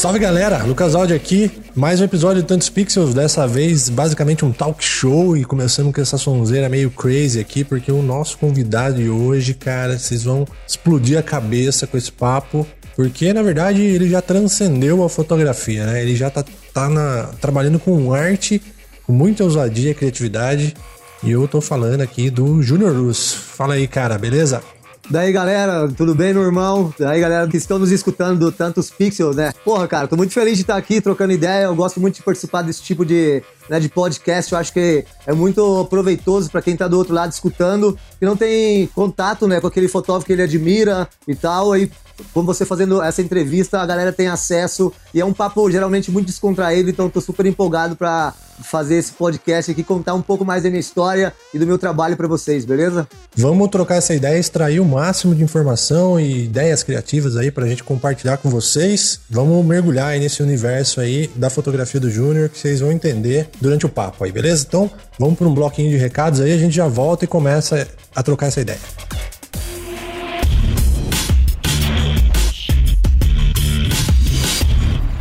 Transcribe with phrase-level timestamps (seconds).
[0.00, 4.50] Salve galera, Lucas Aldi aqui, mais um episódio de Tantos Pixels, dessa vez basicamente um
[4.50, 9.10] talk show e começando com essa sonzeira meio crazy aqui, porque o nosso convidado de
[9.10, 14.22] hoje, cara, vocês vão explodir a cabeça com esse papo, porque na verdade ele já
[14.22, 16.00] transcendeu a fotografia, né?
[16.00, 18.62] Ele já tá, tá na, trabalhando com arte,
[19.06, 20.74] com muita ousadia e criatividade,
[21.22, 23.34] e eu tô falando aqui do Junior Luz.
[23.34, 24.62] Fala aí, cara, beleza?
[25.10, 26.94] Daí, galera, tudo bem, meu irmão?
[26.96, 29.52] Daí, galera que estão nos escutando do Tantos Pixels, né?
[29.64, 31.64] Porra, cara, tô muito feliz de estar aqui trocando ideia.
[31.64, 34.52] Eu gosto muito de participar desse tipo de, né, de podcast.
[34.52, 38.36] Eu acho que é muito proveitoso para quem tá do outro lado escutando, que não
[38.36, 41.72] tem contato, né, com aquele fotógrafo que ele admira e tal.
[41.72, 41.90] Aí
[42.32, 46.26] como você fazendo essa entrevista, a galera tem acesso e é um papo geralmente muito
[46.26, 50.68] descontraído, então tô super empolgado para fazer esse podcast aqui, contar um pouco mais da
[50.68, 53.08] minha história e do meu trabalho para vocês, beleza?
[53.34, 57.82] Vamos trocar essa ideia, extrair o máximo de informação e ideias criativas aí pra gente
[57.82, 59.20] compartilhar com vocês.
[59.30, 63.86] Vamos mergulhar aí nesse universo aí da fotografia do Júnior que vocês vão entender durante
[63.86, 64.64] o papo aí, beleza?
[64.68, 68.22] Então, vamos para um bloquinho de recados aí, a gente já volta e começa a
[68.22, 68.78] trocar essa ideia.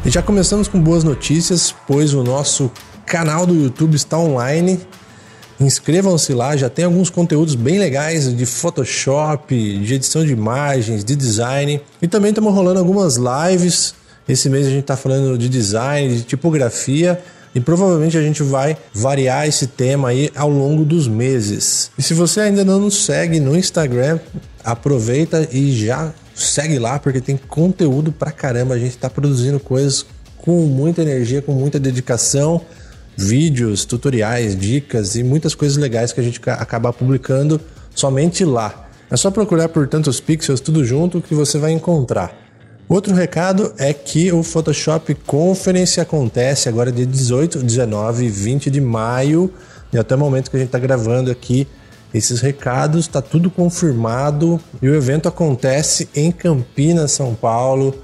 [0.09, 2.71] Já começamos com boas notícias, pois o nosso
[3.05, 4.79] canal do YouTube está online.
[5.59, 11.15] Inscrevam-se lá, já tem alguns conteúdos bem legais de Photoshop, de edição de imagens, de
[11.15, 11.79] design.
[12.01, 13.93] E também estamos rolando algumas lives.
[14.27, 17.21] Esse mês a gente está falando de design, de tipografia.
[17.53, 21.91] E provavelmente a gente vai variar esse tema aí ao longo dos meses.
[21.99, 24.17] E se você ainda não nos segue no Instagram,
[24.63, 28.73] aproveita e já segue lá porque tem conteúdo pra caramba.
[28.73, 30.05] A gente tá produzindo coisas
[30.37, 32.61] com muita energia, com muita dedicação,
[33.17, 37.59] vídeos, tutoriais, dicas e muitas coisas legais que a gente acaba publicando
[37.93, 38.87] somente lá.
[39.11, 42.33] É só procurar por tantos pixels tudo junto que você vai encontrar.
[42.87, 48.81] Outro recado é que o Photoshop Conference acontece agora dia 18, 19 e 20 de
[48.81, 49.53] maio,
[49.93, 51.67] e até o momento que a gente está gravando aqui
[52.13, 57.95] esses recados, está tudo confirmado e o evento acontece em Campinas, São Paulo,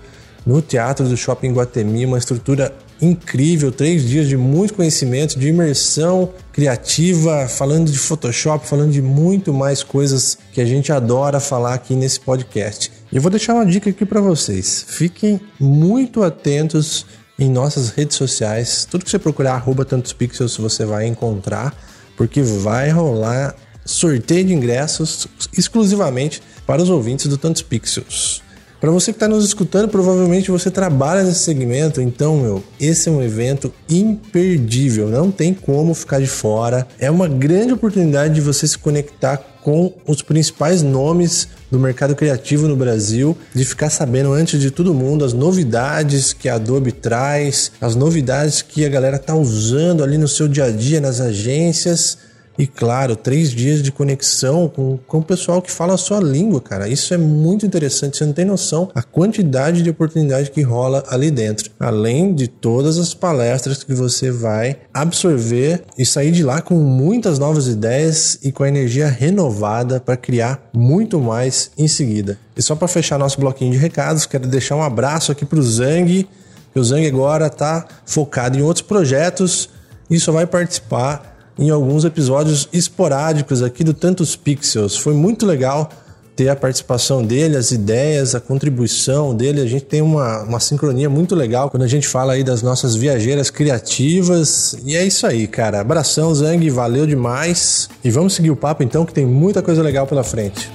[0.46, 2.72] no Teatro do Shopping Guatemi, uma estrutura
[3.02, 9.54] incrível, três dias de muito conhecimento, de imersão criativa, falando de Photoshop, falando de muito
[9.54, 12.92] mais coisas que a gente adora falar aqui nesse podcast.
[13.12, 14.86] E eu vou deixar uma dica aqui para vocês.
[14.88, 17.06] Fiquem muito atentos
[17.38, 18.88] em nossas redes sociais.
[18.90, 21.76] Tudo que você procurar arroba tantos pixels você vai encontrar,
[22.16, 28.44] porque vai rolar sorteio de ingressos exclusivamente para os ouvintes do Tantos Pixels.
[28.82, 33.12] Para você que está nos escutando, provavelmente você trabalha nesse segmento, então, meu, esse é
[33.12, 36.86] um evento imperdível, não tem como ficar de fora.
[37.00, 42.68] É uma grande oportunidade de você se conectar com os principais nomes do mercado criativo
[42.68, 47.72] no Brasil, de ficar sabendo antes de todo mundo as novidades que a Adobe traz,
[47.82, 52.20] as novidades que a galera tá usando ali no seu dia a dia nas agências
[52.58, 56.62] e claro, três dias de conexão com, com o pessoal que fala a sua língua,
[56.62, 56.88] cara.
[56.88, 58.18] Isso é muito interessante.
[58.18, 61.70] Você não tem noção a quantidade de oportunidade que rola ali dentro.
[61.80, 67.38] Além de todas as palestras que você vai absorver e sair de lá com muitas
[67.38, 72.38] novas ideias e com a energia renovada para criar muito mais em seguida.
[72.56, 75.64] E só para fechar nosso bloquinho de recados, quero deixar um abraço aqui para o
[75.64, 76.28] Zang.
[76.74, 79.70] O Zang agora está focado em outros projetos
[80.10, 84.98] e só vai participar em alguns episódios esporádicos aqui do Tantos Pixels.
[84.98, 85.90] Foi muito legal
[86.36, 89.62] ter a participação dele, as ideias, a contribuição dele.
[89.62, 92.96] A gente tem uma, uma sincronia muito legal quando a gente fala aí das nossas
[92.96, 94.78] viajeiras criativas.
[94.86, 95.80] E é isso aí, cara.
[95.80, 97.90] Abração, Zang, valeu demais.
[98.04, 100.70] E vamos seguir o papo então, que tem muita coisa legal pela frente.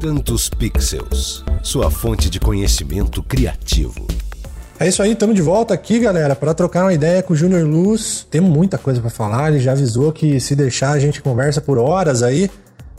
[0.00, 4.04] Tantos Pixels, sua fonte de conhecimento criativo.
[4.82, 7.64] É isso aí, estamos de volta aqui, galera, para trocar uma ideia com o Júnior
[7.64, 8.26] Luz.
[8.28, 11.78] Temos muita coisa para falar, ele já avisou que se deixar a gente conversa por
[11.78, 12.50] horas aí.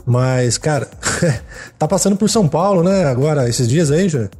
[0.06, 0.88] Mas, cara,
[1.78, 3.04] tá passando por São Paulo, né?
[3.04, 4.30] Agora, esses dias aí, Júnior?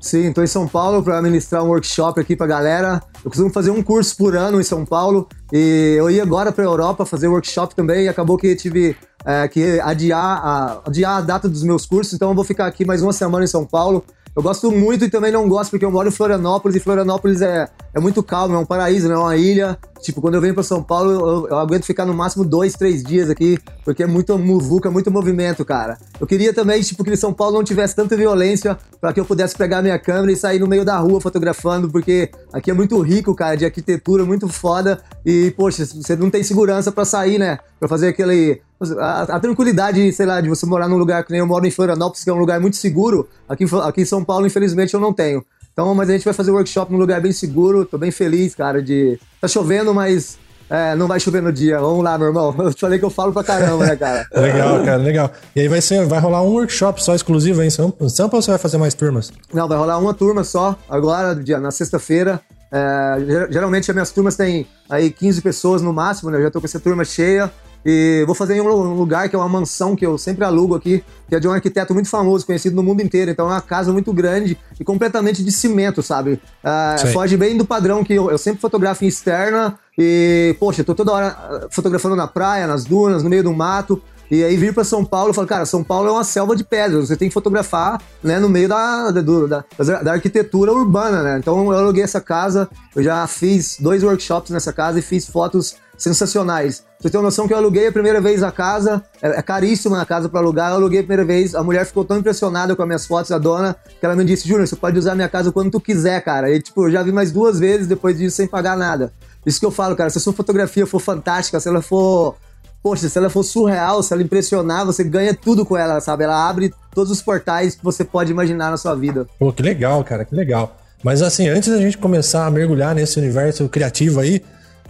[0.00, 3.00] Sim, estou em São Paulo para ministrar um workshop aqui para galera.
[3.24, 6.64] Eu costumo fazer um curso por ano em São Paulo e eu ia agora para
[6.64, 11.20] a Europa fazer workshop também e acabou que tive é, que adiar a, adiar a
[11.20, 14.04] data dos meus cursos, então eu vou ficar aqui mais uma semana em São Paulo
[14.34, 17.68] eu gosto muito e também não gosto porque eu moro em Florianópolis e Florianópolis é,
[17.94, 19.14] é muito calmo, é um paraíso, né?
[19.14, 22.12] É uma ilha Tipo, quando eu venho para São Paulo, eu, eu, aguento ficar no
[22.12, 25.96] máximo dois, três dias aqui, porque é muito muvuca, muito movimento, cara.
[26.20, 29.56] Eu queria também, tipo, que São Paulo não tivesse tanta violência para que eu pudesse
[29.56, 33.32] pegar minha câmera e sair no meio da rua fotografando, porque aqui é muito rico,
[33.32, 35.00] cara, de arquitetura, muito foda.
[35.24, 37.60] E, poxa, você não tem segurança para sair, né?
[37.78, 38.60] Pra fazer aquele.
[38.98, 41.70] A, a, tranquilidade, sei lá, de você morar num lugar que nem eu moro em
[41.70, 43.28] Florianópolis, que é um lugar muito seguro.
[43.48, 45.44] Aqui, aqui em São Paulo, infelizmente, eu não tenho.
[45.72, 47.84] Então, mas a gente vai fazer workshop num lugar bem seguro.
[47.84, 49.18] Tô bem feliz, cara, de.
[49.40, 50.38] Tá chovendo, mas
[50.72, 51.78] é, não vai chover no dia.
[51.78, 52.54] Vamos lá, meu irmão.
[52.58, 54.26] Eu te falei que eu falo pra caramba, né, cara?
[54.34, 55.30] legal, cara, legal.
[55.54, 58.42] E aí vai ser, vai rolar um workshop só exclusivo aí em Sampa, Sampa ou
[58.42, 59.30] você vai fazer mais turmas?
[59.52, 62.40] Não, vai rolar uma turma só, agora, na sexta-feira.
[62.74, 66.38] É, geralmente as minhas turmas têm aí 15 pessoas no máximo, né?
[66.38, 67.52] Eu já tô com essa turma cheia.
[67.84, 71.02] E vou fazer em um lugar que é uma mansão que eu sempre alugo aqui,
[71.28, 73.30] que é de um arquiteto muito famoso, conhecido no mundo inteiro.
[73.30, 76.40] Então é uma casa muito grande e completamente de cimento, sabe?
[76.64, 80.94] Uh, foge bem do padrão que eu, eu, sempre fotografo em externa e, poxa, tô
[80.94, 84.00] toda hora ah, fotografando na praia, nas dunas, no meio do mato.
[84.30, 86.64] E aí vir para São Paulo, eu falo, cara, São Paulo é uma selva de
[86.64, 91.38] pedras, você tem que fotografar, né, no meio da, da, da, da arquitetura urbana, né?
[91.38, 95.76] Então eu aluguei essa casa, eu já fiz dois workshops nessa casa e fiz fotos
[96.02, 96.84] sensacionais.
[96.98, 100.00] Você tem uma noção que eu aluguei a primeira vez a casa, é, é caríssima
[100.00, 102.82] a casa para alugar, eu aluguei a primeira vez, a mulher ficou tão impressionada com
[102.82, 105.52] as minhas fotos, a dona, que ela me disse, Júnior, você pode usar minha casa
[105.52, 106.50] quando tu quiser, cara.
[106.50, 109.12] E tipo, eu já vi mais duas vezes depois disso sem pagar nada.
[109.46, 112.36] Isso que eu falo, cara, se a sua fotografia for fantástica, se ela for
[112.82, 116.24] poxa, se ela for surreal, se ela impressionar, você ganha tudo com ela, sabe?
[116.24, 119.26] Ela abre todos os portais que você pode imaginar na sua vida.
[119.38, 120.76] Pô, que legal, cara, que legal.
[121.02, 124.42] Mas assim, antes da gente começar a mergulhar nesse universo criativo aí,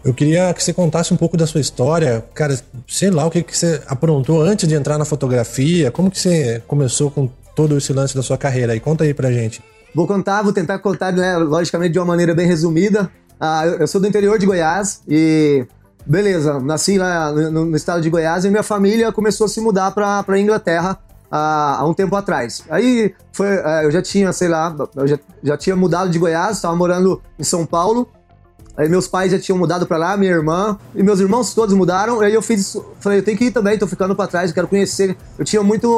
[0.05, 2.59] eu queria que você contasse um pouco da sua história, cara,
[2.89, 6.63] sei lá o que, que você aprontou antes de entrar na fotografia, como que você
[6.67, 9.63] começou com todo esse lance da sua carreira aí, conta aí pra gente.
[9.95, 13.11] Vou contar, vou tentar contar, né, logicamente de uma maneira bem resumida.
[13.39, 15.67] Ah, eu sou do interior de Goiás e
[16.05, 19.93] beleza, nasci lá no, no estado de Goiás e minha família começou a se mudar
[19.93, 20.99] pra, pra Inglaterra
[21.31, 22.65] há, há um tempo atrás.
[22.71, 26.57] Aí foi, é, eu já tinha, sei lá, eu já, já tinha mudado de Goiás,
[26.57, 28.09] estava morando em São Paulo
[28.77, 32.21] Aí meus pais já tinham mudado para lá, minha irmã e meus irmãos todos mudaram.
[32.21, 35.15] Aí eu fiz, falei, eu tenho que ir também, tô ficando para trás, quero conhecer.
[35.39, 35.89] Eu tinha muito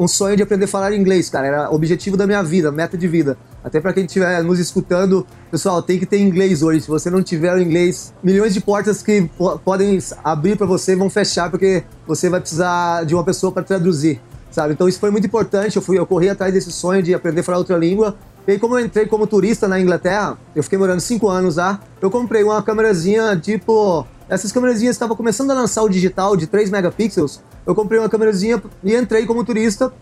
[0.00, 3.06] um sonho de aprender a falar inglês, cara, era objetivo da minha vida, meta de
[3.06, 3.36] vida.
[3.62, 6.80] Até para quem estiver nos escutando, pessoal, tem que ter inglês hoje.
[6.80, 9.28] Se você não tiver o inglês, milhões de portas que
[9.62, 14.20] podem abrir para você vão fechar porque você vai precisar de uma pessoa para traduzir,
[14.50, 14.72] sabe?
[14.72, 15.76] Então isso foi muito importante.
[15.76, 18.58] Eu fui, eu corri atrás desse sonho de aprender a falar outra língua e aí,
[18.58, 22.42] como eu entrei como turista na Inglaterra, eu fiquei morando cinco anos lá, eu comprei
[22.42, 24.06] uma câmerazinha tipo.
[24.28, 27.42] Essas câmerazinhas estavam começando a lançar o digital de 3 megapixels.
[27.66, 29.92] Eu comprei uma câmerazinha e entrei como turista.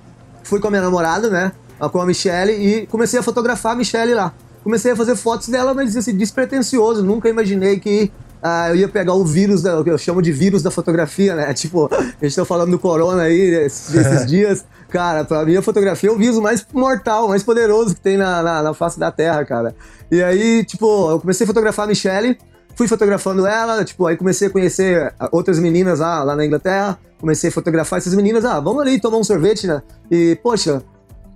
[0.44, 1.52] Fui com a minha namorada, né?
[1.90, 4.32] Com a Michelle e comecei a fotografar a Michelle lá.
[4.62, 7.02] Comecei a fazer fotos dela, mas assim, despretensioso.
[7.02, 10.32] Nunca imaginei que ah, eu ia pegar o vírus, da, o que eu chamo de
[10.32, 11.52] vírus da fotografia, né?
[11.54, 14.64] Tipo, a gente tá falando do corona aí esses, esses dias.
[14.92, 18.42] Cara, pra mim a fotografia é o vírus mais mortal, mais poderoso que tem na,
[18.42, 19.74] na, na, face da Terra, cara.
[20.10, 22.36] E aí, tipo, eu comecei a fotografar a Michelle,
[22.76, 27.48] fui fotografando ela, tipo, aí comecei a conhecer outras meninas lá, lá na Inglaterra, comecei
[27.48, 29.80] a fotografar essas meninas, ah, vamos ali tomar um sorvete, né?
[30.10, 30.82] E, poxa,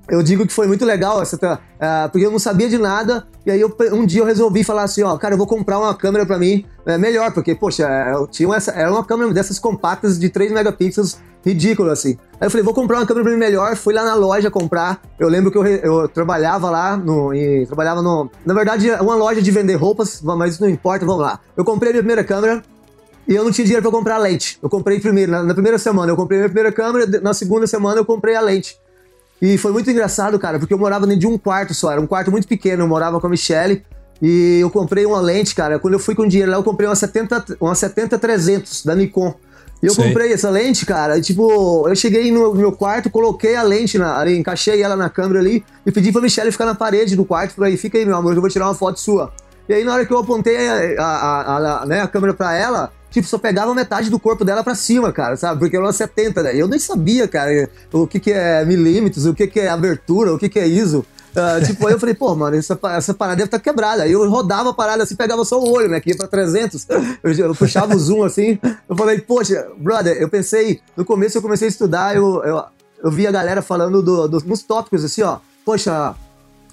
[0.09, 3.51] eu digo que foi muito legal essa, uh, porque eu não sabia de nada, e
[3.51, 6.25] aí eu, um dia eu resolvi falar assim, ó, cara, eu vou comprar uma câmera
[6.25, 10.19] para mim, é melhor, porque, poxa, é, eu tinha essa, era uma câmera dessas compactas
[10.19, 12.19] de 3 megapixels, ridículo assim.
[12.41, 15.01] Aí eu falei, vou comprar uma câmera pra mim melhor, fui lá na loja comprar,
[15.19, 19.17] eu lembro que eu, eu trabalhava lá, no, e trabalhava no, na verdade, é uma
[19.17, 21.41] loja de vender roupas, mas isso não importa, vamos lá.
[21.57, 22.63] Eu comprei a minha primeira câmera,
[23.29, 24.57] e eu não tinha dinheiro para comprar lente.
[24.63, 27.67] Eu comprei primeiro, na, na, primeira semana eu comprei a minha primeira câmera, na segunda
[27.67, 28.79] semana eu comprei a lente.
[29.41, 32.07] E foi muito engraçado, cara, porque eu morava dentro de um quarto só, era um
[32.07, 33.83] quarto muito pequeno, eu morava com a Michelle.
[34.21, 35.79] E eu comprei uma lente, cara.
[35.79, 39.35] Quando eu fui com dinheiro lá, eu comprei uma 70, uma 70 300 da Nikon.
[39.83, 40.05] E eu Sei.
[40.05, 41.19] comprei essa lente, cara.
[41.19, 45.11] E, tipo, eu cheguei no meu quarto, coloquei a lente, na, ali, encaixei ela na
[45.11, 47.55] câmera ali e pedi pra Michelle ficar na parede do quarto.
[47.55, 49.33] Falei, fica aí, meu amor, eu vou tirar uma foto sua.
[49.69, 50.57] E aí, na hora que eu apontei
[50.99, 54.63] a, a, a, né, a câmera pra ela, tipo, só pegava metade do corpo dela
[54.63, 55.61] pra cima, cara, sabe?
[55.61, 56.53] Porque ela é 70, né?
[56.55, 60.39] Eu nem sabia, cara, o que, que é milímetros, o que, que é abertura, o
[60.39, 61.05] que, que é ISO.
[61.37, 64.05] Uh, tipo, aí eu falei, pô, mano, essa, essa parada deve estar tá quebrada.
[64.05, 66.01] Aí eu rodava a parada assim, pegava só o olho, né?
[66.01, 66.87] Que ia pra 300.
[67.23, 68.59] Eu, eu puxava o zoom assim.
[68.89, 72.65] Eu falei, poxa, brother, eu pensei, no começo eu comecei a estudar, eu, eu,
[73.05, 75.39] eu vi a galera falando do, do, tópicos assim, ó.
[75.63, 76.15] Poxa,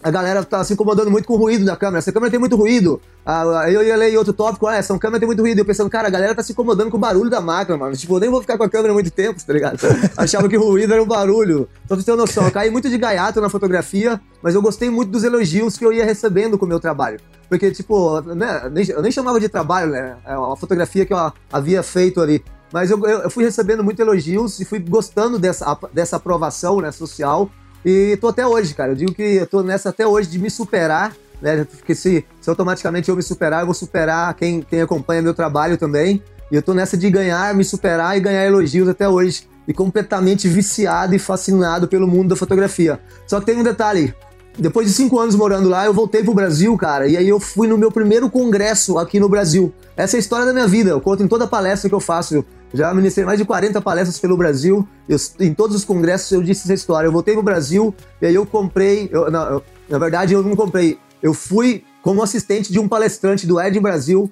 [0.04, 2.00] a galera tá se incomodando muito com o ruído da câmera.
[2.00, 3.02] Essa câmera tem muito ruído.
[3.26, 5.60] Ah, eu ia ler outro tópico, ah, essa câmera tem muito ruído.
[5.60, 7.96] Eu pensando, cara, a galera tá se incomodando com o barulho da máquina, mano.
[7.96, 9.80] Tipo, eu nem vou ficar com a câmera muito tempo, tá ligado?
[10.18, 11.70] Achava que o ruído era um barulho.
[11.88, 14.62] Só pra você ter uma noção, eu caí muito de gaiato na fotografia, mas eu
[14.62, 17.20] gostei muito dos elogios que eu ia recebendo com o meu trabalho.
[17.48, 20.18] Porque, tipo, né, eu nem chamava de trabalho, né?
[20.26, 22.44] É uma fotografia que eu havia feito ali.
[22.74, 27.50] Mas eu, eu fui recebendo muito elogios e fui gostando dessa, dessa aprovação né, social.
[27.86, 28.92] E tô até hoje, cara.
[28.92, 31.66] Eu digo que eu tô nessa até hoje de me superar, né?
[31.66, 35.78] Porque se, se automaticamente eu me superar, eu vou superar quem, quem acompanha meu trabalho
[35.78, 36.24] também.
[36.52, 39.48] E eu tô nessa de ganhar, me superar e ganhar elogios até hoje.
[39.68, 43.00] E completamente viciado e fascinado pelo mundo da fotografia.
[43.26, 44.14] Só que tem um detalhe.
[44.58, 47.68] Depois de cinco anos morando lá, eu voltei pro Brasil, cara, e aí eu fui
[47.68, 49.74] no meu primeiro congresso aqui no Brasil.
[49.98, 52.46] Essa é a história da minha vida, eu conto em toda palestra que eu faço.
[52.74, 54.88] Já ministrei mais de 40 palestras pelo Brasil.
[55.08, 57.08] Eu, em todos os congressos eu disse essa história.
[57.08, 59.10] Eu voltei pro Brasil e aí eu comprei.
[59.12, 60.98] Eu, não, eu, na verdade, eu não comprei.
[61.22, 64.32] Eu fui como assistente de um palestrante do Ed Brasil.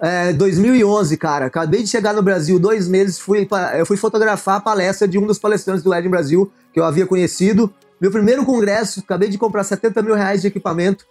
[0.00, 1.46] É, 2011, cara.
[1.46, 3.18] Acabei de chegar no Brasil, dois meses.
[3.18, 3.46] Fui,
[3.76, 7.06] eu fui fotografar a palestra de um dos palestrantes do Ed Brasil, que eu havia
[7.06, 7.72] conhecido.
[8.00, 11.04] Meu primeiro congresso, acabei de comprar 70 mil reais de equipamento.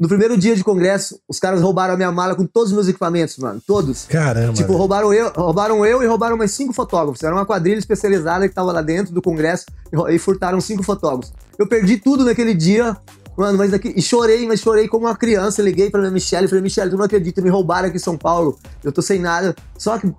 [0.00, 2.88] No primeiro dia de congresso, os caras roubaram a minha mala com todos os meus
[2.88, 3.60] equipamentos, mano.
[3.66, 4.06] Todos.
[4.06, 4.54] Caramba.
[4.54, 7.22] Tipo, roubaram eu, roubaram eu e roubaram mais cinco fotógrafos.
[7.22, 11.34] Era uma quadrilha especializada que tava lá dentro do congresso e, e furtaram cinco fotógrafos.
[11.58, 12.96] Eu perdi tudo naquele dia.
[13.36, 13.92] Mano, mas daqui.
[13.94, 15.60] E chorei, mas chorei como uma criança.
[15.60, 18.16] Liguei pra minha Michelle e falei, Michelle, tu não acredita, me roubaram aqui em São
[18.16, 18.58] Paulo.
[18.82, 19.54] Eu tô sem nada.
[19.76, 20.10] Só que,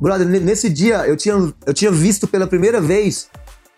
[0.00, 3.26] brother, nesse dia eu tinha, eu tinha visto pela primeira vez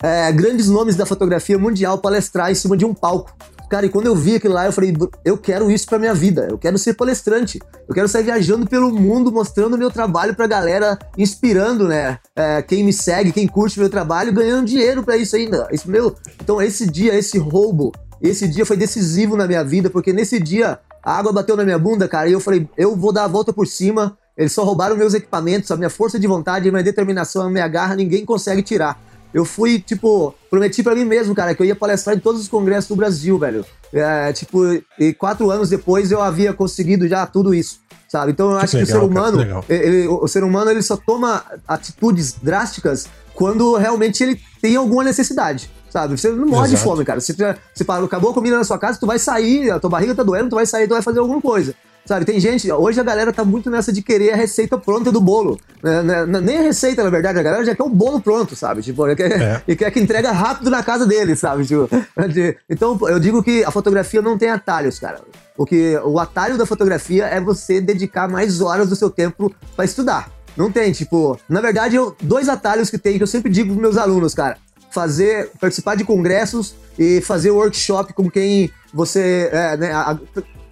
[0.02, 3.34] é, grandes nomes da fotografia mundial palestrar em cima de um palco.
[3.68, 6.48] Cara, e quando eu vi aquilo lá, eu falei, eu quero isso pra minha vida.
[6.50, 7.60] Eu quero ser palestrante.
[7.86, 12.18] Eu quero sair viajando pelo mundo, mostrando meu trabalho pra galera, inspirando, né?
[12.34, 15.68] É, quem me segue, quem curte meu trabalho, ganhando dinheiro para isso ainda.
[15.70, 20.12] Isso, meu, então, esse dia, esse roubo, esse dia foi decisivo na minha vida, porque
[20.12, 23.24] nesse dia a água bateu na minha bunda, cara, e eu falei, eu vou dar
[23.24, 24.16] a volta por cima.
[24.36, 27.66] Eles só roubaram meus equipamentos, a minha força de vontade, a minha determinação, a minha
[27.66, 29.00] garra, ninguém consegue tirar.
[29.32, 32.48] Eu fui, tipo, prometi para mim mesmo, cara, que eu ia palestrar em todos os
[32.48, 33.64] congressos do Brasil, velho.
[33.92, 34.60] É, tipo,
[34.98, 38.32] e quatro anos depois eu havia conseguido já tudo isso, sabe?
[38.32, 40.96] Então eu acho que, legal, que o ser humano, ele, o ser humano, ele só
[40.96, 45.70] toma atitudes drásticas quando realmente ele tem alguma necessidade.
[45.90, 46.18] Sabe?
[46.18, 47.18] Você não morre de fome, cara.
[47.18, 47.34] Você,
[47.72, 50.22] você parou, acabou a comida na sua casa, tu vai sair, a tua barriga tá
[50.22, 51.74] doendo, tu vai sair, tu vai fazer alguma coisa.
[52.08, 55.20] Sabe, tem gente, hoje a galera tá muito nessa de querer a receita pronta do
[55.20, 55.60] bolo.
[55.82, 58.80] Né, né, nem a receita, na verdade, a galera já quer o bolo pronto, sabe?
[58.80, 59.62] Tipo, quer, é.
[59.68, 61.66] e quer que entrega rápido na casa dele, sabe?
[61.66, 61.86] Tipo,
[62.66, 65.20] então, eu digo que a fotografia não tem atalhos, cara.
[65.54, 69.84] O, que, o atalho da fotografia é você dedicar mais horas do seu tempo para
[69.84, 70.30] estudar.
[70.56, 73.82] Não tem, tipo, na verdade, eu, dois atalhos que tem que eu sempre digo pros
[73.82, 74.56] meus alunos, cara.
[74.90, 79.92] Fazer, participar de congressos e fazer workshop com quem você é, né,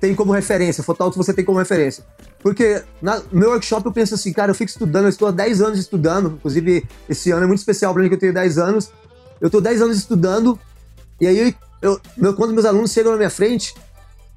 [0.01, 2.05] tem como referência, fotógrafo você tem como referência.
[2.41, 5.31] Porque na, no meu workshop eu penso assim, cara, eu fico estudando, eu estou há
[5.31, 8.59] 10 anos estudando, inclusive esse ano é muito especial para mim que eu tenho 10
[8.59, 8.91] anos.
[9.41, 10.59] Eu estou 10 anos estudando,
[11.21, 12.01] e aí eu,
[12.35, 13.75] quando meus alunos chegam na minha frente,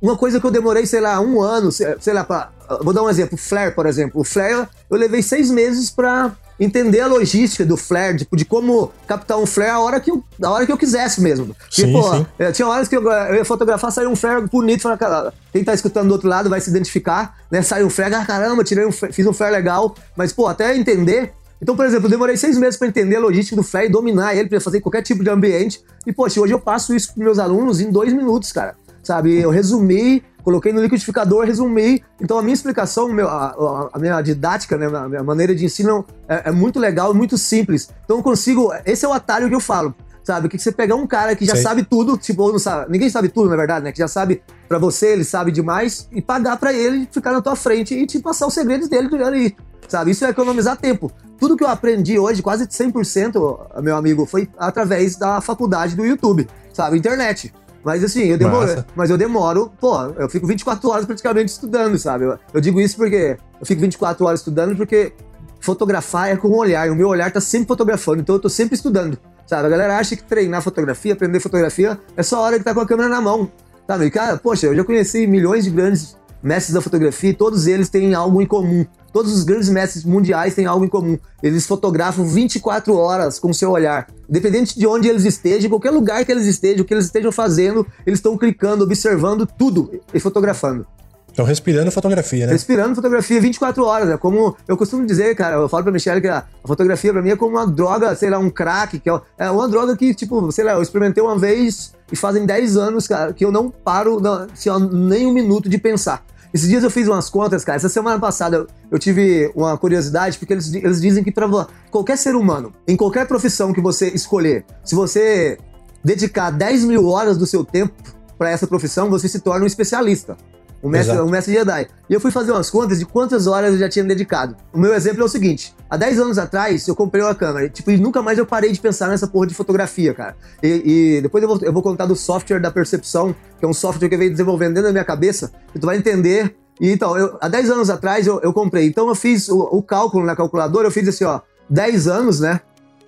[0.01, 2.51] uma coisa que eu demorei, sei lá, um ano, sei, sei lá, pra,
[2.81, 4.21] vou dar um exemplo, o Flare, por exemplo.
[4.21, 8.91] O Flare, eu levei seis meses para entender a logística do flare, tipo, de como
[9.07, 11.55] captar um flare a hora que eu, a hora que eu quisesse mesmo.
[11.69, 12.25] Sim, pô, sim.
[12.37, 15.63] É, tinha horas que eu, eu ia fotografar, saiu um flare bonito, falei, cara, quem
[15.63, 17.61] tá escutando do outro lado vai se identificar, né?
[17.61, 21.33] Saiu um flare, ah, caramba, tirei um, fiz um flare legal, mas, pô, até entender.
[21.61, 24.35] Então, por exemplo, eu demorei seis meses para entender a logística do flare e dominar
[24.35, 25.81] ele, para fazer qualquer tipo de ambiente.
[26.05, 28.75] E, poxa, hoje eu passo isso pros meus alunos em dois minutos, cara.
[29.09, 29.41] Sabe?
[29.41, 32.03] Eu resumi coloquei no liquidificador, resumi.
[32.21, 36.49] Então a minha explicação, a, a, minha didática, né, a minha maneira de ensino é,
[36.49, 37.89] é muito legal, muito simples.
[38.05, 38.71] Então eu consigo.
[38.85, 40.47] Esse é o atalho que eu falo sabe?
[40.47, 41.63] Que você pegar um cara que já Sei.
[41.63, 43.91] sabe tudo, tipo, não sabe, ninguém sabe tudo, na verdade, né?
[43.91, 47.55] Que já sabe para você, ele sabe demais, e pagar para ele ficar na tua
[47.55, 50.11] frente e te passar os segredos dele ali, sabe?
[50.11, 51.11] Isso é economizar tempo.
[51.39, 56.47] Tudo que eu aprendi hoje, quase 100%, meu amigo, foi através da faculdade do YouTube,
[56.71, 56.99] sabe?
[56.99, 57.51] Internet.
[57.83, 58.85] Mas assim, eu demoro.
[58.95, 62.25] Mas eu demoro, pô, eu fico 24 horas praticamente estudando, sabe?
[62.25, 65.13] Eu, eu, digo isso porque eu fico 24 horas estudando porque
[65.59, 68.49] fotografar é com o olhar, e o meu olhar tá sempre fotografando, então eu tô
[68.49, 69.17] sempre estudando.
[69.45, 69.65] Sabe?
[69.65, 72.81] A galera acha que treinar fotografia, aprender fotografia, é só a hora que tá com
[72.81, 73.51] a câmera na mão.
[73.87, 74.05] Sabe?
[74.05, 77.89] E, cara, poxa, eu já conheci milhões de grandes mestres da fotografia e todos eles
[77.89, 78.85] têm algo em comum.
[79.11, 81.17] Todos os grandes mestres mundiais têm algo em comum.
[81.41, 84.07] Eles fotografam 24 horas com o seu olhar.
[84.29, 87.85] Independente de onde eles estejam, qualquer lugar que eles estejam, o que eles estejam fazendo,
[88.05, 90.85] eles estão clicando, observando tudo e fotografando.
[91.31, 92.51] Então, respirando fotografia, né?
[92.51, 94.09] Respirando fotografia 24 horas.
[94.09, 97.21] É como eu costumo dizer, cara, eu falo pra Michelle que a, a fotografia pra
[97.21, 100.13] mim é como uma droga, sei lá, um crack, que é, é uma droga que,
[100.13, 103.69] tipo, sei lá, eu experimentei uma vez e fazem 10 anos, cara, que eu não
[103.69, 106.25] paro não, assim, nem um minuto de pensar.
[106.53, 107.75] Esses dias eu fiz umas contas, cara.
[107.75, 111.47] Essa semana passada eu, tive uma curiosidade, porque eles, eles dizem que para
[111.91, 115.57] qualquer ser humano, em qualquer profissão que você escolher, se você
[116.03, 117.93] dedicar 10 mil horas do seu tempo
[118.37, 120.37] para essa profissão, você se torna um especialista.
[120.81, 121.87] Um mestre, um mestre Jedi.
[122.09, 124.55] E eu fui fazer umas contas de quantas horas eu já tinha dedicado.
[124.73, 127.65] O meu exemplo é o seguinte: há 10 anos atrás eu comprei uma câmera.
[127.65, 130.37] E, tipo, e nunca mais eu parei de pensar nessa porra de fotografia, cara.
[130.63, 133.73] E, e depois eu vou, eu vou contar do software da percepção, que é um
[133.73, 136.55] software que eu venho desenvolvendo dentro da minha cabeça, e tu vai entender.
[136.79, 138.87] E, então, eu, há 10 anos atrás eu, eu comprei.
[138.87, 142.61] Então eu fiz o, o, cálculo na calculadora, eu fiz assim, ó, 10 anos, né?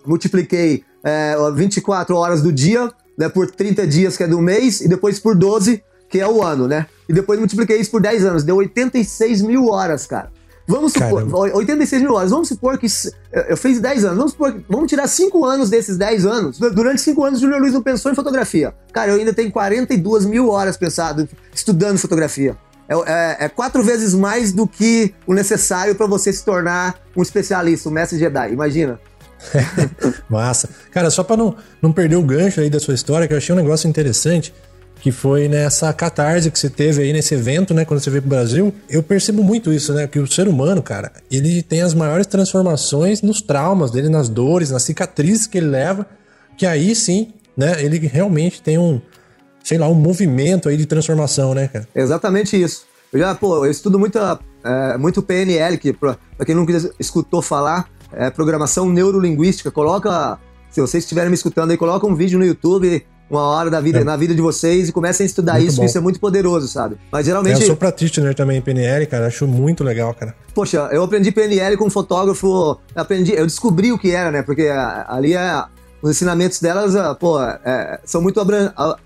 [0.06, 4.88] Multipliquei é, 24 horas do dia, né, por 30 dias, que é do mês, e
[4.88, 6.86] depois por 12, que é o ano, né?
[7.08, 10.30] E depois multipliquei isso por 10 anos, deu 86 mil horas, cara.
[10.68, 11.38] Vamos supor, Caramba.
[11.56, 12.88] 86 mil horas, vamos supor que
[13.48, 16.60] eu fiz 10 anos, vamos supor, vamos tirar 5 anos desses 10 anos.
[16.60, 18.74] Durante 5 anos, o Júnior Luiz não pensou em fotografia.
[18.94, 22.56] Cara, eu ainda tenho 42 mil horas pensado, estudando fotografia.
[22.88, 27.22] É, é, é, quatro vezes mais do que o necessário para você se tornar um
[27.22, 28.52] especialista, um mestre Jedi.
[28.52, 29.00] Imagina.
[30.30, 30.70] Massa.
[30.92, 33.54] Cara, só para não, não perder o gancho aí da sua história, que eu achei
[33.54, 34.54] um negócio interessante
[35.02, 38.30] que foi nessa catarse que você teve aí nesse evento, né, quando você veio pro
[38.30, 38.72] Brasil.
[38.88, 43.24] Eu percebo muito isso, né, que o ser humano, cara, ele tem as maiores transformações
[43.24, 46.06] nos traumas dele, nas dores, nas cicatrizes que ele leva,
[46.56, 49.02] que aí sim, né, ele realmente tem um,
[49.64, 51.88] sei lá, um movimento aí de transformação, né, cara?
[51.96, 52.86] Exatamente isso.
[53.12, 54.20] Eu já, pô, eu estudo muito,
[54.64, 59.72] é, muito PNL, que pra, pra quem nunca escutou falar, é programação neurolinguística.
[59.72, 60.38] Coloca,
[60.70, 64.00] se vocês estiverem me escutando aí, coloca um vídeo no YouTube uma hora da vida,
[64.00, 64.04] é.
[64.04, 65.86] na vida de vocês e comecem a estudar muito isso, bom.
[65.86, 66.98] isso é muito poderoso, sabe?
[67.10, 67.60] Mas geralmente.
[67.60, 70.36] É, eu sou practitioner também em PNL, cara, acho muito legal, cara.
[70.54, 74.44] Poxa, eu aprendi PNL com um fotógrafo, aprendi, eu descobri o que era, né?
[74.44, 74.68] Porque
[75.08, 75.64] ali é,
[76.02, 78.42] os ensinamentos delas, ah, pô, é, são muito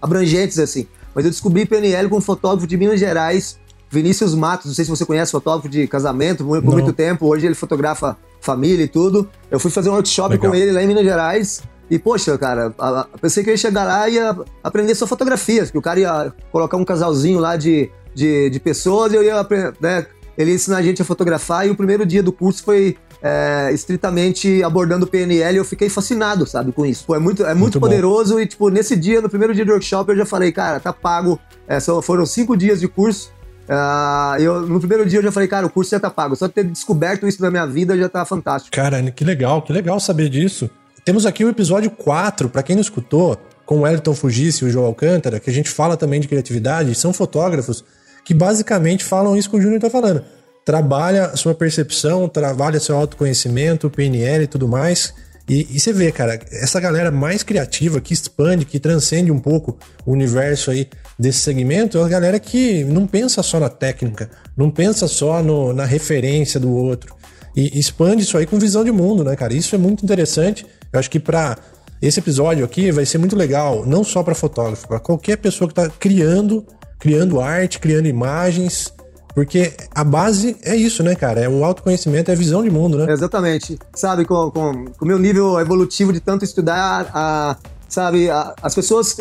[0.02, 0.88] abrangentes, assim.
[1.14, 3.60] Mas eu descobri PNL com um fotógrafo de Minas Gerais,
[3.92, 6.72] Vinícius Matos, não sei se você conhece, fotógrafo de casamento, por não.
[6.72, 7.28] muito tempo.
[7.28, 9.30] Hoje ele fotografa família e tudo.
[9.50, 10.50] Eu fui fazer um workshop legal.
[10.50, 11.64] com ele lá em Minas Gerais.
[11.90, 12.74] E, poxa, cara,
[13.22, 16.34] pensei que eu ia chegar lá e ia aprender só fotografia, que o cara ia
[16.52, 19.46] colocar um casalzinho lá de, de, de pessoas e eu ia,
[19.80, 20.06] né,
[20.38, 21.68] ele ia ensinar a gente a fotografar.
[21.68, 25.90] E o primeiro dia do curso foi é, estritamente abordando o PNL e eu fiquei
[25.90, 27.06] fascinado, sabe, com isso.
[27.06, 28.40] Pô, é muito, é muito, muito poderoso bom.
[28.40, 31.40] e, tipo, nesse dia, no primeiro dia do workshop, eu já falei, cara, tá pago.
[31.68, 33.34] É, só, foram cinco dias de curso.
[33.68, 36.36] Uh, eu, no primeiro dia eu já falei, cara, o curso já tá pago.
[36.36, 38.76] Só ter descoberto isso na minha vida já tá fantástico.
[38.76, 40.70] Cara, que legal, que legal saber disso.
[41.06, 44.72] Temos aqui o episódio 4, para quem não escutou, com o Elton Fugisse e o
[44.72, 47.86] João Alcântara, que a gente fala também de criatividade, são fotógrafos
[48.26, 50.24] que basicamente falam isso que o Júnior tá falando.
[50.66, 55.14] Trabalha a sua percepção, trabalha seu autoconhecimento, PNL e tudo mais.
[55.48, 59.78] E, e, você vê, cara, essa galera mais criativa, que expande, que transcende um pouco
[60.08, 60.90] o universo aí
[61.20, 65.72] desse segmento, é a galera que não pensa só na técnica, não pensa só no,
[65.72, 67.16] na referência do outro.
[67.56, 69.54] E expande isso aí com visão de mundo, né, cara?
[69.54, 70.66] Isso é muito interessante.
[70.96, 71.58] Eu acho que para
[72.02, 75.80] esse episódio aqui vai ser muito legal, não só para fotógrafo, para qualquer pessoa que
[75.80, 76.66] está criando,
[76.98, 78.94] criando arte, criando imagens,
[79.34, 81.42] porque a base é isso, né, cara?
[81.42, 83.12] É o autoconhecimento, é a visão de mundo, né?
[83.12, 83.78] Exatamente.
[83.94, 87.58] Sabe, com, com, com o meu nível evolutivo de tanto estudar, a,
[87.90, 89.18] sabe, a, as pessoas,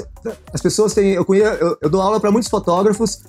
[0.53, 3.23] as pessoas têm, eu, conheço, eu, eu dou aula para muitos fotógrafos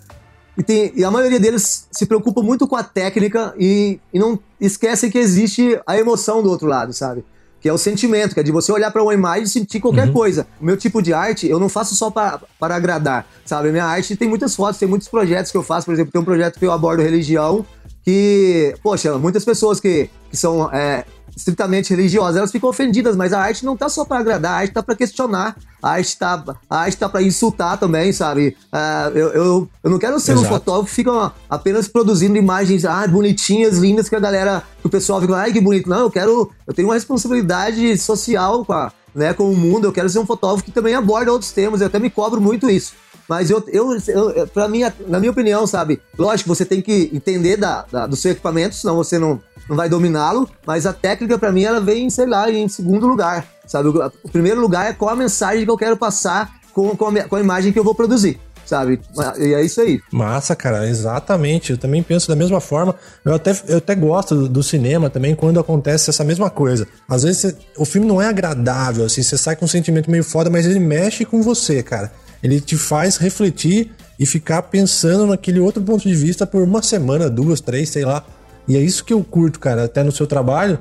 [0.55, 4.37] e, tem, e a maioria deles se preocupa muito com a técnica e, e não
[4.61, 7.25] esquecem que existe a emoção do outro lado, sabe?
[7.65, 10.05] Que é o sentimento, que é de você olhar para uma imagem e sentir qualquer
[10.05, 10.13] uhum.
[10.13, 10.45] coisa.
[10.61, 13.69] O meu tipo de arte, eu não faço só para agradar, sabe?
[13.69, 16.21] A minha arte tem muitas fotos, tem muitos projetos que eu faço, por exemplo, tem
[16.21, 17.65] um projeto que eu abordo religião,
[18.03, 23.39] que, poxa, muitas pessoas que, que são é, estritamente religiosas, elas ficam ofendidas, mas a
[23.39, 26.77] arte não tá só para agradar, a arte tá para questionar, a arte tá, a
[26.79, 28.55] arte tá para insultar também, sabe?
[28.73, 30.47] Uh, eu, eu, eu não quero ser Exato.
[30.47, 34.89] um fotógrafo que fica apenas produzindo imagens ah, bonitinhas, lindas, que a galera, que o
[34.89, 35.89] pessoal fica, ai que bonito.
[35.89, 39.91] Não, eu quero, eu tenho uma responsabilidade social com, a, né, com o mundo, eu
[39.91, 42.93] quero ser um fotógrafo que também aborda outros temas, eu até me cobro muito isso.
[43.27, 46.01] Mas eu, eu, eu para mim, na minha opinião, sabe?
[46.17, 49.89] Lógico, você tem que entender da, da, do seu equipamento, senão você não, não vai
[49.89, 50.47] dominá-lo.
[50.65, 53.89] Mas a técnica, para mim, ela vem, sei lá, em segundo lugar, sabe?
[53.89, 57.35] O, primeiro lugar é qual a mensagem que eu quero passar com, com, a, com
[57.35, 58.99] a imagem que eu vou produzir sabe?
[59.37, 60.01] E é isso aí.
[60.11, 61.71] Massa, cara, exatamente.
[61.71, 62.95] Eu também penso da mesma forma.
[63.23, 66.87] Eu até, eu até gosto do, do cinema também quando acontece essa mesma coisa.
[67.07, 70.49] Às vezes o filme não é agradável, assim, você sai com um sentimento meio foda,
[70.49, 72.11] mas ele mexe com você, cara
[72.45, 77.29] ele te faz refletir e ficar pensando naquele outro ponto de vista por uma semana,
[77.29, 78.23] duas, três, sei lá.
[78.67, 80.79] E é isso que eu curto, cara, até no seu trabalho,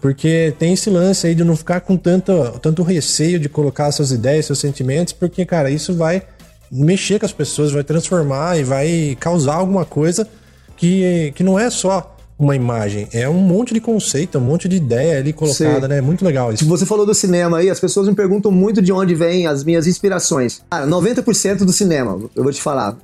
[0.00, 4.10] porque tem esse lance aí de não ficar com tanto, tanto receio de colocar suas
[4.10, 6.22] ideias, seus sentimentos, porque, cara, isso vai
[6.70, 10.28] mexer com as pessoas, vai transformar e vai causar alguma coisa
[10.76, 14.76] que, que não é só uma imagem, é um monte de conceito, um monte de
[14.76, 15.88] ideia ali colocada, Sim.
[15.88, 15.98] né?
[15.98, 16.66] É muito legal isso.
[16.66, 19.86] Você falou do cinema aí, as pessoas me perguntam muito de onde vêm as minhas
[19.86, 20.60] inspirações.
[20.70, 22.96] Cara, 90% do cinema, eu vou te falar.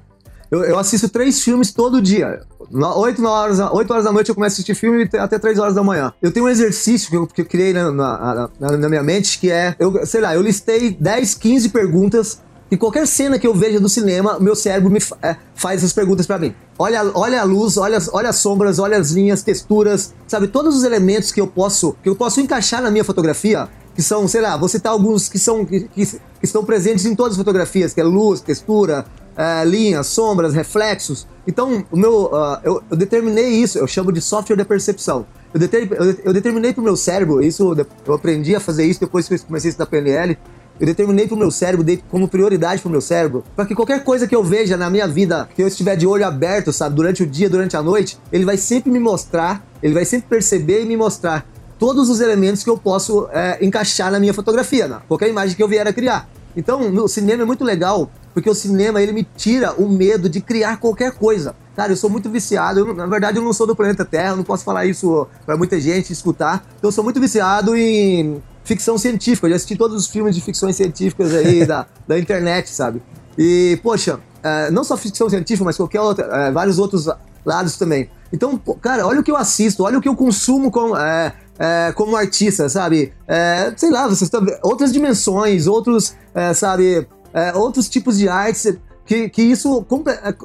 [0.51, 2.41] Eu, eu, assisto três filmes todo dia.
[2.73, 5.83] 8, horas, 8 horas da noite eu começo a assistir filme até 3 horas da
[5.83, 6.13] manhã.
[6.21, 9.39] Eu tenho um exercício que eu, que eu criei na, na, na, na, minha mente
[9.39, 12.41] que é, eu, sei lá, eu listei 10, 15 perguntas
[12.71, 16.27] e qualquer cena que eu veja do cinema, meu cérebro me é, faz essas perguntas
[16.27, 16.55] para mim.
[16.79, 20.47] Olha, olha a luz, olha, olha as sombras, olha as linhas, texturas, sabe?
[20.47, 24.29] Todos os elementos que eu posso que eu posso encaixar na minha fotografia, que são,
[24.29, 27.39] sei lá, vou citar alguns que são que, que, que estão presentes em todas as
[27.39, 29.05] fotografias, que é luz, textura,
[29.37, 31.27] é, linhas, sombras, reflexos.
[31.47, 35.27] Então, o meu, uh, eu, eu, determinei isso, eu chamo de software da percepção.
[35.53, 37.75] Eu, deter, eu, eu determinei para o meu cérebro, isso
[38.07, 40.39] eu aprendi a fazer isso depois que eu comecei a estudar PNL,
[40.81, 44.27] eu determinei pro meu cérebro, dei como prioridade pro meu cérebro, para que qualquer coisa
[44.27, 47.27] que eu veja na minha vida, que eu estiver de olho aberto, sabe, durante o
[47.27, 50.97] dia, durante a noite, ele vai sempre me mostrar, ele vai sempre perceber e me
[50.97, 51.47] mostrar
[51.79, 55.63] todos os elementos que eu posso é, encaixar na minha fotografia, na qualquer imagem que
[55.63, 56.29] eu vier a criar.
[56.57, 60.41] Então, no cinema é muito legal, porque o cinema ele me tira o medo de
[60.41, 61.55] criar qualquer coisa.
[61.77, 62.81] Cara, eu sou muito viciado.
[62.81, 65.81] Eu, na verdade, eu não sou do planeta Terra, não posso falar isso para muita
[65.81, 66.65] gente escutar.
[66.77, 69.47] Então, eu sou muito viciado em ficção científica.
[69.47, 73.03] Eu já assisti todos os filmes de ficções científicas aí da, da internet, sabe?
[73.37, 77.09] E, poxa, é, não só ficção científica, mas qualquer outra, é, vários outros
[77.45, 78.09] lados também.
[78.33, 81.35] Então, pô, cara, olha o que eu assisto, olha o que eu consumo com, é,
[81.59, 83.13] é, como artista, sabe?
[83.27, 87.09] É, sei lá, vocês estão outras dimensões, outros, é, sabe,
[87.55, 89.85] outros tipos de artes que, que isso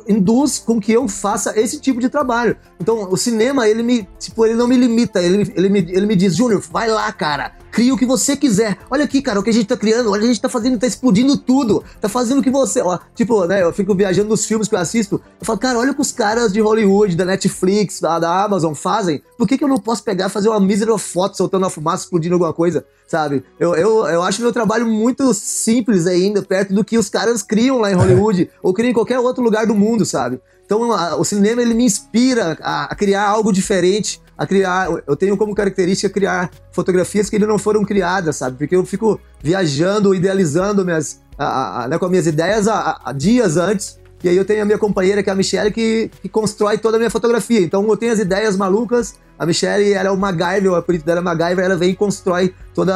[0.07, 2.57] induz com que eu faça esse tipo de trabalho.
[2.79, 6.15] Então, o cinema, ele me, tipo, ele não me limita, ele, ele, me, ele me
[6.15, 8.77] diz, Júnior, vai lá, cara, cria o que você quiser.
[8.89, 10.87] Olha aqui, cara, o que a gente tá criando, olha, a gente tá fazendo, tá
[10.87, 12.79] explodindo tudo, tá fazendo o que você.
[12.79, 15.91] Ó, tipo, né, eu fico viajando nos filmes que eu assisto, eu falo, cara, olha
[15.91, 19.63] o que os caras de Hollywood, da Netflix, da, da Amazon fazem, por que, que
[19.65, 23.43] eu não posso pegar fazer uma mísera foto soltando uma fumaça, explodindo alguma coisa, sabe?
[23.59, 27.79] Eu, eu, eu acho meu trabalho muito simples ainda, perto do que os caras criam
[27.79, 30.39] lá em Hollywood ou criam em qualquer outro lugar do mundo, sabe?
[30.65, 34.89] Então a, o cinema ele me inspira a, a, criar algo diferente, a criar.
[35.07, 38.57] Eu tenho como característica criar fotografias que ainda não foram criadas, sabe?
[38.57, 43.99] Porque eu fico viajando, idealizando minhas, a, né, com as minhas ideias há dias antes
[44.25, 46.97] e aí eu tenho a minha companheira, que é a Michelle, que, que constrói toda
[46.97, 47.61] a minha fotografia.
[47.61, 51.19] Então eu tenho as ideias malucas, a Michelle, ela é o MacGyver, o apelido dela
[51.19, 52.91] é MacGyver, ela vem e constrói todo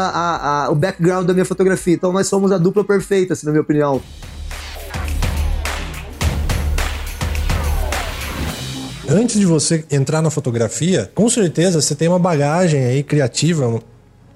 [0.71, 1.93] o background da minha fotografia.
[1.93, 4.01] Então nós somos a dupla perfeita, assim, na minha opinião.
[9.11, 13.81] Antes de você entrar na fotografia, com certeza você tem uma bagagem aí criativa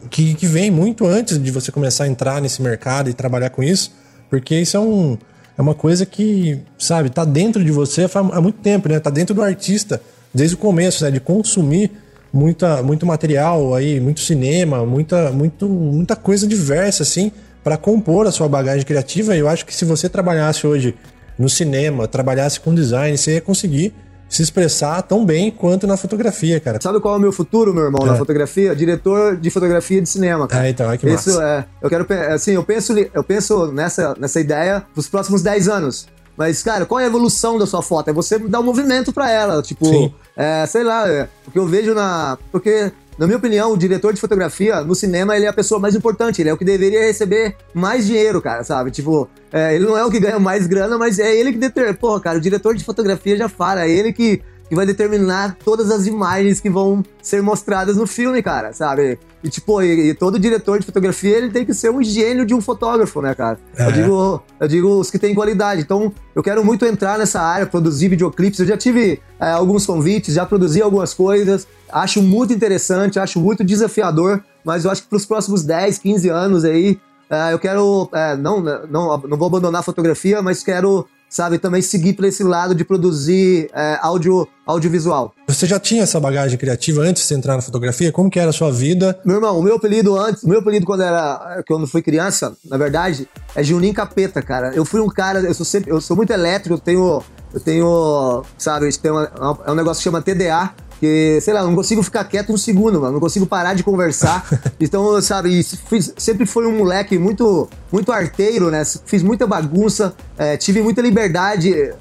[0.10, 3.62] que, que vem muito antes de você começar a entrar nesse mercado e trabalhar com
[3.62, 3.94] isso,
[4.32, 5.18] porque isso é um
[5.56, 9.00] é uma coisa que, sabe, tá dentro de você há muito tempo, né?
[9.00, 10.02] Tá dentro do artista
[10.34, 11.12] desde o começo, né?
[11.12, 11.92] De consumir
[12.34, 17.32] muita, muito material aí, muito cinema, muita, muito, muita coisa diversa, assim,
[17.64, 19.36] para compor a sua bagagem criativa.
[19.36, 20.96] E eu acho que se você trabalhasse hoje
[21.38, 23.94] no cinema, trabalhasse com design, você ia conseguir
[24.36, 26.80] se expressar tão bem quanto na fotografia, cara.
[26.82, 28.10] Sabe qual é o meu futuro, meu irmão, é.
[28.10, 28.76] na fotografia?
[28.76, 30.68] Diretor de fotografia de cinema, cara.
[30.68, 31.30] É, então, é que massa.
[31.30, 31.66] Isso é.
[31.82, 36.08] Eu quero, assim, eu penso, eu penso nessa, nessa ideia pros próximos 10 anos.
[36.36, 38.10] Mas, cara, qual é a evolução da sua foto?
[38.10, 39.62] É você dar um movimento para ela.
[39.62, 42.38] Tipo, é, sei lá, é, o que eu vejo na.
[42.52, 45.96] Porque na minha opinião, o diretor de fotografia no cinema ele é a pessoa mais
[45.96, 48.92] importante, ele é o que deveria receber mais dinheiro, cara, sabe?
[48.92, 51.96] Tipo, é, ele não é o que ganha mais grana, mas é ele que determina.
[51.96, 54.42] Pô, cara, o diretor de fotografia já fala, é ele que
[54.74, 59.20] que vai determinar todas as imagens que vão ser mostradas no filme, cara, sabe?
[59.44, 62.56] E tipo, e, e todo diretor de fotografia ele tem que ser um gênio de
[62.56, 63.60] um fotógrafo, né, cara?
[63.78, 63.86] É.
[63.86, 65.82] Eu, digo, eu digo os que têm qualidade.
[65.82, 68.60] Então, eu quero muito entrar nessa área, produzir videoclipes.
[68.60, 71.68] Eu já tive é, alguns convites, já produzi algumas coisas.
[71.94, 76.30] Acho muito interessante, acho muito desafiador, mas eu acho que para os próximos 10, 15
[76.30, 78.10] anos aí, é, eu quero.
[78.14, 81.58] É, não, não, não vou abandonar a fotografia, mas quero sabe?
[81.58, 85.34] Também seguir para esse lado de produzir é, áudio, audiovisual.
[85.48, 88.12] Você já tinha essa bagagem criativa antes de entrar na fotografia?
[88.12, 89.20] Como que era a sua vida?
[89.26, 92.78] Meu irmão, o meu apelido antes, o meu apelido quando era quando fui criança, na
[92.78, 94.74] verdade, é Juninho Capeta, cara.
[94.76, 98.44] Eu fui um cara, eu sou sempre, eu sou muito elétrico, eu tenho eu tenho,
[98.58, 99.32] sabe, tem uma,
[99.66, 103.02] é um negócio que chama TDA, Que, sei lá, não consigo ficar quieto um segundo,
[103.02, 103.12] mano.
[103.12, 104.48] Não consigo parar de conversar.
[104.80, 108.82] então, sabe, fiz, sempre foi um moleque muito, muito arteiro, né?
[109.06, 111.94] Fiz muita bagunça, é, tive muita liberdade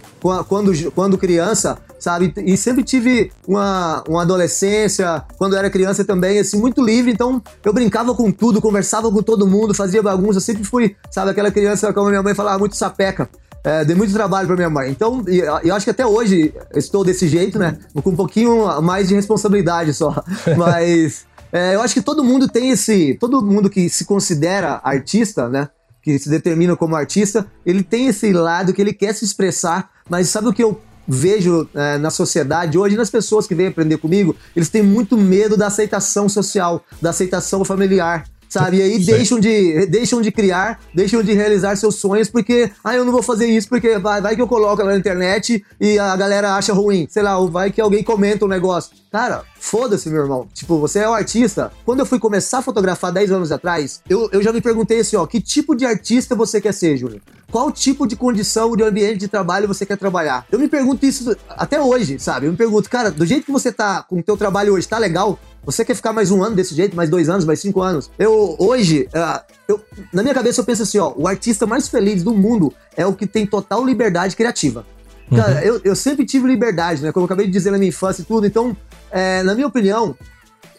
[0.49, 2.33] quando, quando criança, sabe?
[2.47, 7.11] E sempre tive uma, uma adolescência, quando era criança também, assim, muito livre.
[7.11, 10.39] Então, eu brincava com tudo, conversava com todo mundo, fazia bagunça.
[10.39, 13.29] Sempre fui, sabe, aquela criança, como minha mãe falava, muito sapeca.
[13.65, 14.91] É, dei muito trabalho para minha mãe.
[14.91, 15.25] Então,
[15.63, 17.79] eu acho que até hoje estou desse jeito, né?
[18.03, 20.23] Com um pouquinho mais de responsabilidade só.
[20.57, 23.17] Mas é, eu acho que todo mundo tem esse.
[23.21, 25.69] Todo mundo que se considera artista, né?
[26.03, 29.91] Que se determina como artista, ele tem esse lado que ele quer se expressar.
[30.11, 33.99] Mas sabe o que eu vejo é, na sociedade hoje, nas pessoas que vêm aprender
[33.99, 38.77] comigo, eles têm muito medo da aceitação social, da aceitação familiar sabe?
[38.77, 43.03] E aí deixam de, deixam de criar, deixam de realizar seus sonhos porque, ah, eu
[43.03, 46.55] não vou fazer isso porque vai, vai que eu coloco na internet e a galera
[46.55, 47.07] acha ruim.
[47.09, 48.95] Sei lá, vai que alguém comenta um negócio.
[49.11, 50.47] Cara, foda-se, meu irmão.
[50.53, 51.73] Tipo, você é um artista.
[51.85, 55.17] Quando eu fui começar a fotografar 10 anos atrás, eu, eu já me perguntei assim,
[55.17, 57.23] ó, que tipo de artista você quer ser, Júnior?
[57.51, 60.47] Qual tipo de condição de ambiente de trabalho você quer trabalhar?
[60.51, 62.47] Eu me pergunto isso até hoje, sabe?
[62.47, 64.97] Eu me pergunto, cara, do jeito que você tá com o teu trabalho hoje, tá
[64.97, 65.39] legal?
[65.65, 68.11] Você quer ficar mais um ano desse jeito, mais dois anos, mais cinco anos?
[68.19, 69.81] Eu, hoje, uh, eu,
[70.13, 73.13] na minha cabeça eu penso assim, ó, o artista mais feliz do mundo é o
[73.13, 74.85] que tem total liberdade criativa.
[75.31, 75.61] Cara, uhum.
[75.61, 77.13] eu, eu sempre tive liberdade, né?
[77.13, 78.47] Como eu acabei de dizer na minha infância e tudo.
[78.47, 78.77] Então,
[79.11, 80.17] é, na minha opinião,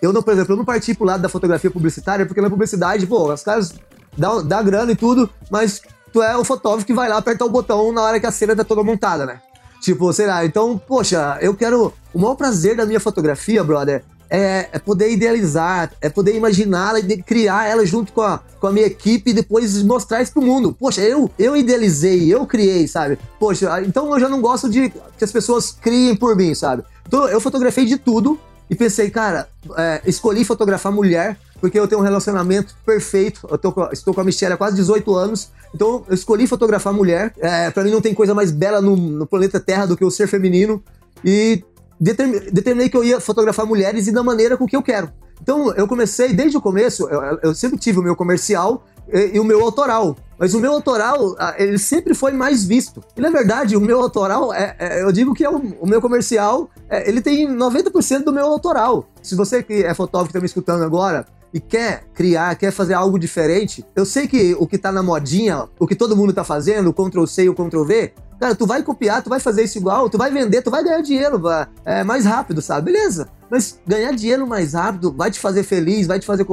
[0.01, 3.07] eu não, por exemplo, eu não parti pro lado da fotografia publicitária, porque na publicidade,
[3.07, 3.73] pô, os caras
[4.17, 7.49] dão, dão grana e tudo, mas tu é o fotógrafo que vai lá apertar o
[7.49, 9.39] botão na hora que a cena tá toda montada, né?
[9.81, 11.93] Tipo, sei lá, então, poxa, eu quero.
[12.13, 17.21] O maior prazer da minha fotografia, brother, é, é, poder idealizar, é poder imaginá-la e
[17.21, 20.75] criar ela junto com a, com a minha equipe e depois mostrar isso pro mundo.
[20.77, 23.19] Poxa, eu, eu idealizei, eu criei, sabe?
[23.39, 26.81] Poxa, então eu já não gosto de que as pessoas criem por mim, sabe?
[27.07, 32.01] Então eu fotografei de tudo e pensei, cara, é, escolhi fotografar mulher porque eu tenho
[32.01, 33.47] um relacionamento perfeito.
[33.49, 37.35] Eu tô, estou com a Michelle há quase 18 anos, então eu escolhi fotografar mulher.
[37.37, 40.09] É, para mim não tem coisa mais bela no, no planeta Terra do que o
[40.09, 40.83] ser feminino.
[41.23, 41.63] E
[42.03, 45.11] determinei que eu ia fotografar mulheres e da maneira com que eu quero.
[45.41, 49.39] Então eu comecei desde o começo, eu, eu sempre tive o meu comercial e, e,
[49.39, 50.15] o meu autoral.
[50.37, 53.01] Mas o meu autoral, ele sempre foi mais visto.
[53.15, 56.01] E na verdade, o meu autoral, é, é eu digo que é o, o meu
[56.01, 59.05] comercial, é, ele tem 90% do meu autoral.
[59.21, 62.95] Se você que é fotógrafo que está me escutando agora, e quer criar, quer fazer
[62.95, 66.43] algo diferente, eu sei que o que tá na modinha, o que todo mundo tá
[66.43, 69.63] fazendo, o Ctrl C e o Ctrl V, cara, tu vai copiar, tu vai fazer
[69.63, 71.41] isso igual, tu vai vender, tu vai ganhar dinheiro
[71.85, 72.91] é, mais rápido, sabe?
[72.91, 73.29] Beleza.
[73.49, 76.45] Mas ganhar dinheiro mais rápido vai te fazer feliz, vai te fazer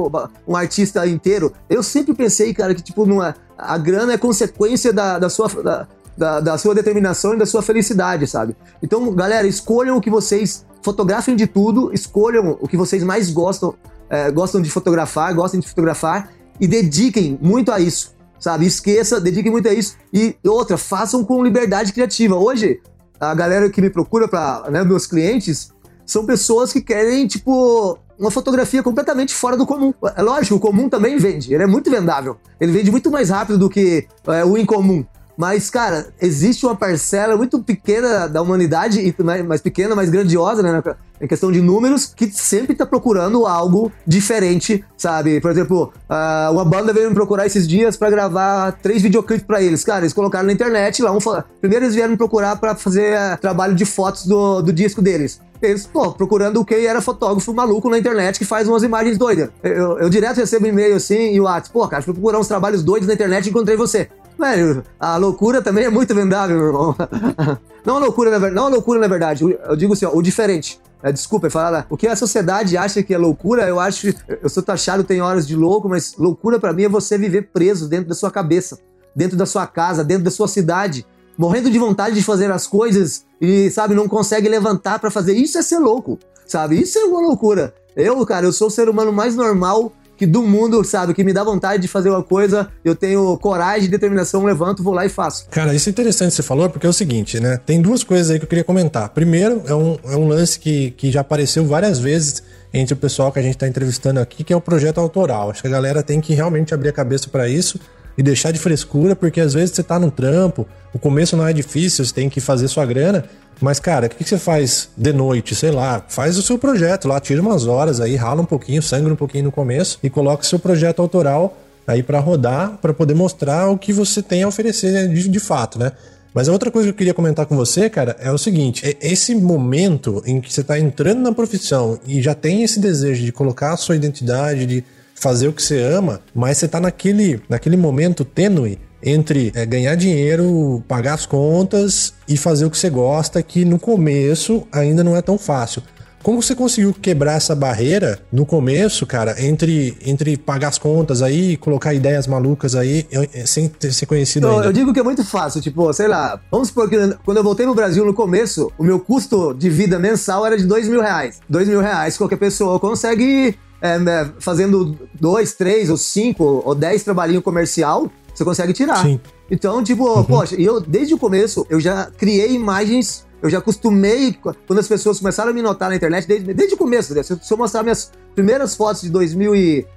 [0.47, 1.51] um artista inteiro.
[1.67, 5.49] Eu sempre pensei, cara, que tipo, numa, a grana é consequência da, da sua.
[5.49, 5.87] Da,
[6.17, 8.55] da, da, sua determinação e da sua felicidade, sabe?
[8.83, 13.73] Então, galera, escolham o que vocês fotografem de tudo, escolham o que vocês mais gostam
[14.11, 18.65] é, gostam de fotografar, gostam de fotografar e dediquem muito a isso, sabe?
[18.65, 19.95] Esqueça, dediquem muito a isso.
[20.13, 22.35] E outra, façam com liberdade criativa.
[22.35, 22.81] Hoje,
[23.17, 25.71] a galera que me procura para né, meus clientes
[26.05, 29.93] são pessoas que querem, tipo, uma fotografia completamente fora do comum.
[30.15, 32.35] É lógico, o comum também vende, ele é muito vendável.
[32.59, 35.05] Ele vende muito mais rápido do que é, o incomum.
[35.37, 39.15] Mas, cara, existe uma parcela muito pequena da humanidade,
[39.45, 40.81] mais pequena, mais grandiosa, né?
[41.19, 45.39] Em questão de números, que sempre tá procurando algo diferente, sabe?
[45.39, 49.61] Por exemplo, uh, uma banda veio me procurar esses dias para gravar três videoclipes para
[49.61, 49.83] eles.
[49.83, 51.11] Cara, eles colocaram na internet lá.
[51.11, 51.19] Um,
[51.59, 55.39] primeiro eles vieram me procurar para fazer uh, trabalho de fotos do, do disco deles.
[55.61, 59.49] Eles, pô, procurando o que era fotógrafo maluco na internet que faz umas imagens doidas.
[59.61, 62.47] Eu, eu, eu direto recebo e-mail assim e o WhatsApp, pô, cara, fui procurar uns
[62.47, 64.09] trabalhos doidos na internet e encontrei você.
[64.41, 66.95] Velho, a loucura também é muito vendável, meu irmão.
[67.85, 69.43] Não a loucura, na, não a loucura, na verdade.
[69.43, 70.79] Eu digo assim, ó, o diferente.
[71.01, 74.13] É, desculpa, é falar o que a sociedade acha que é loucura, eu acho.
[74.39, 77.89] Eu sou taxado, tem horas de louco, mas loucura para mim é você viver preso
[77.89, 78.77] dentro da sua cabeça,
[79.15, 81.03] dentro da sua casa, dentro da sua cidade,
[81.35, 85.33] morrendo de vontade de fazer as coisas e, sabe, não consegue levantar para fazer.
[85.33, 86.79] Isso é ser louco, sabe?
[86.79, 87.73] Isso é uma loucura.
[87.95, 91.33] Eu, cara, eu sou o ser humano mais normal que do mundo, sabe, que me
[91.33, 95.47] dá vontade de fazer uma coisa, eu tenho coragem, determinação, levanto, vou lá e faço.
[95.49, 97.59] Cara, isso é interessante que você falou, porque é o seguinte, né?
[97.65, 99.09] Tem duas coisas aí que eu queria comentar.
[99.09, 103.31] Primeiro, é um, é um lance que, que já apareceu várias vezes entre o pessoal
[103.31, 105.49] que a gente está entrevistando aqui, que é o projeto autoral.
[105.49, 107.79] Acho que a galera tem que realmente abrir a cabeça para isso
[108.17, 111.53] e deixar de frescura, porque às vezes você tá no trampo, o começo não é
[111.53, 113.25] difícil, você tem que fazer sua grana,
[113.61, 115.53] mas, cara, o que, você faz de noite?
[115.53, 119.13] Sei lá, faz o seu projeto lá, tira umas horas aí, rala um pouquinho, sangra
[119.13, 123.13] um pouquinho no começo e coloca o seu projeto autoral aí para rodar, para poder
[123.13, 125.91] mostrar o que você tem a oferecer de, de fato, né?
[126.33, 128.97] Mas a outra coisa que eu queria comentar com você, cara, é o seguinte: é
[129.01, 133.31] esse momento em que você está entrando na profissão e já tem esse desejo de
[133.31, 134.83] colocar a sua identidade, de
[135.21, 139.95] fazer o que você ama, mas você está naquele, naquele momento tênue entre é, ganhar
[139.95, 145.15] dinheiro, pagar as contas e fazer o que você gosta, que no começo ainda não
[145.15, 145.83] é tão fácil.
[146.23, 151.57] Como você conseguiu quebrar essa barreira no começo, cara, entre, entre pagar as contas aí,
[151.57, 153.07] colocar ideias malucas aí,
[153.45, 154.65] sem ter ser conhecido eu, ainda?
[154.67, 157.65] Eu digo que é muito fácil, tipo, sei lá, vamos supor que quando eu voltei
[157.65, 161.39] no Brasil no começo, o meu custo de vida mensal era de dois mil reais.
[161.49, 167.03] Dois mil reais qualquer pessoa consegue, é, né, fazendo dois, três ou cinco ou dez
[167.03, 169.01] trabalhinhos comercial, você consegue tirar.
[169.03, 169.19] Sim.
[169.49, 170.23] Então, tipo, uhum.
[170.23, 175.17] poxa, eu desde o começo eu já criei imagens eu já acostumei, quando as pessoas
[175.17, 177.23] começaram a me notar na internet, desde, desde o começo, né?
[177.23, 179.87] se, eu mostrar minhas primeiras fotos de 2000 e,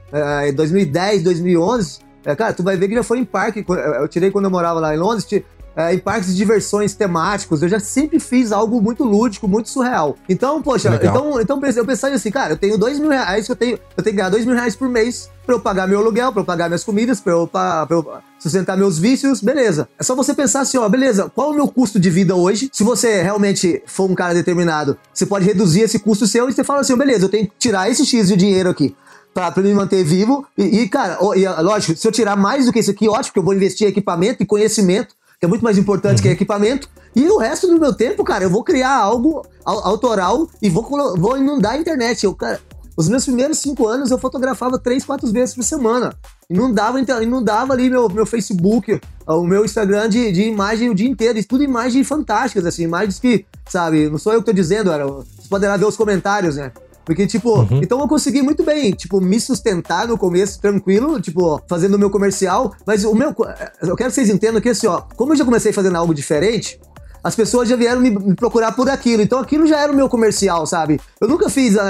[0.48, 4.30] uh, 2010, 2011, uh, cara, tu vai ver que já foi em parque, eu tirei
[4.30, 5.26] quando eu morava lá em Londres,
[5.76, 10.16] é, em parques de diversões temáticos, eu já sempre fiz algo muito lúdico, muito surreal.
[10.28, 13.78] Então, poxa, então, então eu pensei assim, cara, eu tenho dois mil reais, eu tenho,
[13.96, 16.40] eu tenho que ganhar dois mil reais por mês pra eu pagar meu aluguel, pra
[16.40, 18.06] eu pagar minhas comidas, pra eu, pra, pra eu
[18.38, 19.88] sustentar meus vícios, beleza.
[19.98, 22.70] É só você pensar assim, ó, beleza, qual é o meu custo de vida hoje?
[22.72, 26.64] Se você realmente for um cara determinado, você pode reduzir esse custo seu e você
[26.64, 28.94] fala assim, beleza, eu tenho que tirar esse X de dinheiro aqui
[29.34, 30.46] pra, pra me manter vivo.
[30.56, 33.38] E, e cara, e, lógico, se eu tirar mais do que isso aqui, ótimo, porque
[33.40, 36.22] eu vou investir em equipamento e conhecimento que é muito mais importante uhum.
[36.22, 36.88] que equipamento.
[37.14, 40.82] E o resto do meu tempo, cara, eu vou criar algo autoral e vou,
[41.16, 42.24] vou inundar a internet.
[42.24, 42.60] Eu, cara,
[42.96, 46.14] os meus primeiros cinco anos eu fotografava três, quatro vezes por semana.
[46.48, 51.38] Inundava, inundava ali meu, meu Facebook, o meu Instagram de, de imagem o dia inteiro.
[51.38, 55.06] E tudo imagens fantásticas, assim, imagens que, sabe, não sou eu que tô dizendo, era,
[55.06, 56.70] vocês podem lá ver os comentários, né?
[57.04, 57.80] Porque, tipo, uhum.
[57.82, 62.10] então eu consegui muito bem, tipo, me sustentar no começo, tranquilo, tipo, fazendo o meu
[62.10, 62.74] comercial.
[62.86, 63.34] Mas o meu.
[63.82, 66.80] Eu quero que vocês entendam que, assim, ó, como eu já comecei fazendo algo diferente,
[67.22, 69.22] as pessoas já vieram me, procurar por aquilo.
[69.22, 71.00] Então aquilo já era o meu comercial, sabe?
[71.20, 71.80] Eu nunca fiz, uh,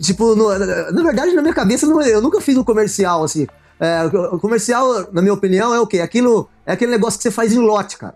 [0.00, 3.46] tipo, no, na verdade, na minha cabeça, eu nunca fiz um comercial, assim.
[3.80, 6.00] É, o comercial, na minha opinião, é o quê?
[6.00, 8.14] Aquilo, é aquele negócio que você faz em lote, cara.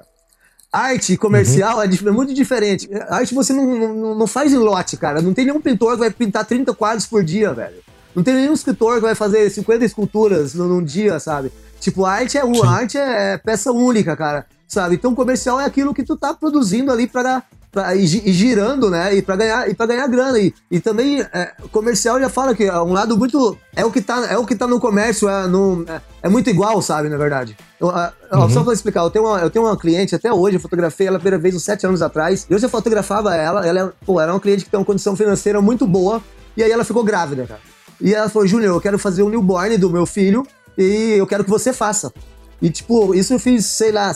[0.76, 1.82] Arte comercial uhum.
[1.84, 2.86] é, é, muito diferente.
[3.08, 5.22] Arte você não, não, não, faz em lote, cara.
[5.22, 7.76] Não tem nenhum pintor que vai pintar 30 quadros por dia, velho.
[8.14, 11.50] Não tem nenhum escritor que vai fazer 50 esculturas num, dia, sabe?
[11.80, 14.44] Tipo, arte é uma, arte é, é peça única, cara.
[14.68, 14.96] Sabe?
[14.96, 19.14] Então, comercial é aquilo que tu tá produzindo ali para pra, e, e, girando, né?
[19.14, 22.64] E para ganhar e para ganhar grana e, e também é, comercial já fala que
[22.64, 25.46] é um lado muito é o que tá é o que tá no comércio é,
[25.46, 27.56] no, é, é muito igual, sabe, na verdade.
[27.78, 28.50] Eu, uhum.
[28.50, 31.16] Só pra explicar, eu tenho, uma, eu tenho uma cliente até hoje, eu fotografei ela
[31.16, 32.46] a primeira vez uns sete anos atrás.
[32.48, 35.60] Eu já fotografava ela, ela, é, pô, era uma cliente que tem uma condição financeira
[35.60, 36.22] muito boa,
[36.56, 37.60] e aí ela ficou grávida, cara.
[38.00, 41.26] E ela falou, Júnior, eu quero fazer o um newborn do meu filho e eu
[41.26, 42.12] quero que você faça.
[42.60, 44.14] E, tipo, isso eu fiz, sei lá,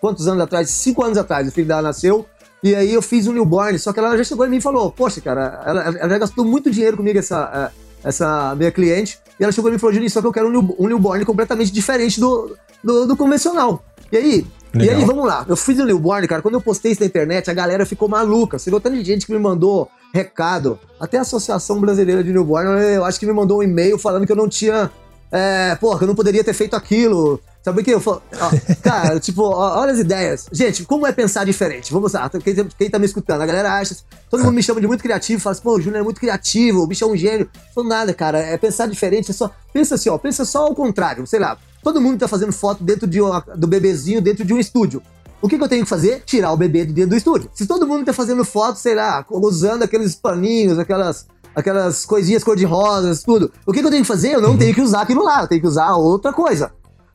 [0.00, 0.70] quantos anos atrás?
[0.70, 2.26] Cinco anos atrás, o filho dela nasceu.
[2.62, 4.90] E aí eu fiz um newborn, só que ela já chegou em mim e falou:
[4.90, 7.72] Poxa, cara, ela, ela já gastou muito dinheiro comigo, essa,
[8.06, 9.18] essa minha cliente.
[9.38, 12.20] E ela chegou e falou: Juninho, só que eu quero um, um newborn completamente diferente
[12.20, 13.84] do, do, do convencional.
[14.10, 14.94] E aí, Legal.
[14.94, 15.44] E aí, vamos lá.
[15.48, 16.42] Eu fiz o newborn, cara.
[16.42, 18.58] Quando eu postei isso na internet, a galera ficou maluca.
[18.58, 20.78] Você viu tanta gente que me mandou recado.
[21.00, 24.32] Até a Associação Brasileira de Newborn, eu acho que me mandou um e-mail falando que
[24.32, 24.90] eu não tinha.
[25.32, 27.40] É, porra, que eu não poderia ter feito aquilo.
[27.66, 28.22] Sabe o que eu falo?
[28.32, 28.50] Ó,
[28.80, 30.46] cara, tipo, ó, olha as ideias.
[30.52, 31.92] Gente, como é pensar diferente?
[31.92, 33.40] Vamos lá, quem, quem tá me escutando?
[33.40, 33.96] A galera acha.
[34.30, 36.82] Todo mundo me chama de muito criativo, fala assim, pô, o Júnior é muito criativo,
[36.82, 37.50] o bicho é um gênio.
[37.76, 38.38] Não nada, cara.
[38.38, 39.32] É pensar diferente.
[39.32, 39.50] É só.
[39.72, 41.26] Pensa assim, ó, pensa só ao contrário.
[41.26, 44.60] Sei lá, todo mundo tá fazendo foto dentro de uma, do bebezinho, dentro de um
[44.60, 45.02] estúdio.
[45.42, 46.22] O que, que, eu tenho que fazer?
[46.24, 47.50] Tirar o bebê de dentro do estúdio.
[47.52, 53.24] Se todo mundo tá fazendo foto, sei lá, usando aqueles paninhos, aquelas aquelas coisinhas cor-de-rosas,
[53.24, 53.50] tudo.
[53.66, 54.34] O que, que, eu tenho que fazer?
[54.34, 54.58] Eu não uhum.
[54.58, 56.70] tenho que usar aquilo lá, eu tenho que usar outra coisa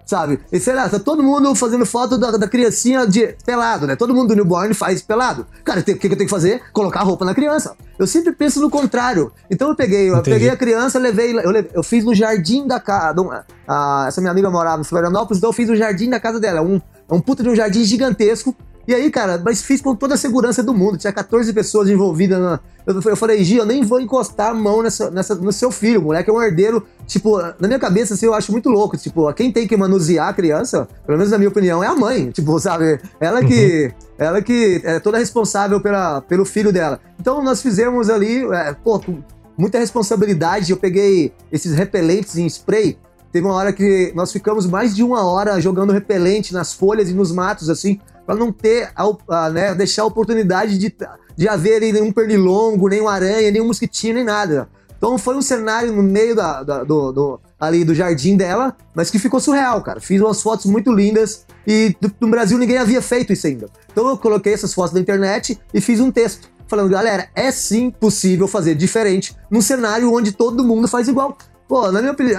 [0.06, 0.40] sabe?
[0.52, 3.96] E sei lá, tá todo mundo fazendo foto da, da criancinha de pelado, né?
[3.96, 5.46] Todo mundo do newborn faz pelado.
[5.64, 6.62] Cara, o que, que eu tenho que fazer?
[6.74, 7.76] Colocar a roupa na criança.
[7.98, 9.32] Eu sempre penso no contrário.
[9.50, 12.80] Então eu peguei, eu peguei a criança, levei, eu, levei, eu fiz no jardim da
[12.80, 13.46] casa.
[14.08, 16.62] essa minha amiga morava em Florianópolis, então eu fiz no jardim da casa dela.
[16.62, 18.56] Um, um puta de um jardim gigantesco
[18.92, 20.98] e aí, cara, mas fiz com toda a segurança do mundo.
[20.98, 22.60] Tinha 14 pessoas envolvidas na.
[22.86, 26.02] Eu, eu falei, Gi, eu nem vou encostar a mão nessa, nessa, no seu filho.
[26.02, 26.86] O moleque é um herdeiro.
[27.08, 28.98] Tipo, na minha cabeça, assim, eu acho muito louco.
[28.98, 32.32] Tipo, quem tem que manusear a criança, pelo menos na minha opinião, é a mãe.
[32.32, 33.00] Tipo, sabe?
[33.18, 33.86] Ela que.
[33.86, 34.12] Uhum.
[34.18, 37.00] Ela que é toda responsável pela, pelo filho dela.
[37.18, 39.24] Então nós fizemos ali, é, pô, com
[39.58, 40.70] muita responsabilidade.
[40.70, 42.98] Eu peguei esses repelentes em spray.
[43.32, 47.14] Teve uma hora que nós ficamos mais de uma hora jogando repelente nas folhas e
[47.14, 50.94] nos matos, assim, para não ter, a, a, né, deixar a oportunidade de,
[51.36, 54.70] de haver nenhum pernilongo, nem uma aranha, nem um mosquitinho, nem nada.
[54.98, 59.10] Então foi um cenário no meio da, da do, do, ali do jardim dela, mas
[59.10, 60.00] que ficou surreal, cara.
[60.00, 63.68] Fiz umas fotos muito lindas e no Brasil ninguém havia feito isso ainda.
[63.92, 67.90] Então eu coloquei essas fotos na internet e fiz um texto falando, galera, é sim
[67.90, 71.36] possível fazer diferente num cenário onde todo mundo faz igual.
[71.72, 72.38] Pô, na minha opinião,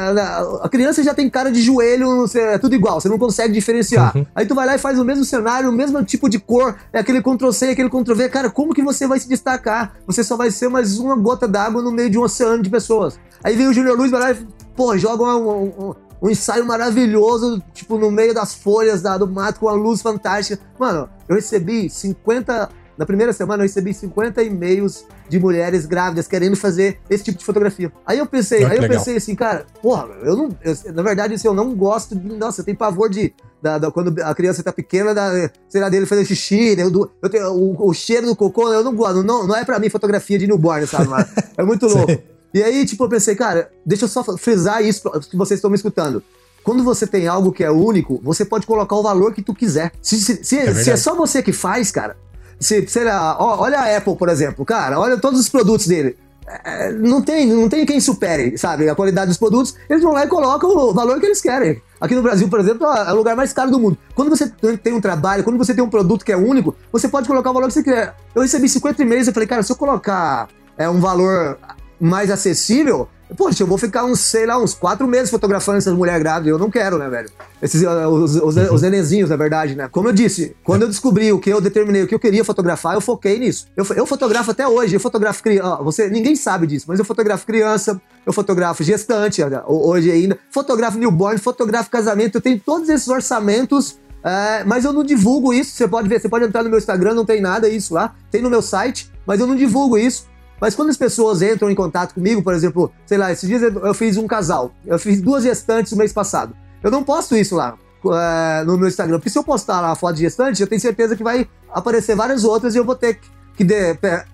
[0.61, 4.14] a criança já tem cara de joelho, é tudo igual, você não consegue diferenciar.
[4.14, 4.26] Uhum.
[4.35, 6.99] Aí tu vai lá e faz o mesmo cenário, o mesmo tipo de cor, é
[6.99, 8.28] aquele Ctrl-C, aquele Ctrl-V.
[8.28, 9.95] Cara, como que você vai se destacar?
[10.07, 13.18] Você só vai ser mais uma gota d'água no meio de um oceano de pessoas.
[13.43, 17.62] Aí vem o Júnior Luiz, vai lá e, pô, joga um, um, um, ensaio maravilhoso,
[17.72, 20.62] tipo, no meio das folhas da, do mato, com uma luz fantástica.
[20.78, 26.57] Mano, eu recebi 50 na primeira semana eu recebi 50 e-mails de mulheres grávidas querendo
[26.57, 27.90] fazer esse tipo de fotografia.
[28.07, 28.99] Aí eu pensei, aí eu legal.
[28.99, 30.49] pensei assim, cara, porra, eu não.
[30.62, 32.28] Eu, na verdade, assim, eu não gosto de.
[32.36, 33.34] Nossa, eu tenho pavor de.
[33.62, 37.11] Da, da, quando a criança tá pequena, da, sei lá, dele fazer xixi, né, eu,
[37.22, 39.88] eu tenho, o, o, cheiro do cocô, eu não gosto, não, não é pra mim
[39.88, 41.09] fotografia de newborn, sabe?
[41.57, 42.12] é muito louco.
[42.53, 45.76] E aí, tipo, eu pensei, cara, deixa eu só frisar isso que vocês estão me
[45.76, 46.22] escutando.
[46.62, 49.93] Quando você tem algo que é único, você pode colocar o valor que tu quiser.
[50.01, 52.16] Se, se, se, é, se é só você que faz, cara,
[52.62, 56.16] se, sei lá, olha a Apple, por exemplo, cara, olha todos os produtos dele.
[56.64, 59.74] É, não tem, não tem quem supere, sabe, a qualidade dos produtos.
[59.88, 61.80] Eles vão lá e colocam o valor que eles querem.
[62.00, 63.96] Aqui no Brasil, por exemplo, é o lugar mais caro do mundo.
[64.14, 67.28] Quando você tem um trabalho, quando você tem um produto que é único, você pode
[67.28, 68.14] colocar o valor que você quer.
[68.34, 71.58] Eu recebi 50 e-mails e falei, cara, se eu colocar é, um valor
[72.00, 76.22] mais acessível, Poxa, eu vou ficar uns, sei lá, uns quatro meses fotografando essas mulheres
[76.22, 76.51] grávidas.
[76.51, 77.30] Eu não quero, né, velho?
[77.61, 79.89] Esses, uh, os, os, os nenenzinhos, na verdade, né?
[79.91, 82.95] Como eu disse, quando eu descobri o que eu determinei, o que eu queria fotografar,
[82.95, 83.66] eu foquei nisso.
[83.76, 85.83] Eu, eu fotografo até hoje, eu fotografo criança.
[85.83, 91.39] Você, ninguém sabe disso, mas eu fotografo criança, eu fotografo gestante, hoje ainda, fotografo newborn,
[91.39, 92.37] fotografo casamento.
[92.37, 95.72] Eu tenho todos esses orçamentos é, mas eu não divulgo isso.
[95.72, 98.14] Você pode ver, você pode entrar no meu Instagram, não tem nada isso lá.
[98.30, 100.26] Tem no meu site, mas eu não divulgo isso.
[100.62, 103.92] Mas quando as pessoas entram em contato comigo, por exemplo, sei lá, esses dias eu
[103.92, 106.54] fiz um casal, eu fiz duas gestantes no mês passado.
[106.80, 109.96] Eu não posto isso lá uh, no meu Instagram, porque se eu postar lá a
[109.96, 113.18] foto de gestante, eu tenho certeza que vai aparecer várias outras e eu vou ter
[113.56, 113.74] que de,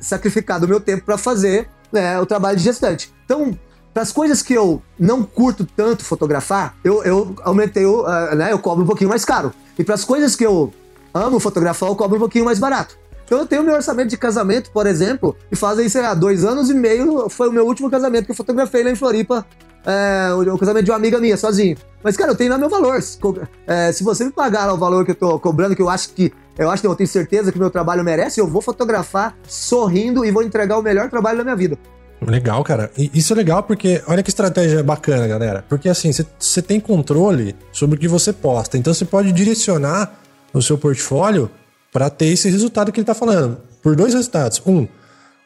[0.01, 3.11] sacrificar do meu tempo para fazer né, o trabalho de gestante.
[3.24, 3.59] Então,
[3.95, 8.05] para as coisas que eu não curto tanto fotografar, eu, eu aumentei, uh,
[8.37, 9.51] né, eu cobro um pouquinho mais caro.
[9.79, 10.74] E para as coisas que eu
[11.14, 12.98] amo fotografar, eu cobro um pouquinho mais barato.
[13.29, 16.70] Então eu tenho meu orçamento de casamento, por exemplo, e fazem, sei lá, dois anos
[16.70, 19.47] e meio foi o meu último casamento que eu fotografei lá em Floripa.
[19.87, 21.76] É, o, casamento de uma amiga minha, sozinho.
[22.03, 23.01] Mas, cara, eu tenho lá meu valor.
[23.03, 23.18] Se,
[23.66, 26.33] é, se você me pagar o valor que eu tô cobrando, que eu acho que.
[26.57, 30.31] Eu acho que eu tenho certeza que meu trabalho merece, eu vou fotografar sorrindo e
[30.31, 31.79] vou entregar o melhor trabalho da minha vida.
[32.26, 32.91] Legal, cara.
[32.99, 35.64] E isso é legal porque, olha que estratégia bacana, galera.
[35.68, 38.76] Porque assim, você tem controle sobre o que você posta.
[38.76, 40.18] Então você pode direcionar
[40.53, 41.51] o seu portfólio
[41.93, 43.59] para ter esse resultado que ele está falando.
[43.82, 44.61] Por dois resultados.
[44.66, 44.86] Um,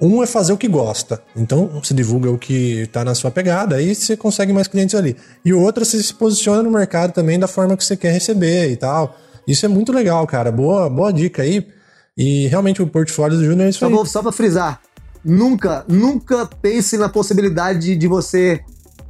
[0.00, 1.22] um é fazer o que gosta.
[1.36, 5.16] Então, você divulga o que está na sua pegada, aí você consegue mais clientes ali.
[5.44, 8.70] E o outro, você se posiciona no mercado também da forma que você quer receber
[8.70, 9.16] e tal.
[9.46, 10.50] Isso é muito legal, cara.
[10.50, 11.66] Boa, boa dica aí.
[12.16, 13.92] E realmente o portfólio do Júnior é isso aí.
[13.92, 14.80] Só, só para frisar,
[15.24, 18.60] nunca, nunca pense na possibilidade de você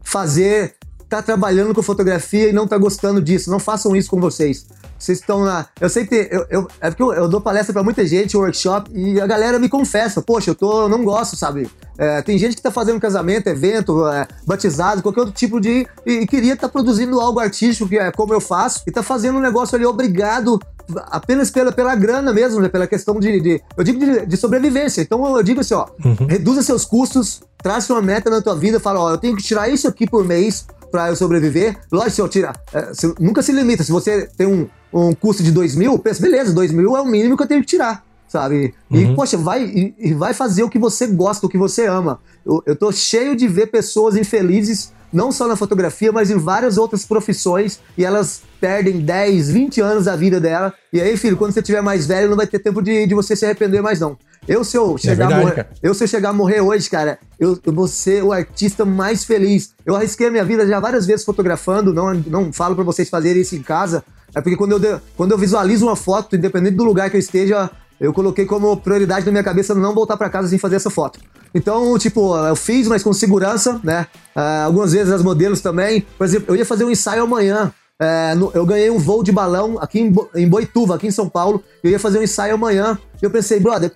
[0.02, 0.74] fazer,
[1.08, 3.50] tá trabalhando com fotografia e não tá gostando disso.
[3.50, 4.66] Não façam isso com vocês.
[5.02, 5.66] Vocês estão lá.
[5.80, 8.88] Eu sei que eu, eu, é porque eu, eu dou palestra para muita gente, workshop,
[8.94, 11.68] e a galera me confessa, poxa, eu tô, eu não gosto, sabe?
[11.98, 15.88] É, tem gente que tá fazendo casamento, evento, é, batizado, qualquer outro tipo de.
[16.06, 19.02] E, e queria estar tá produzindo algo artístico, que é como eu faço, e tá
[19.02, 20.60] fazendo um negócio ali obrigado
[21.06, 22.68] apenas pela, pela grana mesmo, né?
[22.68, 25.02] pela questão de, de eu digo de, de, sobrevivência.
[25.02, 26.26] Então eu digo assim, ó, uhum.
[26.28, 29.68] reduza seus custos, traça uma meta na tua vida, fala, ó, eu tenho que tirar
[29.68, 31.76] isso aqui por mês para eu sobreviver.
[31.90, 33.82] Lógico, se eu tirar, é, nunca se limita.
[33.82, 37.06] Se você tem um, um custo de 2 mil, pensa, beleza, 2 mil é o
[37.06, 38.74] mínimo que eu tenho que tirar, sabe?
[38.90, 39.14] E, uhum.
[39.16, 42.20] poxa, vai, e, e, vai fazer o que você gosta, o que você ama.
[42.44, 46.76] Eu, eu tô cheio de ver pessoas infelizes, não só na fotografia, mas em várias
[46.76, 50.72] outras profissões, e elas perdem 10, 20 anos da vida dela.
[50.92, 53.34] E aí, filho, quando você tiver mais velho, não vai ter tempo de, de você
[53.34, 54.16] se arrepender mais, não.
[54.48, 56.60] Eu, se eu é chegar, é verdade, a, morrer, eu, se eu chegar a morrer
[56.60, 59.72] hoje, cara, eu, eu vou ser o artista mais feliz.
[59.86, 63.42] Eu arrisquei a minha vida já várias vezes fotografando, não, não falo para vocês fazerem
[63.42, 67.08] isso em casa, é porque quando eu, quando eu visualizo uma foto, independente do lugar
[67.10, 67.70] que eu esteja,
[68.00, 71.20] eu coloquei como prioridade na minha cabeça não voltar para casa sem fazer essa foto.
[71.54, 74.06] Então, tipo, eu fiz, mas com segurança, né?
[74.34, 76.04] Uh, algumas vezes as modelos também.
[76.16, 77.72] Por exemplo, eu ia fazer um ensaio amanhã.
[78.02, 81.12] Uh, no, eu ganhei um voo de balão aqui em, Bo, em Boituva, aqui em
[81.12, 81.62] São Paulo.
[81.84, 82.98] Eu ia fazer um ensaio amanhã.
[83.20, 83.92] E eu pensei, brother,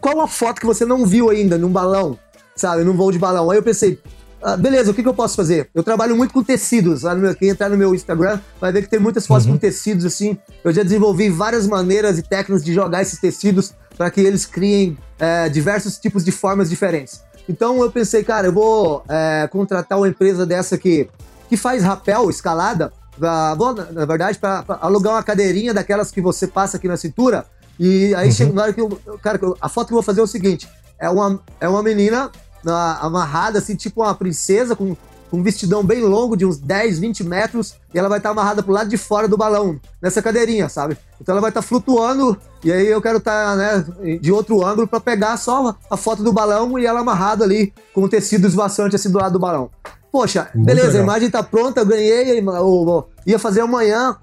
[0.00, 2.18] qual a foto que você não viu ainda num balão?
[2.54, 3.50] Sabe, num voo de balão?
[3.50, 4.00] Aí eu pensei,
[4.42, 5.68] ah, beleza, o que, que, eu posso fazer?
[5.74, 7.02] Eu trabalho muito com tecidos.
[7.02, 9.52] Lá no meu, quem entrar no meu Instagram vai ver que tem muitas fotos uhum.
[9.52, 10.38] com tecidos assim.
[10.64, 14.96] Eu já desenvolvi várias maneiras e técnicas de jogar esses tecidos para que eles criem
[15.18, 17.20] é, diversos tipos de formas diferentes.
[17.46, 21.06] Então eu pensei, cara, eu vou é, contratar uma empresa dessa que
[21.48, 26.46] que faz rapel, escalada, pra, bom, na, verdade, para alugar uma cadeirinha daquelas que você
[26.46, 27.46] passa aqui na cintura.
[27.78, 28.32] E aí, uhum.
[28.32, 29.00] chega na hora que eu.
[29.22, 32.30] Cara, a foto que eu vou fazer é o seguinte: é uma, é uma menina
[32.64, 34.96] na, amarrada, assim, tipo uma princesa, com
[35.32, 38.62] um vestidão bem longo, de uns 10, 20 metros, e ela vai estar tá amarrada
[38.62, 40.96] pro lado de fora do balão, nessa cadeirinha, sabe?
[41.20, 44.64] Então ela vai estar tá flutuando, e aí eu quero estar, tá, né, de outro
[44.64, 48.46] ângulo para pegar só a foto do balão e ela amarrada ali, com o tecido
[48.46, 49.70] esvaçante assim do lado do balão.
[50.16, 51.00] Poxa, Muito beleza, legal.
[51.00, 54.16] a imagem tá pronta, eu ganhei, eu, ia fazer amanhã,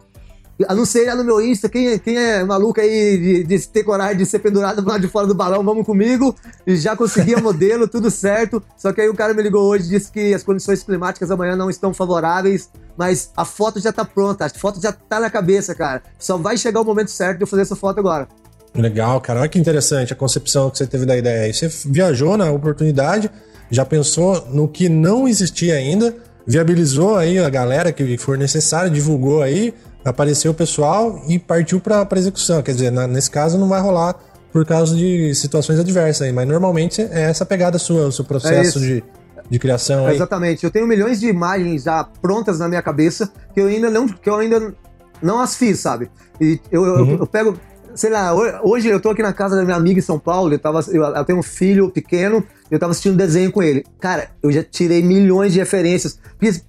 [0.67, 4.25] Anunciei lá no meu Insta, quem, quem é maluco aí de, de ter coragem de
[4.25, 6.35] ser pendurado lá de fora do balão, vamos comigo.
[6.65, 8.61] E já consegui a modelo, tudo certo.
[8.77, 11.55] Só que aí o cara me ligou hoje e disse que as condições climáticas amanhã
[11.55, 15.73] não estão favoráveis, mas a foto já tá pronta, a foto já tá na cabeça,
[15.73, 16.03] cara.
[16.19, 18.27] Só vai chegar o momento certo de eu fazer essa foto agora.
[18.75, 19.41] Legal, cara.
[19.41, 21.45] Olha que interessante a concepção que você teve da ideia.
[21.45, 23.29] Aí você viajou na oportunidade,
[23.73, 26.15] já pensou no que não existia ainda,
[26.45, 29.73] viabilizou aí a galera que for necessário, divulgou aí,
[30.05, 32.61] apareceu o pessoal e partiu para execução.
[32.61, 34.15] Quer dizer, na, nesse caso não vai rolar
[34.51, 38.77] por causa de situações adversas aí, mas normalmente é essa pegada sua, o seu processo
[38.77, 39.03] é de,
[39.49, 40.07] de criação.
[40.07, 40.63] Exatamente.
[40.63, 44.29] Eu tenho milhões de imagens já prontas na minha cabeça que eu ainda não, que
[44.29, 44.75] eu ainda
[45.19, 46.11] não as fiz, sabe?
[46.39, 47.09] E eu, uhum.
[47.11, 47.57] eu, eu pego
[47.95, 50.59] sei lá, hoje eu tô aqui na casa da minha amiga em São Paulo, eu,
[50.59, 52.43] tava, eu, eu tenho um filho pequeno,
[52.73, 53.85] eu tava assistindo desenho com ele.
[53.99, 56.19] Cara, eu já tirei milhões de referências.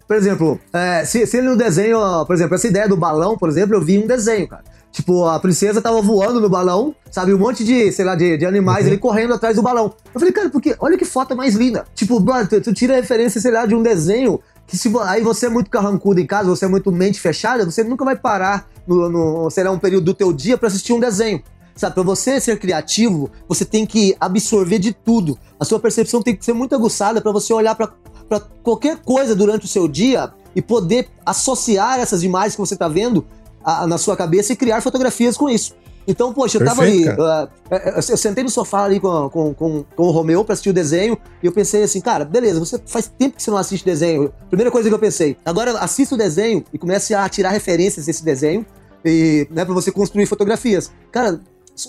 [0.06, 3.48] Por exemplo, é, se, se ele no desenho, por exemplo, essa ideia do balão, por
[3.48, 4.62] exemplo, eu vi um desenho, cara.
[4.92, 7.34] Tipo, a princesa tava voando no balão, sabe?
[7.34, 8.92] Um monte de, sei lá, de, de animais uhum.
[8.92, 9.92] ali correndo atrás do balão.
[10.14, 11.84] Eu falei, cara, porque olha que foto mais linda.
[11.94, 15.46] Tipo, brother, tu, tu tira referência, sei lá, de um desenho que se aí você
[15.46, 19.08] é muito carrancudo em casa, você é muito mente fechada, você nunca vai parar no,
[19.08, 21.42] no sei lá, um período do teu dia para assistir um desenho.
[21.76, 25.38] Sabe, para você ser criativo, você tem que absorver de tudo.
[25.58, 29.64] A sua percepção tem que ser muito aguçada para você olhar para qualquer coisa durante
[29.64, 33.26] o seu dia e poder associar essas imagens que você está vendo
[33.64, 35.74] a, na sua cabeça e criar fotografias com isso.
[36.06, 37.88] Então, poxa, eu Perfeito, tava ali.
[37.96, 40.72] Uh, eu sentei no sofá ali com, com, com, com o Romeu pra assistir o
[40.72, 44.32] desenho e eu pensei assim, cara, beleza, você faz tempo que você não assiste desenho.
[44.48, 48.22] Primeira coisa que eu pensei, agora assista o desenho e comece a tirar referências desse
[48.22, 48.66] desenho
[49.04, 50.92] e, né, pra você construir fotografias.
[51.10, 51.40] Cara,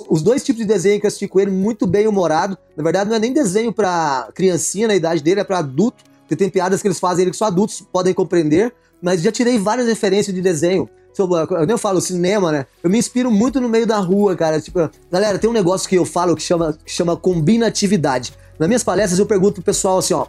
[0.09, 2.57] os dois tipos de desenho que eu assisti com ele, muito bem humorado.
[2.75, 6.03] Na verdade, não é nem desenho pra criancinha na idade dele, é pra adulto.
[6.21, 8.73] Porque tem piadas que eles fazem que só adultos podem compreender.
[9.01, 10.89] Mas já tirei várias referências de desenho.
[11.17, 12.65] Eu nem falo cinema, né?
[12.83, 14.59] Eu me inspiro muito no meio da rua, cara.
[14.59, 18.33] Tipo, galera, tem um negócio que eu falo que chama, que chama combinatividade.
[18.59, 20.27] Nas minhas palestras eu pergunto pro pessoal assim, ó.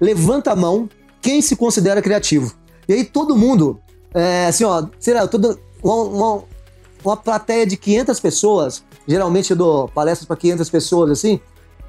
[0.00, 0.88] Levanta a mão
[1.20, 2.54] quem se considera criativo.
[2.88, 3.80] E aí todo mundo,
[4.14, 5.28] é, assim, ó, sei lá,
[5.82, 6.44] uma,
[7.10, 11.40] uma plateia de 500 pessoas, geralmente eu dou palestras para 500 pessoas assim,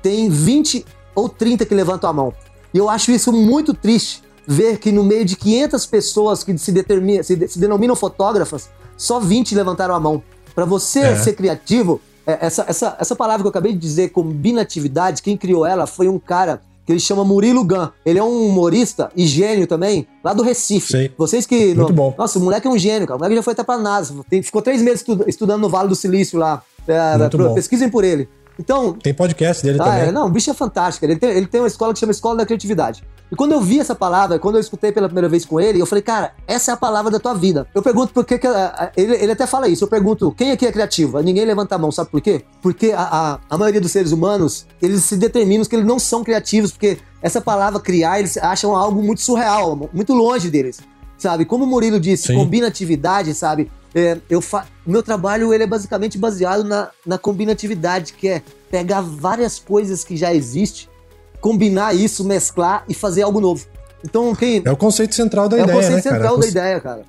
[0.01, 2.33] tem 20 ou 30 que levantam a mão.
[2.73, 6.71] E eu acho isso muito triste, ver que no meio de 500 pessoas que se,
[6.71, 10.23] determina, se, se denominam fotógrafas, só 20 levantaram a mão.
[10.53, 11.15] Para você é.
[11.15, 15.65] ser criativo, é, essa, essa, essa palavra que eu acabei de dizer, combinatividade, quem criou
[15.65, 17.89] ela foi um cara que ele chama Murilo Gun.
[18.05, 20.87] Ele é um humorista e gênio também, lá do Recife.
[20.87, 21.11] Sei.
[21.17, 21.75] Vocês que.
[21.75, 22.15] Muito bom.
[22.17, 23.17] Nossa, o moleque é um gênio, cara.
[23.17, 24.15] O moleque já foi até pra NASA.
[24.41, 26.63] Ficou três meses estudando no Vale do Silício lá.
[26.87, 28.29] É, pro, pesquisem por ele.
[28.57, 28.93] Então.
[28.93, 30.01] Tem podcast dele ah, também.
[30.03, 31.05] É, não, o bicho é fantástico.
[31.05, 33.03] Ele tem, ele tem uma escola que chama Escola da Criatividade.
[33.31, 35.85] E quando eu vi essa palavra, quando eu escutei pela primeira vez com ele, eu
[35.85, 37.67] falei, cara, essa é a palavra da tua vida.
[37.75, 38.37] Eu pergunto por que.
[38.37, 38.47] que
[38.95, 39.83] ele, ele até fala isso.
[39.83, 41.19] Eu pergunto, quem aqui é criativo?
[41.21, 42.43] Ninguém levanta a mão, sabe por quê?
[42.61, 46.23] Porque a, a, a maioria dos seres humanos, eles se determinam que eles não são
[46.23, 50.79] criativos, porque essa palavra criar, eles acham algo muito surreal, muito longe deles.
[51.17, 51.45] Sabe?
[51.45, 52.35] Como o Murilo disse, Sim.
[52.35, 53.71] combinatividade, sabe?
[53.93, 54.65] É, eu fa...
[54.85, 60.15] Meu trabalho ele é basicamente baseado na, na combinatividade, que é pegar várias coisas que
[60.15, 60.87] já existem,
[61.39, 63.65] combinar isso, mesclar e fazer algo novo.
[64.03, 64.61] Então, quem.
[64.63, 65.75] É o conceito central da é ideia.
[65.75, 66.39] É o conceito né, central cara?
[66.39, 67.01] da ideia, cara.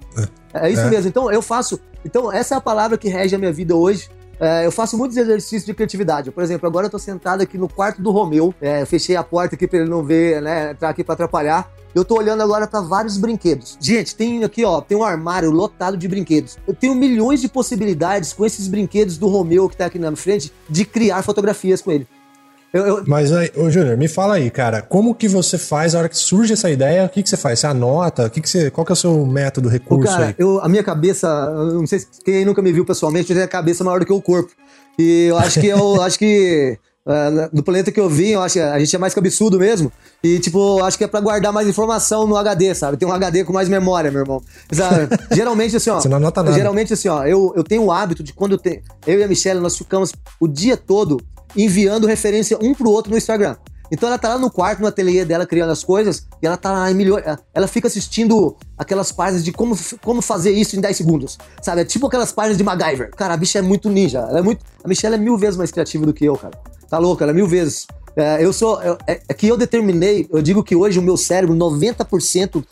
[0.55, 0.91] É, é isso é.
[0.91, 1.09] mesmo.
[1.09, 1.81] Então, eu faço.
[2.05, 4.09] Então, essa é a palavra que rege a minha vida hoje.
[4.41, 6.31] É, eu faço muitos exercícios de criatividade.
[6.31, 8.55] Por exemplo, agora eu tô sentado aqui no quarto do Romeu.
[8.61, 10.71] É, fechei a porta aqui para ele não ver, né?
[10.71, 11.71] Entrar aqui para atrapalhar.
[11.95, 13.77] Eu tô olhando agora para vários brinquedos.
[13.81, 16.57] Gente, tem aqui, ó, tem um armário lotado de brinquedos.
[16.67, 20.53] Eu tenho milhões de possibilidades com esses brinquedos do Romeu que tá aqui na frente
[20.69, 22.07] de criar fotografias com ele.
[22.73, 23.05] Eu, eu...
[23.07, 26.53] Mas, ô Júnior, me fala aí, cara, como que você faz a hora que surge
[26.53, 27.05] essa ideia?
[27.05, 27.61] O que, que você faz?
[27.61, 28.27] Você anota?
[28.27, 30.35] O que que você, qual que é o seu método, recurso cara, aí?
[30.39, 31.29] Eu, a minha cabeça,
[31.73, 34.21] não sei se quem nunca me viu pessoalmente, tem a cabeça maior do que o
[34.21, 34.51] corpo.
[34.99, 38.55] E eu acho que eu acho que uh, no planeta que eu vim, eu acho
[38.55, 39.91] que a gente é mais cabeçudo mesmo.
[40.23, 42.99] E, tipo, acho que é pra guardar mais informação no HD, sabe?
[42.99, 44.43] Tem um HD com mais memória, meu irmão.
[44.71, 45.09] Sabe?
[45.33, 46.01] geralmente, assim, ó.
[46.01, 46.55] Você não anota nada.
[46.55, 48.83] Geralmente, assim, ó, eu, eu tenho o hábito de quando eu tenho.
[49.07, 51.19] Eu e a Michelle, nós ficamos o dia todo
[51.57, 53.57] enviando referência um pro outro no Instagram.
[53.91, 56.71] Então ela tá lá no quarto, no ateliê dela, criando as coisas, e ela tá
[56.71, 57.25] lá em milhões.
[57.55, 61.39] Ela fica assistindo aquelas páginas de como, como fazer isso em 10 segundos.
[61.63, 61.81] Sabe?
[61.81, 63.11] É tipo aquelas páginas de MacGyver.
[63.17, 64.19] Cara, a bicha é muito ninja.
[64.19, 64.65] Ela é muito.
[64.85, 66.59] A Michelle é mil vezes mais criativa do que eu, cara.
[66.89, 67.87] Tá louca, ela é mil vezes.
[68.17, 68.81] É, eu sou.
[69.07, 72.65] É, é, que eu determinei, eu digo que hoje o meu cérebro, 90%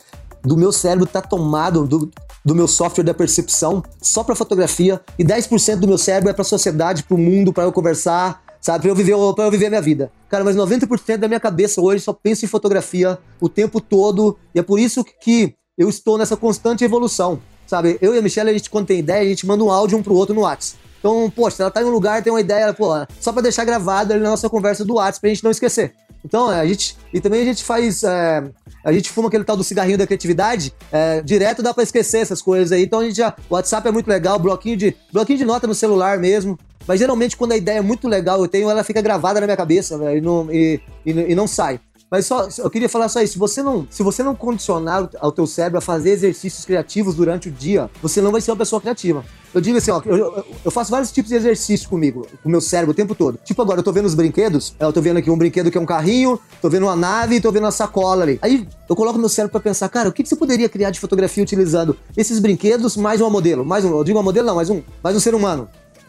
[0.43, 2.11] do meu cérebro tá tomado do,
[2.45, 6.43] do meu software da percepção só para fotografia e 10% do meu cérebro é para
[6.43, 8.81] a sociedade, para o mundo, para eu conversar, sabe?
[8.81, 10.11] Pra eu viver, pra eu viver a minha vida.
[10.29, 14.37] Cara, mas 90% da minha cabeça hoje só pensa em fotografia o tempo todo.
[14.53, 17.97] E é por isso que eu estou nessa constante evolução, sabe?
[18.01, 20.03] Eu e a Michelle, a gente, quando tem ideia, a gente manda um áudio um
[20.03, 20.81] pro outro no WhatsApp.
[20.99, 22.89] Então, poxa, ela tá em um lugar, tem uma ideia, pô,
[23.19, 25.93] só para deixar gravado ali na nossa conversa do WhatsApp pra gente não esquecer.
[26.25, 26.97] Então, a gente.
[27.13, 28.03] E também a gente faz.
[28.03, 28.43] É,
[28.83, 30.73] a gente fuma aquele tal do cigarrinho da criatividade.
[30.91, 32.83] É, direto dá pra esquecer essas coisas aí.
[32.83, 33.33] Então a gente já.
[33.49, 36.57] O WhatsApp é muito legal, bloquinho de, bloquinho de nota no celular mesmo.
[36.87, 39.57] Mas geralmente, quando a ideia é muito legal, eu tenho, ela fica gravada na minha
[39.57, 41.79] cabeça, e, não, e, e, e não sai.
[42.09, 43.33] Mas só, eu queria falar só isso.
[43.33, 47.49] Se você não, se você não condicionar ao teu cérebro a fazer exercícios criativos durante
[47.49, 49.25] o dia, você não vai ser uma pessoa criativa.
[49.53, 52.61] Eu digo assim, ó, eu, eu faço vários tipos de exercícios comigo, com o meu
[52.61, 53.37] cérebro o tempo todo.
[53.43, 55.81] Tipo agora, eu tô vendo os brinquedos, eu tô vendo aqui um brinquedo que é
[55.81, 58.39] um carrinho, tô vendo uma nave, tô vendo uma sacola ali.
[58.41, 60.99] Aí eu coloco meu cérebro para pensar, cara, o que, que você poderia criar de
[60.99, 64.69] fotografia utilizando esses brinquedos mais uma modelo, mais um, eu digo uma modelo não, mais
[64.69, 65.67] um, mais um ser humano.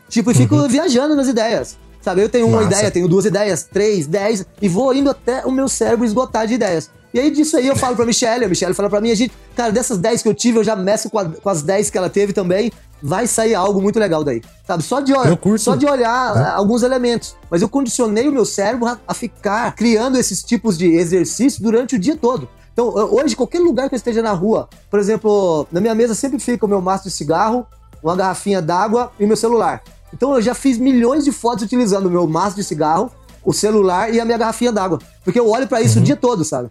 [0.09, 0.69] Tipo, e fico uhum.
[0.69, 1.77] viajando nas ideias.
[2.01, 2.75] Sabe, eu tenho uma Massa.
[2.75, 6.55] ideia, tenho duas ideias, três, dez, e vou indo até o meu cérebro esgotar de
[6.55, 6.91] ideias.
[7.13, 9.33] E aí disso aí eu falo pra Michelle, a Michelle fala pra mim, a gente,
[9.57, 11.99] cara, dessas 10 que eu tive, eu já meço com, a, com as 10 que
[11.99, 12.71] ela teve também,
[13.03, 14.43] vai sair algo muito legal daí.
[14.67, 14.83] Sabe?
[14.83, 16.51] Só de, olhar, só de olhar é.
[16.51, 17.35] alguns elementos.
[17.51, 21.97] Mas eu condicionei o meu cérebro a, a, ficar criando esses tipos de exercícios durante
[21.97, 22.49] o dia todo.
[22.73, 26.39] Então, hoje, qualquer lugar que eu esteja na rua, por exemplo, na minha mesa sempre
[26.39, 27.67] fica o meu maço de cigarro,
[28.03, 29.83] uma garrafinha d'água e meu celular.
[30.13, 33.11] Então eu já fiz milhões de fotos utilizando o meu maço de cigarro,
[33.45, 34.99] o celular e a minha garrafinha d'água.
[35.25, 36.03] Porque eu olho para isso uhum.
[36.03, 36.71] o dia todo, sabe?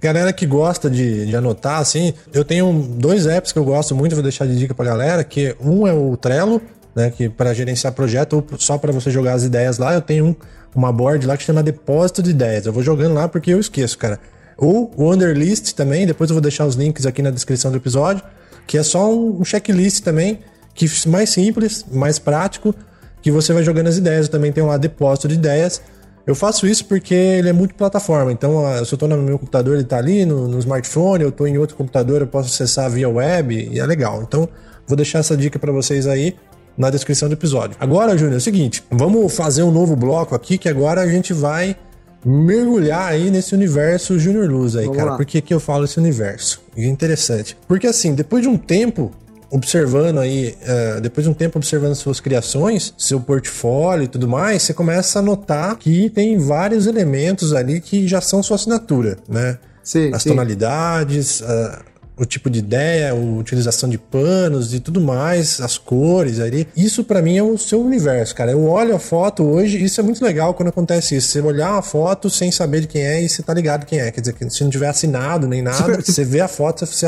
[0.00, 4.14] Galera que gosta de, de, anotar, assim, eu tenho dois apps que eu gosto muito,
[4.14, 6.60] vou deixar de dica pra galera, que um é o Trello,
[6.94, 10.26] né, que para gerenciar projeto ou só para você jogar as ideias lá, eu tenho
[10.26, 10.36] um,
[10.74, 12.66] uma board lá que chama Depósito de Ideias.
[12.66, 14.20] Eu vou jogando lá porque eu esqueço, cara.
[14.56, 18.22] Ou o Underlist também, depois eu vou deixar os links aqui na descrição do episódio,
[18.66, 20.40] que é só um checklist também,
[20.74, 22.74] que mais simples, mais prático,
[23.20, 24.26] que você vai jogando as ideias.
[24.26, 25.80] Eu também tem lá depósito de ideias.
[26.26, 28.32] Eu faço isso porque ele é multiplataforma.
[28.32, 31.46] Então, se eu estou no meu computador, ele está ali no, no, smartphone, eu estou
[31.46, 34.22] em outro computador, eu posso acessar via web e é legal.
[34.22, 34.48] Então,
[34.86, 36.34] vou deixar essa dica para vocês aí
[36.76, 37.76] na descrição do episódio.
[37.78, 41.32] Agora, Júnior, é o seguinte, vamos fazer um novo bloco aqui que agora a gente
[41.32, 41.76] vai
[42.24, 45.10] mergulhar aí nesse universo Junior Luz aí, Vamos cara.
[45.12, 45.16] Lá.
[45.16, 46.62] Por que, que eu falo esse universo?
[46.76, 47.56] É interessante.
[47.68, 49.12] Porque assim, depois de um tempo
[49.50, 54.62] observando aí, uh, depois de um tempo observando suas criações, seu portfólio e tudo mais,
[54.62, 59.58] você começa a notar que tem vários elementos ali que já são sua assinatura, né?
[59.82, 60.30] Sim, As sim.
[60.30, 61.78] tonalidades, uh,
[62.18, 66.66] o tipo de ideia, a utilização de panos e tudo mais, as cores ali.
[66.74, 68.52] Isso para mim é o seu universo, cara.
[68.52, 71.28] Eu olho a foto hoje, isso é muito legal quando acontece isso.
[71.28, 74.10] Você olhar uma foto sem saber de quem é e você tá ligado quem é.
[74.10, 77.06] Quer dizer, se não tiver assinado nem nada, você vê a foto, você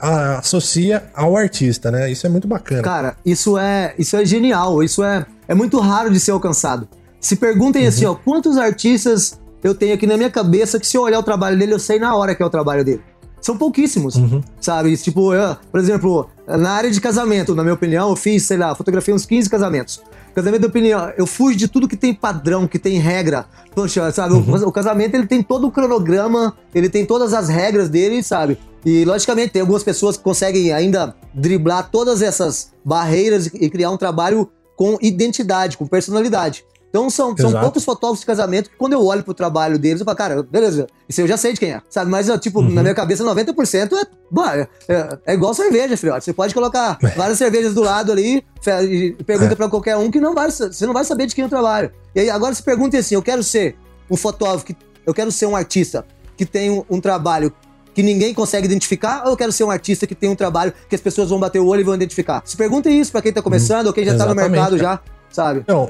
[0.00, 2.10] associa ao artista, né?
[2.10, 2.82] Isso é muito bacana.
[2.82, 4.82] Cara, isso é, isso é genial.
[4.82, 6.88] Isso é, é muito raro de ser alcançado.
[7.20, 8.12] Se perguntem assim, uhum.
[8.12, 11.22] assim, ó, quantos artistas eu tenho aqui na minha cabeça que se eu olhar o
[11.22, 13.02] trabalho dele, eu sei na hora que é o trabalho dele
[13.40, 14.42] são pouquíssimos, uhum.
[14.60, 14.96] sabe?
[14.96, 18.74] Tipo, eu, por exemplo, na área de casamento, na minha opinião, eu fiz, sei lá,
[18.74, 20.02] fotografei uns 15 casamentos.
[20.34, 23.46] Casamento de opinião, eu fujo de tudo que tem padrão, que tem regra.
[23.74, 24.34] Poxa, sabe?
[24.34, 24.54] Uhum.
[24.54, 28.58] O, o, casamento ele tem todo o cronograma, ele tem todas as regras dele, sabe?
[28.84, 33.96] E logicamente tem algumas pessoas que conseguem ainda driblar todas essas barreiras e criar um
[33.96, 36.64] trabalho com identidade, com personalidade.
[36.96, 40.04] Então são, são poucos fotógrafos de casamento que quando eu olho pro trabalho deles, eu
[40.06, 42.10] falo, cara, beleza, isso eu já sei de quem é, sabe?
[42.10, 42.70] Mas, tipo, uhum.
[42.70, 46.24] na minha cabeça, 90% é, é, é, é igual cerveja, filhote.
[46.24, 47.08] Você pode colocar é.
[47.14, 48.42] várias cervejas do lado ali
[48.88, 49.54] e pergunta é.
[49.54, 51.90] para qualquer um que não vai, você não vai saber de quem eu trabalho.
[52.14, 53.76] E aí, agora se pergunta assim, eu quero ser
[54.10, 54.74] um fotógrafo, que,
[55.04, 57.52] eu quero ser um artista que tem um, um trabalho
[57.92, 60.94] que ninguém consegue identificar, ou eu quero ser um artista que tem um trabalho que
[60.94, 62.42] as pessoas vão bater o olho e vão identificar?
[62.44, 65.00] Se pergunta isso para quem tá começando hum, ou quem já tá no mercado já
[65.36, 65.64] sabe?
[65.68, 65.84] Não,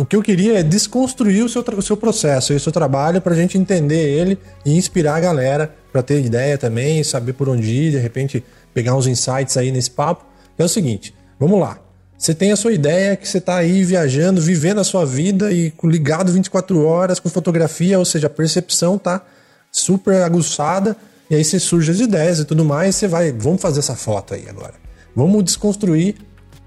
[0.00, 3.20] o que, eu queria é desconstruir o seu, o seu processo e o seu trabalho
[3.20, 4.36] pra gente entender ele
[4.66, 8.44] e inspirar a galera para ter ideia também, saber por onde ir, de repente
[8.74, 10.26] pegar uns insights aí nesse papo.
[10.58, 11.78] É o seguinte, vamos lá.
[12.18, 15.72] Você tem a sua ideia que você está aí viajando, vivendo a sua vida e
[15.84, 19.24] ligado 24 horas com fotografia, ou seja, a percepção tá
[19.70, 20.96] super aguçada,
[21.30, 23.94] e aí você surge as ideias e tudo mais, e você vai, vamos fazer essa
[23.94, 24.74] foto aí agora.
[25.14, 26.16] Vamos desconstruir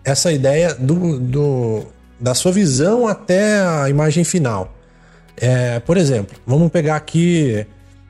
[0.06, 1.86] essa ideia do, do,
[2.22, 4.74] da sua visão até a imagem final.
[5.36, 7.66] É, por exemplo, vamos pegar aqui.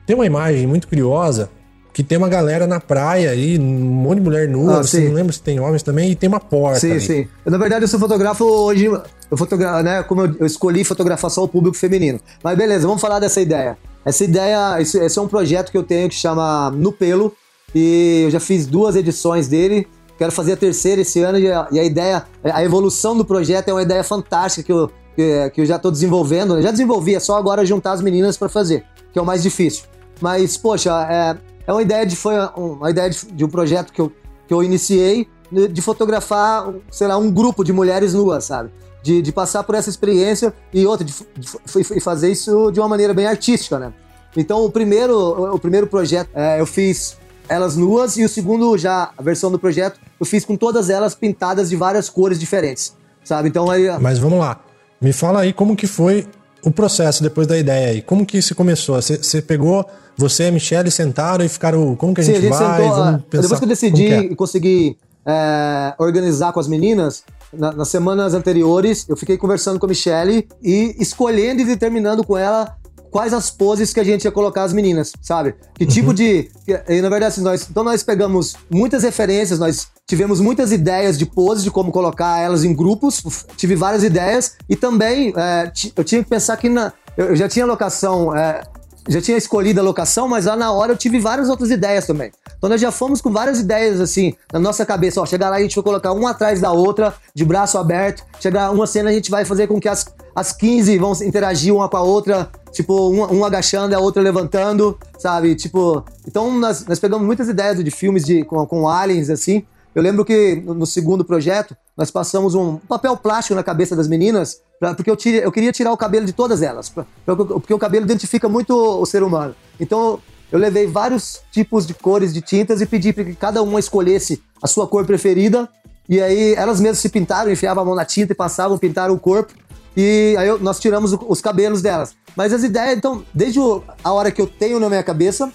[0.06, 1.48] Tem uma imagem muito curiosa
[1.92, 5.12] que tem uma galera na praia aí, um monte de mulher nua, ah, você não
[5.12, 6.80] lembra se tem homens também, e tem uma porta.
[6.80, 7.00] Sim, ali.
[7.00, 7.28] sim.
[7.44, 8.86] Eu, na verdade, eu sou fotógrafo hoje.
[8.86, 10.02] Eu fotografo, né?
[10.02, 12.18] Como eu, eu, escolhi fotografar só o público feminino.
[12.42, 13.76] Mas beleza, vamos falar dessa ideia.
[14.04, 17.34] Essa ideia, esse, esse é um projeto que eu tenho que chama No Pelo,
[17.74, 19.86] e eu já fiz duas edições dele.
[20.22, 23.70] Quero fazer a terceira esse ano, e a, e a ideia, a evolução do projeto
[23.70, 26.58] é uma ideia fantástica que eu, que, que eu já estou desenvolvendo.
[26.58, 29.42] Eu já desenvolvi, é só agora juntar as meninas para fazer, que é o mais
[29.42, 29.82] difícil.
[30.20, 34.00] Mas, poxa, é, é uma ideia de foi uma ideia de, de, um projeto que
[34.00, 34.12] eu,
[34.46, 38.70] que eu iniciei de fotografar, sei lá, um grupo de mulheres nuas, sabe?
[39.02, 43.12] De, de passar por essa experiência e outra, de, de, fazer isso de uma maneira
[43.12, 43.92] bem artística, né?
[44.36, 47.16] Então, o primeiro, o primeiro projeto é, eu fiz
[47.48, 51.14] elas nuas e o segundo, já a versão do projeto, eu fiz com todas elas
[51.14, 53.48] pintadas de várias cores diferentes, sabe?
[53.48, 53.88] Então aí.
[54.00, 54.60] Mas vamos lá.
[55.00, 56.26] Me fala aí como que foi
[56.64, 58.02] o processo depois da ideia aí.
[58.02, 59.00] Como que isso começou?
[59.00, 59.84] Você pegou
[60.16, 61.96] você e a Michelle sentaram e ficaram.
[61.96, 62.82] Como que a Sim, gente, a gente vai?
[62.82, 64.20] Sentou, Vamos pensar, depois que eu decidi é?
[64.20, 69.86] e consegui é, organizar com as meninas, na, nas semanas anteriores, eu fiquei conversando com
[69.86, 72.76] a Michelle e escolhendo e determinando com ela
[73.12, 75.54] quais as poses que a gente ia colocar as meninas, sabe?
[75.74, 76.14] Que tipo uhum.
[76.14, 76.50] de.
[76.66, 81.26] E, na verdade, assim, nós, então nós pegamos muitas referências, nós tivemos muitas ideias de
[81.26, 83.22] poses, de como colocar elas em grupos,
[83.56, 87.66] tive várias ideias, e também é, eu tinha que pensar que na, eu já tinha
[87.66, 88.34] locação.
[88.34, 88.62] É,
[89.08, 92.30] já tinha escolhido a locação, mas lá na hora eu tive várias outras ideias também.
[92.56, 95.20] Então nós já fomos com várias ideias assim na nossa cabeça.
[95.20, 98.24] Ó, chegar lá a gente vai colocar uma atrás da outra, de braço aberto.
[98.38, 100.06] Chegar uma cena a gente vai fazer com que as,
[100.36, 104.98] as 15 vão interagir uma com a outra, tipo, um, um agachando a outra levantando,
[105.18, 105.54] sabe?
[105.54, 109.64] Tipo, então nós, nós pegamos muitas ideias de filmes de, com, com aliens, assim.
[109.94, 114.60] Eu lembro que no segundo projeto, nós passamos um papel plástico na cabeça das meninas,
[114.80, 117.74] pra, porque eu, tire, eu queria tirar o cabelo de todas elas, pra, pra, porque
[117.74, 119.54] o cabelo identifica muito o ser humano.
[119.78, 120.18] Então,
[120.50, 124.42] eu levei vários tipos de cores de tintas e pedi para que cada uma escolhesse
[124.62, 125.68] a sua cor preferida.
[126.08, 129.18] E aí elas mesmas se pintaram, enfiavam a mão na tinta e passavam, pintaram o
[129.18, 129.54] corpo.
[129.96, 132.14] E aí eu, nós tiramos os cabelos delas.
[132.36, 133.58] Mas as ideias, então, desde
[134.02, 135.52] a hora que eu tenho na minha cabeça,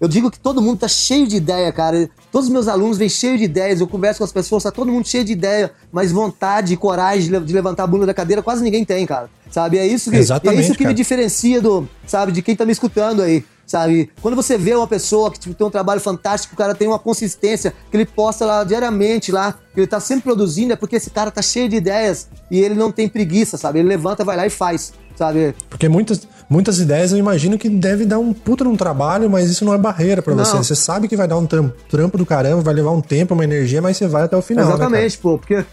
[0.00, 2.10] eu digo que todo mundo tá cheio de ideia, cara.
[2.30, 3.80] Todos os meus alunos vêm cheios de ideias.
[3.80, 7.44] Eu converso com as pessoas, tá todo mundo cheio de ideia, mas vontade e coragem
[7.44, 9.30] de levantar a bunda da cadeira quase ninguém tem, cara.
[9.50, 9.78] Sabe?
[9.78, 10.88] É isso que, é isso que cara.
[10.88, 14.10] me diferencia do, sabe, de quem tá me escutando aí sabe?
[14.20, 16.98] Quando você vê uma pessoa que tipo, tem um trabalho fantástico, o cara tem uma
[16.98, 21.10] consistência, que ele posta lá diariamente lá, que ele tá sempre produzindo, é porque esse
[21.10, 23.78] cara tá cheio de ideias e ele não tem preguiça, sabe?
[23.78, 25.54] Ele levanta, vai lá e faz, sabe?
[25.70, 29.64] Porque muitas, muitas ideias eu imagino que deve dar um puta num trabalho, mas isso
[29.64, 30.56] não é barreira para você.
[30.56, 33.44] Você sabe que vai dar um trampo, trampo, do caramba, vai levar um tempo, uma
[33.44, 34.64] energia, mas você vai até o final.
[34.64, 35.64] Né, Exatamente, né, pô, porque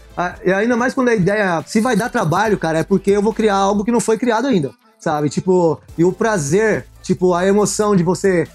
[0.44, 3.32] e ainda mais quando a ideia, se vai dar trabalho, cara, é porque eu vou
[3.32, 5.28] criar algo que não foi criado ainda, sabe?
[5.28, 8.46] Tipo, e o prazer Tipo, a emoção de você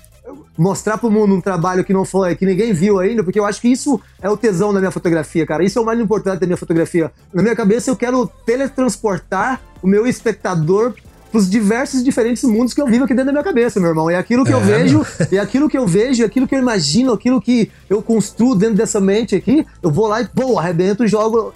[0.58, 3.60] mostrar pro mundo um trabalho que não foi, que ninguém viu ainda, porque eu acho
[3.60, 5.62] que isso é o tesão da minha fotografia, cara.
[5.62, 7.12] Isso é o mais importante da minha fotografia.
[7.34, 10.94] Na minha cabeça eu quero teletransportar o meu espectador
[11.36, 14.10] pros diversos diferentes mundos que eu vivo aqui dentro da minha cabeça, meu irmão.
[14.10, 16.60] É aquilo que é, eu vejo, é aquilo que eu vejo, é aquilo que eu
[16.60, 21.06] imagino, aquilo que eu construo dentro dessa mente aqui, eu vou lá e, pô, arrebento,
[21.06, 21.54] jogo,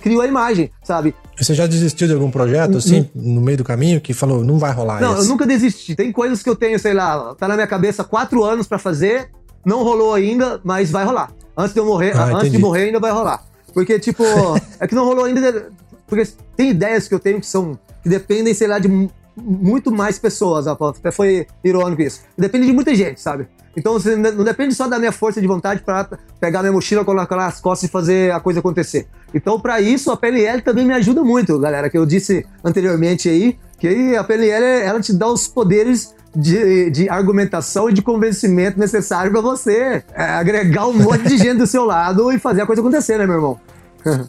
[0.00, 1.14] crio a imagem, sabe?
[1.38, 4.72] Você já desistiu de algum projeto, assim, no meio do caminho, que falou, não vai
[4.72, 5.24] rolar Não, esse.
[5.24, 5.94] eu nunca desisti.
[5.94, 9.28] Tem coisas que eu tenho, sei lá, tá na minha cabeça quatro anos para fazer,
[9.62, 11.30] não rolou ainda, mas vai rolar.
[11.54, 13.44] Antes de eu morrer, ah, antes de morrer ainda vai rolar.
[13.74, 14.24] Porque, tipo,
[14.80, 15.68] é que não rolou ainda.
[16.06, 18.88] Porque tem ideias que eu tenho que são que dependem, sei lá, de
[19.36, 20.66] muito mais pessoas.
[20.66, 22.22] Até foi irônico isso.
[22.36, 23.48] Depende de muita gente, sabe?
[23.76, 27.36] Então você não depende só da minha força de vontade para pegar minha mochila, colocar
[27.36, 29.06] nas costas e fazer a coisa acontecer.
[29.32, 31.88] Então, para isso, a PNL também me ajuda muito, galera.
[31.88, 37.08] Que eu disse anteriormente aí, que a PNL ela te dá os poderes de, de
[37.08, 41.84] argumentação e de convencimento necessário para você é, agregar um monte de gente do seu
[41.84, 43.60] lado e fazer a coisa acontecer, né, meu irmão?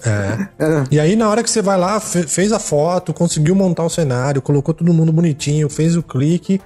[0.06, 0.48] É.
[0.92, 4.42] E aí, na hora que você vai lá, fez a foto, conseguiu montar o cenário,
[4.42, 6.62] colocou todo mundo bonitinho, fez o clique.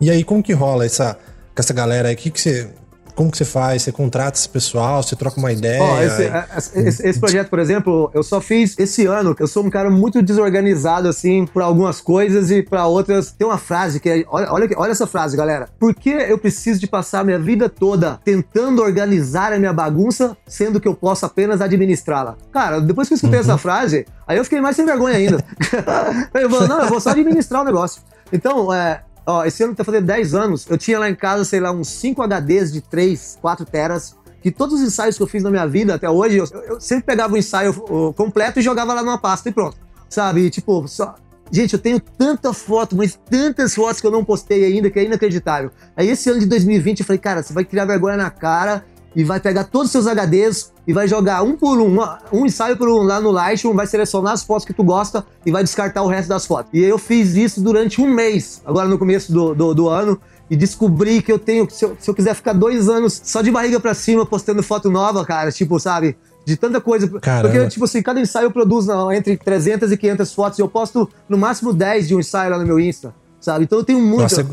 [0.00, 2.16] E aí, como que rola essa, com essa galera aí?
[2.16, 2.68] Que que você,
[3.14, 3.82] como que você faz?
[3.82, 5.82] Você contrata esse pessoal, você troca uma ideia?
[5.82, 9.34] Oh, esse, esse, esse, projeto, por exemplo, eu só fiz esse ano.
[9.38, 13.32] Eu sou um cara muito desorganizado, assim, por algumas coisas e para outras.
[13.32, 14.24] Tem uma frase que é.
[14.28, 15.68] Olha, olha, olha essa frase, galera.
[15.78, 20.80] Por que eu preciso de passar minha vida toda tentando organizar a minha bagunça, sendo
[20.80, 22.36] que eu posso apenas administrá-la?
[22.52, 23.44] Cara, depois que eu escutei uhum.
[23.44, 25.44] essa frase, aí eu fiquei mais sem vergonha ainda.
[26.34, 28.02] eu vou, não, eu vou só administrar o negócio.
[28.32, 30.66] Então, é, Ó, esse ano tá fazendo 10 anos.
[30.68, 34.50] Eu tinha lá em casa, sei lá, uns 5 HDs de 3, 4 teras que
[34.50, 37.34] todos os ensaios que eu fiz na minha vida até hoje, eu, eu sempre pegava
[37.34, 37.74] o ensaio
[38.14, 39.76] completo e jogava lá numa pasta e pronto.
[40.08, 40.46] Sabe?
[40.46, 41.14] E, tipo, só,
[41.52, 45.04] Gente, eu tenho tanta foto, mas tantas fotos que eu não postei ainda, que é
[45.04, 45.72] inacreditável.
[45.96, 49.24] Aí esse ano de 2020 eu falei, cara, você vai criar vergonha na cara e
[49.24, 51.98] vai pegar todos os seus HDs e vai jogar um por um,
[52.32, 55.50] um ensaio por um lá no Lightroom, vai selecionar as fotos que tu gosta e
[55.50, 56.70] vai descartar o resto das fotos.
[56.72, 60.56] E eu fiz isso durante um mês, agora no começo do, do, do ano, e
[60.56, 63.78] descobri que eu tenho, se eu, se eu quiser ficar dois anos só de barriga
[63.78, 66.16] para cima postando foto nova, cara, tipo, sabe?
[66.44, 67.08] de tanta coisa.
[67.20, 67.48] Caramba.
[67.48, 71.08] Porque, tipo assim, cada ensaio eu produzo entre 300 e 500 fotos e eu posto
[71.28, 73.64] no máximo 10 de um ensaio lá no meu Insta, sabe?
[73.64, 74.22] Então eu tenho muito.
[74.22, 74.46] Nossa,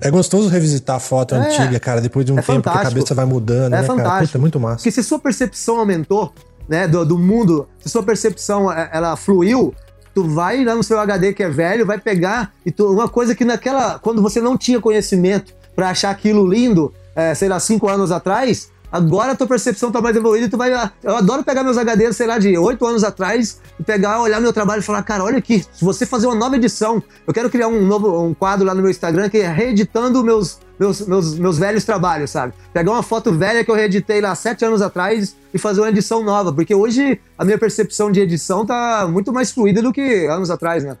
[0.00, 2.80] é, gostoso revisitar a foto é, antiga, cara, depois de um é tempo fantástico.
[2.80, 4.10] que a cabeça vai mudando, é né, fantástico.
[4.10, 4.26] cara?
[4.26, 4.76] Puta, é muito massa.
[4.76, 6.32] Porque se sua percepção aumentou,
[6.68, 9.74] né, do, do mundo, se sua percepção é, ela fluiu,
[10.14, 13.34] tu vai lá no seu HD que é velho, vai pegar e tu, uma coisa
[13.34, 17.88] que naquela quando você não tinha conhecimento para achar aquilo lindo, é, sei lá, cinco
[17.88, 20.72] anos atrás, Agora a tua percepção tá mais evoluída e tu vai.
[21.02, 24.52] Eu adoro pegar meus HDs, sei lá, de oito anos atrás, e pegar, olhar meu
[24.52, 27.68] trabalho e falar, cara, olha aqui, se você fazer uma nova edição, eu quero criar
[27.68, 31.58] um novo um quadro lá no meu Instagram que é reeditando meus, meus, meus, meus
[31.58, 32.52] velhos trabalhos, sabe?
[32.72, 36.24] Pegar uma foto velha que eu reeditei lá sete anos atrás e fazer uma edição
[36.24, 40.50] nova, porque hoje a minha percepção de edição tá muito mais fluida do que anos
[40.50, 40.96] atrás, né?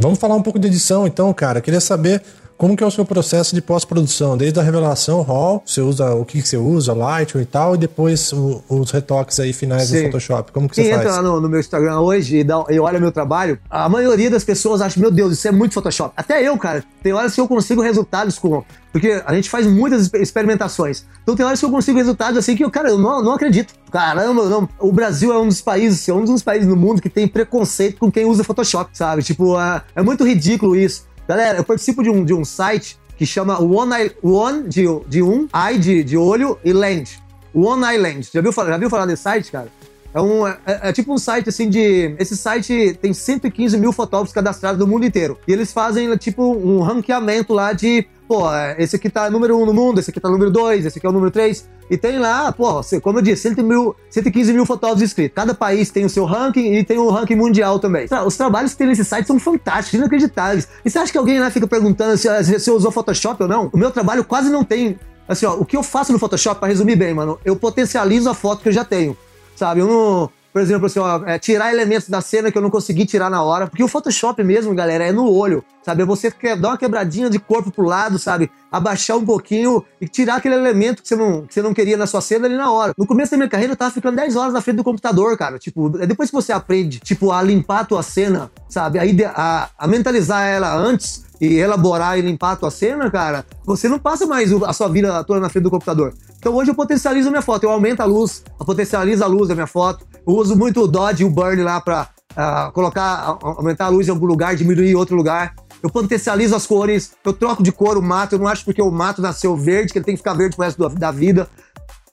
[0.00, 1.60] Vamos falar um pouco de edição então, cara.
[1.60, 2.22] Queria saber
[2.56, 6.24] como que é o seu processo de pós-produção, desde a revelação, RAW, você usa o
[6.24, 9.96] que você usa, Lightroom e tal, e depois o, os retoques aí finais Sim.
[9.96, 10.52] do Photoshop.
[10.52, 11.06] Como que Quem você faz?
[11.06, 14.30] entra lá no, no, meu Instagram hoje e, dá, e olha meu trabalho, a maioria
[14.30, 16.12] das pessoas acha, meu Deus, isso é muito Photoshop.
[16.16, 18.62] Até eu, cara, tem horas que eu consigo resultados com...
[18.92, 21.04] Porque a gente faz muitas experimentações.
[21.22, 23.74] Então tem horas que eu consigo resultados assim que eu, cara, eu não, não acredito.
[23.90, 24.68] Caramba, não.
[24.78, 27.98] o Brasil é um dos países, é um dos países no mundo que tem preconceito
[27.98, 29.22] com quem usa Photoshop, sabe?
[29.22, 31.06] Tipo, é, é muito ridículo isso.
[31.28, 35.22] Galera, eu participo de um, de um site que chama One, Eye, One de, de
[35.22, 37.22] um, Eye de, de olho e Land.
[37.54, 38.30] One Eye Land.
[38.32, 39.68] Já viu, já viu falar desse site, cara?
[40.12, 42.14] É, um, é, é, tipo um site assim de.
[42.18, 45.38] Esse site tem 115 mil fotógrafos cadastrados do mundo inteiro.
[45.46, 48.06] E eles fazem tipo um ranqueamento lá de.
[48.26, 50.86] Pô, é, esse aqui tá número 1 um no mundo, esse aqui tá número 2,
[50.86, 51.68] esse aqui é o número 3.
[51.90, 55.34] E tem lá, pô, como eu disse, 100 mil, 115 mil fotógrafos inscritos.
[55.34, 58.06] Cada país tem o seu ranking e tem o ranking mundial também.
[58.24, 60.68] Os trabalhos que tem nesse site são fantásticos, inacreditáveis.
[60.84, 63.68] E você acha que alguém lá fica perguntando se, se usou Photoshop ou não?
[63.72, 64.96] O meu trabalho quase não tem.
[65.26, 68.34] Assim, ó, o que eu faço no Photoshop, para resumir bem, mano, eu potencializo a
[68.34, 69.16] foto que eu já tenho.
[69.60, 69.80] Sabe?
[69.80, 73.06] Eu não por exemplo, assim, ó, é, tirar elementos da cena que eu não consegui
[73.06, 73.68] tirar na hora.
[73.68, 76.02] Porque o Photoshop mesmo, galera, é no olho, sabe?
[76.02, 78.50] É você quer dar uma quebradinha de corpo pro lado, sabe?
[78.70, 82.06] Abaixar um pouquinho e tirar aquele elemento que você não, que você não queria na
[82.06, 82.92] sua cena ali na hora.
[82.98, 85.56] No começo da minha carreira, eu tava ficando 10 horas na frente do computador, cara.
[85.56, 88.98] Tipo, é depois que você aprende, tipo, a limpar a tua cena, sabe?
[88.98, 93.88] A, a, a mentalizar ela antes e elaborar e limpar a tua cena, cara, você
[93.88, 96.12] não passa mais a sua vida toda na frente do computador.
[96.40, 99.48] Então hoje eu potencializo a minha foto, eu aumento a luz, eu potencializo a luz
[99.48, 102.70] da minha foto, eu uso muito o Dodge e o Burn lá para uh, ah,
[102.72, 105.54] colocar, aumentar a luz em algum lugar, diminuir em outro lugar.
[105.82, 108.90] Eu potencializo as cores, eu troco de cor o mato, eu não acho porque o
[108.90, 111.46] mato nasceu verde, que ele tem que ficar verde pro resto da vida.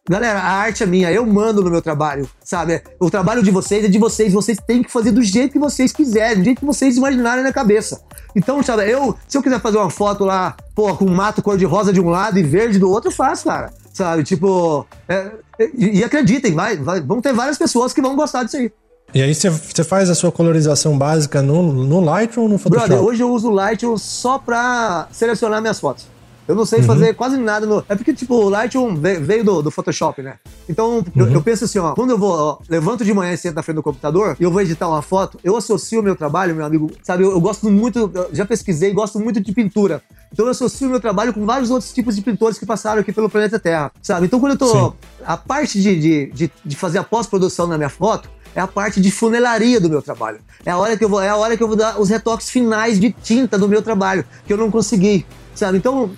[0.09, 2.81] Galera, a arte é minha, eu mando no meu trabalho, sabe?
[2.99, 5.91] O trabalho de vocês é de vocês, vocês têm que fazer do jeito que vocês
[5.91, 8.01] quiserem, do jeito que vocês imaginarem na cabeça.
[8.33, 11.91] Então, sabe, eu, se eu quiser fazer uma foto lá, pô, com um mato cor-de-rosa
[11.91, 13.73] de um lado e verde do outro, eu faço, cara.
[13.97, 15.31] Sabe, tipo, é,
[15.75, 18.71] e, e, acreditem, vai, vai, vão ter várias pessoas que vão gostar disso aí.
[19.11, 22.89] E aí você faz a sua colorização básica no, no Lightroom ou no Photoshop?
[22.89, 26.05] Brother, hoje eu uso o Lightroom só pra selecionar minhas fotos.
[26.47, 26.85] Eu não sei uhum.
[26.85, 27.83] fazer quase nada no.
[27.89, 30.35] É porque, tipo, o Lightroom veio do, do Photoshop, né?
[30.69, 31.03] Então, uhum.
[31.15, 33.63] eu, eu, penso assim, ó, quando eu vou, ó, levanto de manhã e sento na
[33.63, 36.65] frente do computador e eu vou editar uma foto, eu associo o meu trabalho, meu
[36.65, 37.23] amigo, sabe?
[37.23, 40.01] Eu, eu gosto muito, eu já pesquisei, gosto muito de pintura.
[40.31, 43.11] Então eu associo o meu trabalho com vários outros tipos de pintores que passaram aqui
[43.11, 44.25] pelo planeta Terra, sabe?
[44.25, 44.71] Então quando eu tô.
[44.71, 44.93] Sim.
[45.25, 48.99] A parte de, de, de, de fazer a pós-produção na minha foto, é a parte
[48.99, 50.39] de funelaria do meu trabalho.
[50.65, 52.49] É a hora que eu vou, é a hora que eu vou dar os retoques
[52.49, 55.77] finais de tinta do meu trabalho, que eu não consegui, sabe?
[55.77, 56.09] Então,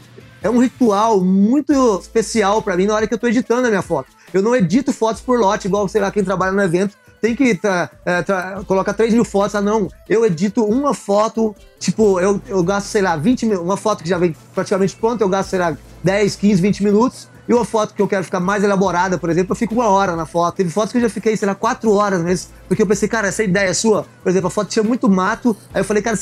[0.41, 3.81] é um ritual muito especial para mim na hora que eu tô editando a minha
[3.81, 4.09] foto.
[4.33, 7.55] Eu não edito fotos por lote, igual, sei lá, quem trabalha no evento tem que
[7.55, 9.55] tra, é, tra, colocar 3 mil fotos.
[9.55, 9.89] Ah, não.
[10.07, 13.61] Eu edito uma foto, tipo, eu, eu gasto, sei lá, 20 mil.
[13.61, 17.27] Uma foto que já vem praticamente pronta, eu gasto, sei lá, 10, 15, 20 minutos.
[17.49, 20.15] E uma foto que eu quero ficar mais elaborada, por exemplo, eu fico uma hora
[20.15, 20.57] na foto.
[20.57, 23.27] Teve fotos que eu já fiquei, sei lá, quatro horas mesmo, porque eu pensei, cara,
[23.27, 24.05] essa ideia é sua.
[24.21, 25.57] Por exemplo, a foto tinha muito mato.
[25.73, 26.15] Aí eu falei, cara,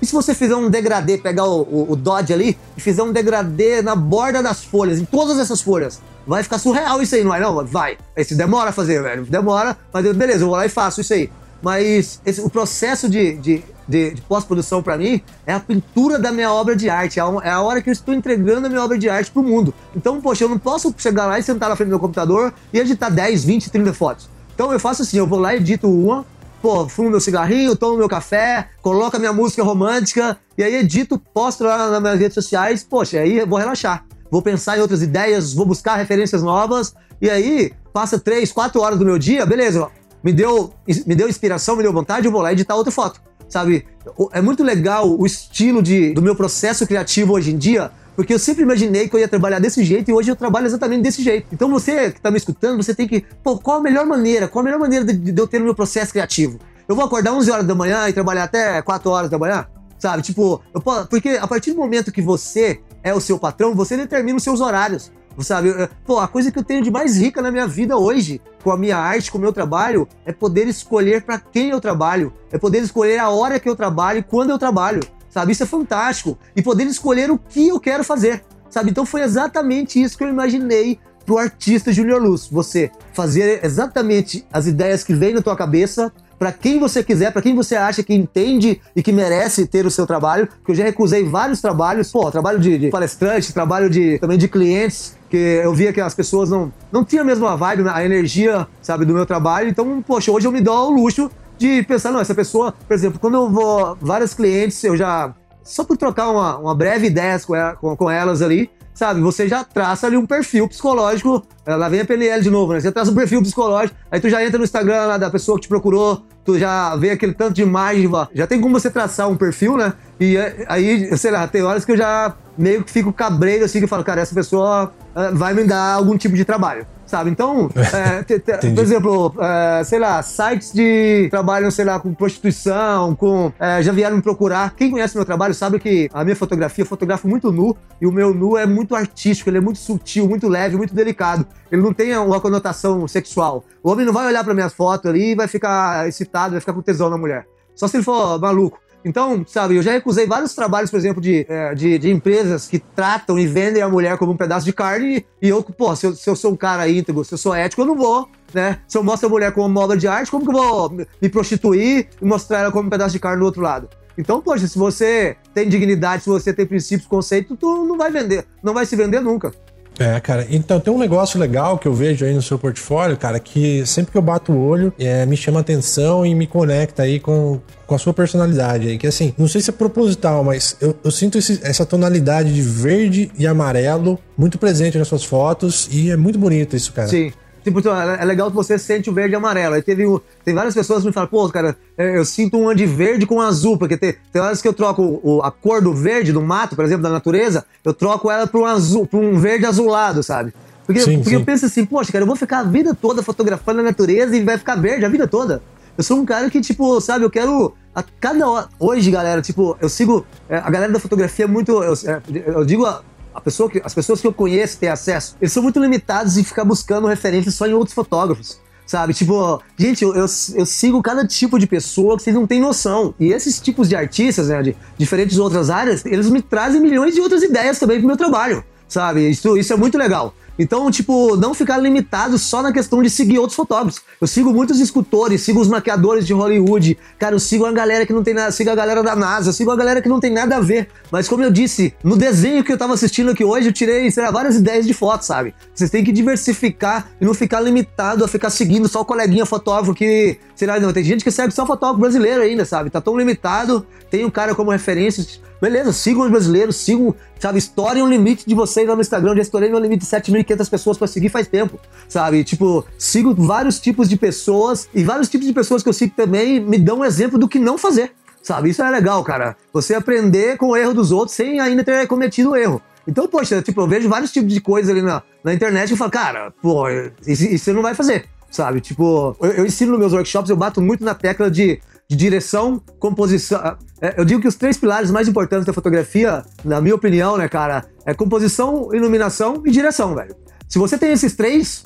[0.00, 3.12] e se você fizer um degradê, pegar o, o, o Dodge ali e fizer um
[3.12, 6.00] degradê na borda das folhas, em todas essas folhas?
[6.24, 7.40] Vai ficar surreal isso aí, não é?
[7.40, 7.98] Não, vai.
[8.16, 9.24] Esse demora a fazer, velho.
[9.24, 11.28] Demora, mas eu, beleza, eu vou lá e faço isso aí.
[11.60, 16.30] mas esse, o processo de, de, de, de pós-produção para mim é a pintura da
[16.30, 18.82] minha obra de arte, é a, é a hora que eu estou entregando a minha
[18.82, 19.72] obra de arte pro mundo.
[19.96, 22.78] Então, poxa, eu não posso chegar lá e sentar na frente do meu computador e
[22.78, 24.28] editar 10, 20, 30 fotos.
[24.54, 26.26] Então eu faço assim, eu vou lá, edito uma,
[26.60, 31.18] pô, fumo meu cigarrinho, tomo meu café, coloco a minha música romântica e aí edito,
[31.32, 34.04] posto lá nas minhas redes sociais, poxa, aí eu vou relaxar.
[34.30, 38.98] Vou pensar em outras ideias, vou buscar referências novas e aí passa três, quatro horas
[38.98, 39.88] do meu dia, beleza,
[40.22, 40.72] me deu,
[41.06, 43.86] me deu inspiração, me deu vontade, eu vou lá editar outra foto, sabe?
[44.32, 48.38] É muito legal o estilo de, do meu processo criativo hoje em dia, porque eu
[48.38, 51.46] sempre imaginei que eu ia trabalhar desse jeito e hoje eu trabalho exatamente desse jeito.
[51.52, 54.48] Então você que está me escutando, você tem que, pô, qual a melhor maneira?
[54.48, 56.58] Qual a melhor maneira de, de eu ter o meu processo criativo?
[56.88, 59.66] Eu vou acordar 11 horas da manhã e trabalhar até 4 horas da manhã?
[59.98, 60.22] Sabe?
[60.22, 64.36] Tipo, eu, porque a partir do momento que você é o seu patrão, você determina
[64.36, 65.12] os seus horários.
[65.40, 65.72] Sabe?
[66.04, 68.76] Pô, a coisa que eu tenho de mais rica na minha vida hoje, com a
[68.76, 72.82] minha arte, com o meu trabalho, é poder escolher para quem eu trabalho, é poder
[72.82, 75.52] escolher a hora que eu trabalho e quando eu trabalho sabe?
[75.52, 76.38] Isso é fantástico.
[76.56, 78.90] E poder escolher o que eu quero fazer, sabe?
[78.90, 82.48] Então foi exatamente isso que eu imaginei pro artista Junior Luz.
[82.50, 87.42] Você fazer exatamente as ideias que vêm na tua cabeça, para quem você quiser, para
[87.42, 90.84] quem você acha que entende e que merece ter o seu trabalho, que eu já
[90.84, 95.74] recusei vários trabalhos, pô, trabalho de, de palestrante, trabalho de também de clientes, que eu
[95.74, 99.68] via que as pessoas não não tinham a vibe, a energia, sabe, do meu trabalho.
[99.68, 103.18] Então, poxa, hoje eu me dou o luxo de pensar, não, essa pessoa, por exemplo,
[103.18, 107.54] quando eu vou, vários clientes, eu já, só por trocar uma, uma breve ideia com,
[107.80, 109.20] com, com elas ali, sabe?
[109.20, 111.42] Você já traça ali um perfil psicológico.
[111.66, 112.80] Lá vem a PNL de novo, né?
[112.80, 115.62] Você traça um perfil psicológico, aí tu já entra no Instagram lá da pessoa que
[115.62, 119.36] te procurou, tu já vê aquele tanto de imagem, já tem como você traçar um
[119.36, 119.92] perfil, né?
[120.18, 123.78] E é, aí, sei lá, tem horas que eu já meio que fico cabreiro assim,
[123.78, 127.30] que eu falo, cara, essa pessoa uh, vai me dar algum tipo de trabalho sabe?
[127.30, 132.14] Então, é, te, te, por exemplo, é, sei lá, sites de trabalham, sei lá, com
[132.14, 133.50] prostituição, com.
[133.58, 134.74] É, já vieram me procurar.
[134.76, 138.12] Quem conhece meu trabalho sabe que a minha fotografia, eu fotografo muito nu, e o
[138.12, 141.46] meu nu é muito artístico, ele é muito sutil, muito leve, muito delicado.
[141.72, 143.64] Ele não tem uma conotação sexual.
[143.82, 146.72] O homem não vai olhar para minhas fotos ali e vai ficar excitado, vai ficar
[146.72, 147.46] com tesão na mulher.
[147.74, 148.78] Só se ele for maluco.
[149.04, 152.78] Então, sabe, eu já recusei vários trabalhos, por exemplo, de, é, de, de, empresas que
[152.78, 156.14] tratam e vendem a mulher como um pedaço de carne e eu, pô, se eu,
[156.14, 158.80] se eu sou um cara íntegro, se eu sou ético, eu não vou, né?
[158.88, 160.90] Se eu mostro a mulher como uma obra de arte, como que eu vou
[161.22, 163.88] me prostituir e mostrar ela como um pedaço de carne do outro lado?
[164.18, 168.44] Então, poxa, se você tem dignidade, se você tem princípios, conceitos, tu não vai vender,
[168.62, 169.52] não vai se vender nunca.
[169.98, 170.46] É, cara.
[170.48, 174.12] Então tem um negócio legal que eu vejo aí no seu portfólio, cara, que sempre
[174.12, 177.94] que eu bato o olho, é, me chama atenção e me conecta aí com, com
[177.94, 178.98] a sua personalidade aí.
[178.98, 182.62] Que assim, não sei se é proposital, mas eu, eu sinto esse, essa tonalidade de
[182.62, 187.08] verde e amarelo muito presente nas suas fotos e é muito bonito isso, cara.
[187.08, 187.32] Sim.
[187.68, 189.74] Tipo, então, é legal que você sente o verde e amarelo.
[189.74, 190.04] Aí teve,
[190.42, 193.42] tem várias pessoas que me falam, pô, cara, é, eu sinto um de verde com
[193.42, 196.74] azul, porque tem, tem horas que eu troco o, a cor do verde, do mato,
[196.74, 200.54] por exemplo, da natureza, eu troco ela para um azul, para um verde azulado, sabe?
[200.86, 201.34] Porque, sim, porque sim.
[201.36, 204.42] eu penso assim, poxa, cara, eu vou ficar a vida toda fotografando a natureza e
[204.42, 205.60] vai ficar verde a vida toda.
[205.98, 207.74] Eu sou um cara que, tipo, sabe, eu quero.
[207.94, 208.68] A cada hora.
[208.78, 210.24] Hoje, galera, tipo, eu sigo.
[210.48, 211.82] É, a galera da fotografia é muito.
[211.82, 213.02] Eu, é, eu digo a
[213.40, 216.64] pessoa que, as pessoas que eu conheço têm acesso, eles são muito limitados em ficar
[216.64, 218.58] buscando referências só em outros fotógrafos.
[218.86, 219.12] Sabe?
[219.12, 223.14] Tipo, gente, eu, eu, eu, sigo cada tipo de pessoa que vocês não têm noção.
[223.20, 227.20] E esses tipos de artistas, né, de diferentes outras áreas, eles me trazem milhões de
[227.20, 228.64] outras ideias também pro meu trabalho.
[228.88, 229.28] Sabe?
[229.28, 230.34] Isso, isso é muito legal.
[230.58, 234.02] Então, tipo, não ficar limitado só na questão de seguir outros fotógrafos.
[234.20, 236.98] Eu sigo muitos escultores, sigo os maquiadores de Hollywood.
[237.18, 239.70] Cara, eu sigo a galera que não tem nada, sigo a galera da NASA, sigo
[239.70, 240.88] a galera que não tem nada a ver.
[241.10, 244.24] Mas como eu disse, no desenho que eu tava assistindo aqui hoje, eu tirei, sei
[244.24, 245.54] lá, várias ideias de fotos, sabe?
[245.74, 249.94] Vocês têm que diversificar e não ficar limitado a ficar seguindo só o coleguinha fotógrafo
[249.94, 252.90] que, sei lá, não, tem gente que segue só fotógrafo brasileiro ainda, sabe?
[252.90, 255.24] Tá tão limitado, tem um cara como referência
[255.60, 259.34] Beleza, sigam os brasileiros, sigam, sabe, estourem o limite de vocês lá no Instagram.
[259.34, 262.44] Já estourei meu limite de 7.500 pessoas para seguir faz tempo, sabe?
[262.44, 266.60] Tipo, sigo vários tipos de pessoas e vários tipos de pessoas que eu sigo também
[266.60, 268.70] me dão um exemplo do que não fazer, sabe?
[268.70, 269.56] Isso é legal, cara.
[269.72, 272.80] Você aprender com o erro dos outros sem ainda ter cometido o erro.
[273.06, 276.10] Então, poxa, tipo, eu vejo vários tipos de coisas ali na, na internet e falo,
[276.10, 276.88] cara, pô,
[277.26, 278.80] isso, isso você não vai fazer, sabe?
[278.80, 282.80] Tipo, eu, eu ensino nos meus workshops, eu bato muito na tecla de de direção,
[282.98, 283.76] composição.
[284.00, 287.48] É, eu digo que os três pilares mais importantes da fotografia, na minha opinião, né,
[287.48, 290.34] cara, é composição, iluminação e direção, velho.
[290.66, 291.84] Se você tem esses três,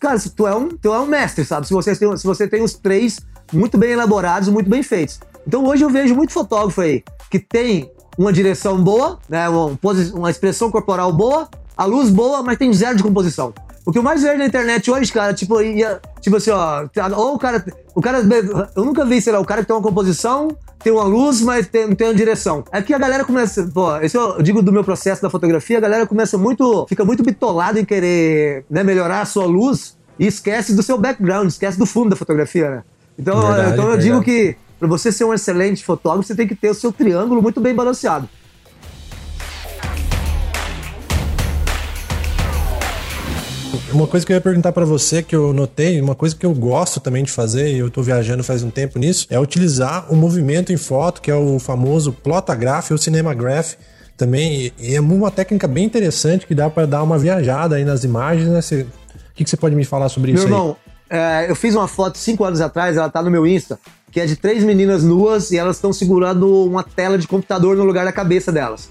[0.00, 1.68] cara, tu é um, tu é um mestre, sabe?
[1.68, 3.20] Se você, tem, se você tem os três
[3.52, 5.20] muito bem elaborados, muito bem feitos.
[5.46, 9.78] Então hoje eu vejo muito fotógrafo aí que tem uma direção boa, né, uma,
[10.14, 13.54] uma expressão corporal boa, a luz boa, mas tem zero de composição.
[13.90, 17.34] O que eu mais vejo na internet hoje, cara, tipo, ia, tipo assim, ó, ou
[17.34, 18.20] o cara, o cara,
[18.76, 21.66] eu nunca vi, sei lá, o cara que tem uma composição, tem uma luz, mas
[21.66, 22.62] tem, não tem uma direção.
[22.70, 25.80] É que a galera começa, pô, isso eu digo do meu processo da fotografia, a
[25.80, 30.72] galera começa muito, fica muito bitolada em querer, né, melhorar a sua luz e esquece
[30.72, 32.82] do seu background, esquece do fundo da fotografia, né?
[33.18, 34.02] Então, verdade, então eu verdade.
[34.04, 37.42] digo que para você ser um excelente fotógrafo, você tem que ter o seu triângulo
[37.42, 38.28] muito bem balanceado.
[43.92, 46.54] Uma coisa que eu ia perguntar para você, que eu notei, uma coisa que eu
[46.54, 50.16] gosto também de fazer, e eu tô viajando faz um tempo nisso, é utilizar o
[50.16, 53.74] movimento em foto, que é o famoso plotagraph ou cinemagraph,
[54.16, 58.04] também, e é uma técnica bem interessante que dá para dar uma viajada aí nas
[58.04, 58.60] imagens, né?
[58.60, 58.86] Você, o
[59.34, 60.76] que, que você pode me falar sobre Meu isso irmão,
[61.08, 63.78] é, eu fiz uma foto cinco anos atrás, ela tá no meu Insta,
[64.12, 67.84] que é de três meninas nuas e elas estão segurando uma tela de computador no
[67.84, 68.90] lugar da cabeça delas.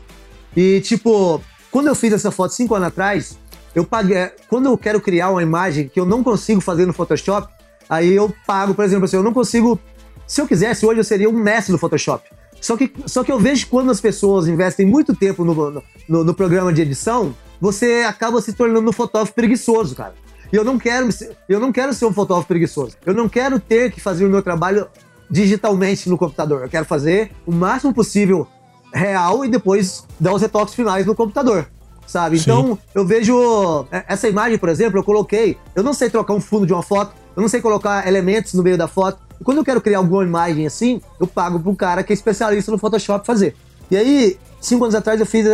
[0.58, 3.38] E, tipo, quando eu fiz essa foto cinco anos atrás,
[3.76, 4.32] eu paguei.
[4.50, 7.52] Quando eu quero criar uma imagem que eu não consigo fazer no Photoshop,
[7.90, 9.80] aí eu pago, por exemplo, assim, eu não consigo.
[10.26, 12.30] Se eu quisesse, hoje eu seria um mestre do Photoshop.
[12.62, 16.34] Só que, só que eu vejo quando as pessoas investem muito tempo no, no, no
[16.34, 20.14] programa de edição, você acaba se tornando um fotógrafo preguiçoso, cara.
[20.52, 21.08] E eu não quero,
[21.48, 22.98] eu não quero ser um fotógrafo preguiçoso.
[23.06, 24.88] Eu não quero ter que fazer o meu trabalho
[25.30, 26.64] digitalmente no computador.
[26.64, 28.48] Eu quero fazer o máximo possível
[28.94, 31.68] real e depois dar os retoques finais no computador
[32.10, 32.38] sabe?
[32.38, 32.44] Sim.
[32.44, 36.42] Então, eu vejo é, essa imagem, por exemplo, eu coloquei, eu não sei trocar um
[36.42, 39.20] fundo de uma foto, eu não sei colocar elementos no meio da foto.
[39.40, 42.16] E quando eu quero criar alguma imagem assim, eu pago para um cara que é
[42.16, 43.56] especialista no Photoshop fazer.
[43.92, 45.46] E aí, cinco anos atrás eu fiz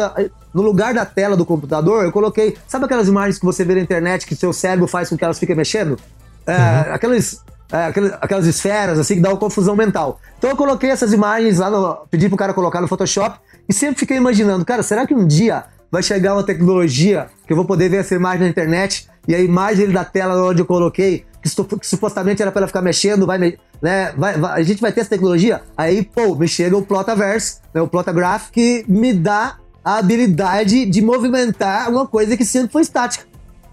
[0.53, 3.81] no lugar da tela do computador, eu coloquei, sabe aquelas imagens que você vê na
[3.81, 5.99] internet que seu cérebro faz com que elas fiquem mexendo?
[6.47, 6.93] É, uhum.
[6.93, 10.19] Aquelas é, aquelas, aquelas, esferas assim que dá uma confusão mental.
[10.37, 11.95] Então eu coloquei essas imagens lá no.
[12.09, 15.65] Pedi pro cara colocar no Photoshop e sempre fiquei imaginando, cara, será que um dia
[15.91, 19.39] vai chegar uma tecnologia que eu vou poder ver essa imagem na internet e a
[19.39, 21.49] imagem da tela onde eu coloquei, que,
[21.87, 25.09] supostamente era para ela ficar mexendo, vai, né, vai, vai, a gente vai ter essa
[25.09, 30.85] tecnologia, aí, pô, me chega o Plotaverse, né, o Plotagraph, que me dá a habilidade
[30.85, 33.25] de movimentar uma coisa que sempre foi estática.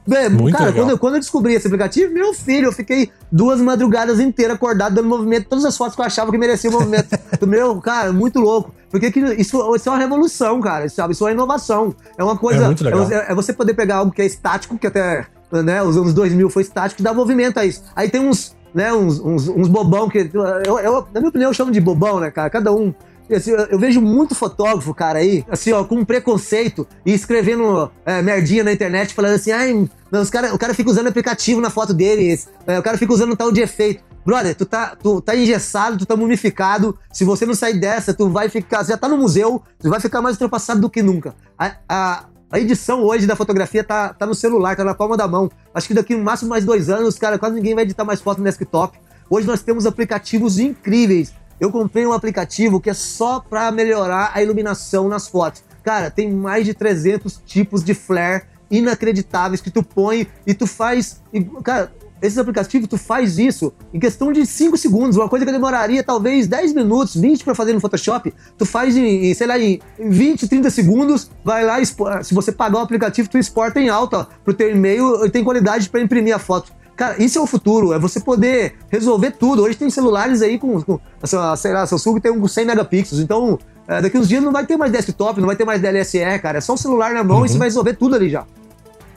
[0.07, 3.61] Bem, Muito cara, quando eu, quando eu, descobri esse aplicativo, meu filho, eu fiquei duas
[3.61, 7.09] madrugadas inteiras acordado dando movimento, todas as fotos que eu achava que merecia o movimento.
[7.47, 8.75] meu, cara, muito louco.
[8.91, 11.13] Porque que, isso, isso é uma revolução, cara, sabe?
[11.13, 11.95] Isso é uma inovação.
[12.19, 12.67] É uma coisa.
[12.67, 16.13] É, é, é, você poder pegar algo que é estático, que até né, os anos
[16.13, 17.83] 2000 foi estático, e dar movimento a isso.
[17.95, 20.31] Aí tem uns, né, uns, uns, uns bobão que.
[20.35, 22.51] Eu, eu, na minha opinião, eu chamo de bobão, né, cara?
[22.51, 22.93] Cada um
[23.35, 28.22] Assim, eu vejo muito fotógrafo, cara, aí, assim, ó, com um preconceito e escrevendo é,
[28.22, 31.70] merdinha na internet, falando assim, ai, não, os cara, o cara fica usando aplicativo na
[31.70, 34.03] foto dele, é, o cara fica usando tal de efeito.
[34.24, 36.97] Brother, tu tá, tu tá engessado, tu tá mumificado.
[37.12, 38.85] Se você não sair dessa, tu vai ficar.
[38.85, 41.35] Já tá no museu, tu vai ficar mais ultrapassado do que nunca.
[41.59, 45.26] A, a, a edição hoje da fotografia tá, tá no celular, tá na palma da
[45.26, 45.51] mão.
[45.74, 48.39] Acho que daqui no máximo mais dois anos, cara, quase ninguém vai editar mais foto
[48.39, 48.97] no desktop.
[49.28, 54.43] Hoje nós temos aplicativos incríveis eu comprei um aplicativo que é só para melhorar a
[54.43, 55.63] iluminação nas fotos.
[55.83, 61.21] Cara, tem mais de 300 tipos de flare inacreditáveis que tu põe e tu faz.
[61.33, 61.93] E, cara,
[62.23, 66.47] esses aplicativos, tu faz isso em questão de 5 segundos, uma coisa que demoraria talvez
[66.47, 70.71] 10 minutos, 20 para fazer no Photoshop, tu faz em, sei lá, em 20, 30
[70.71, 75.27] segundos, vai lá, se você pagar o aplicativo, tu exporta em alta pro teu e-mail
[75.27, 76.73] e tem qualidade para imprimir a foto.
[77.03, 79.65] Cara, isso é o futuro, é você poder resolver tudo.
[79.65, 84.01] Hoje tem celulares aí com, com sei lá, Samsung tem um 100 megapixels, então é,
[84.01, 86.59] daqui uns dias não vai ter mais desktop, não vai ter mais DLSE, cara.
[86.59, 87.47] É só o celular na mão uhum.
[87.47, 88.47] e você vai resolver tudo ali já.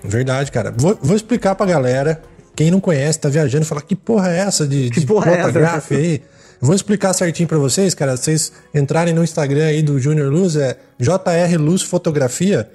[0.03, 0.73] Verdade, cara.
[0.75, 2.23] Vou, vou explicar pra galera,
[2.55, 5.41] quem não conhece, tá viajando, fala que porra é essa de, que de porra é
[5.41, 5.93] essa?
[5.93, 6.23] aí?
[6.59, 8.17] Vou explicar certinho para vocês, cara.
[8.17, 12.67] Vocês entrarem no Instagram aí do Junior Luz, é JR Luz Fotografia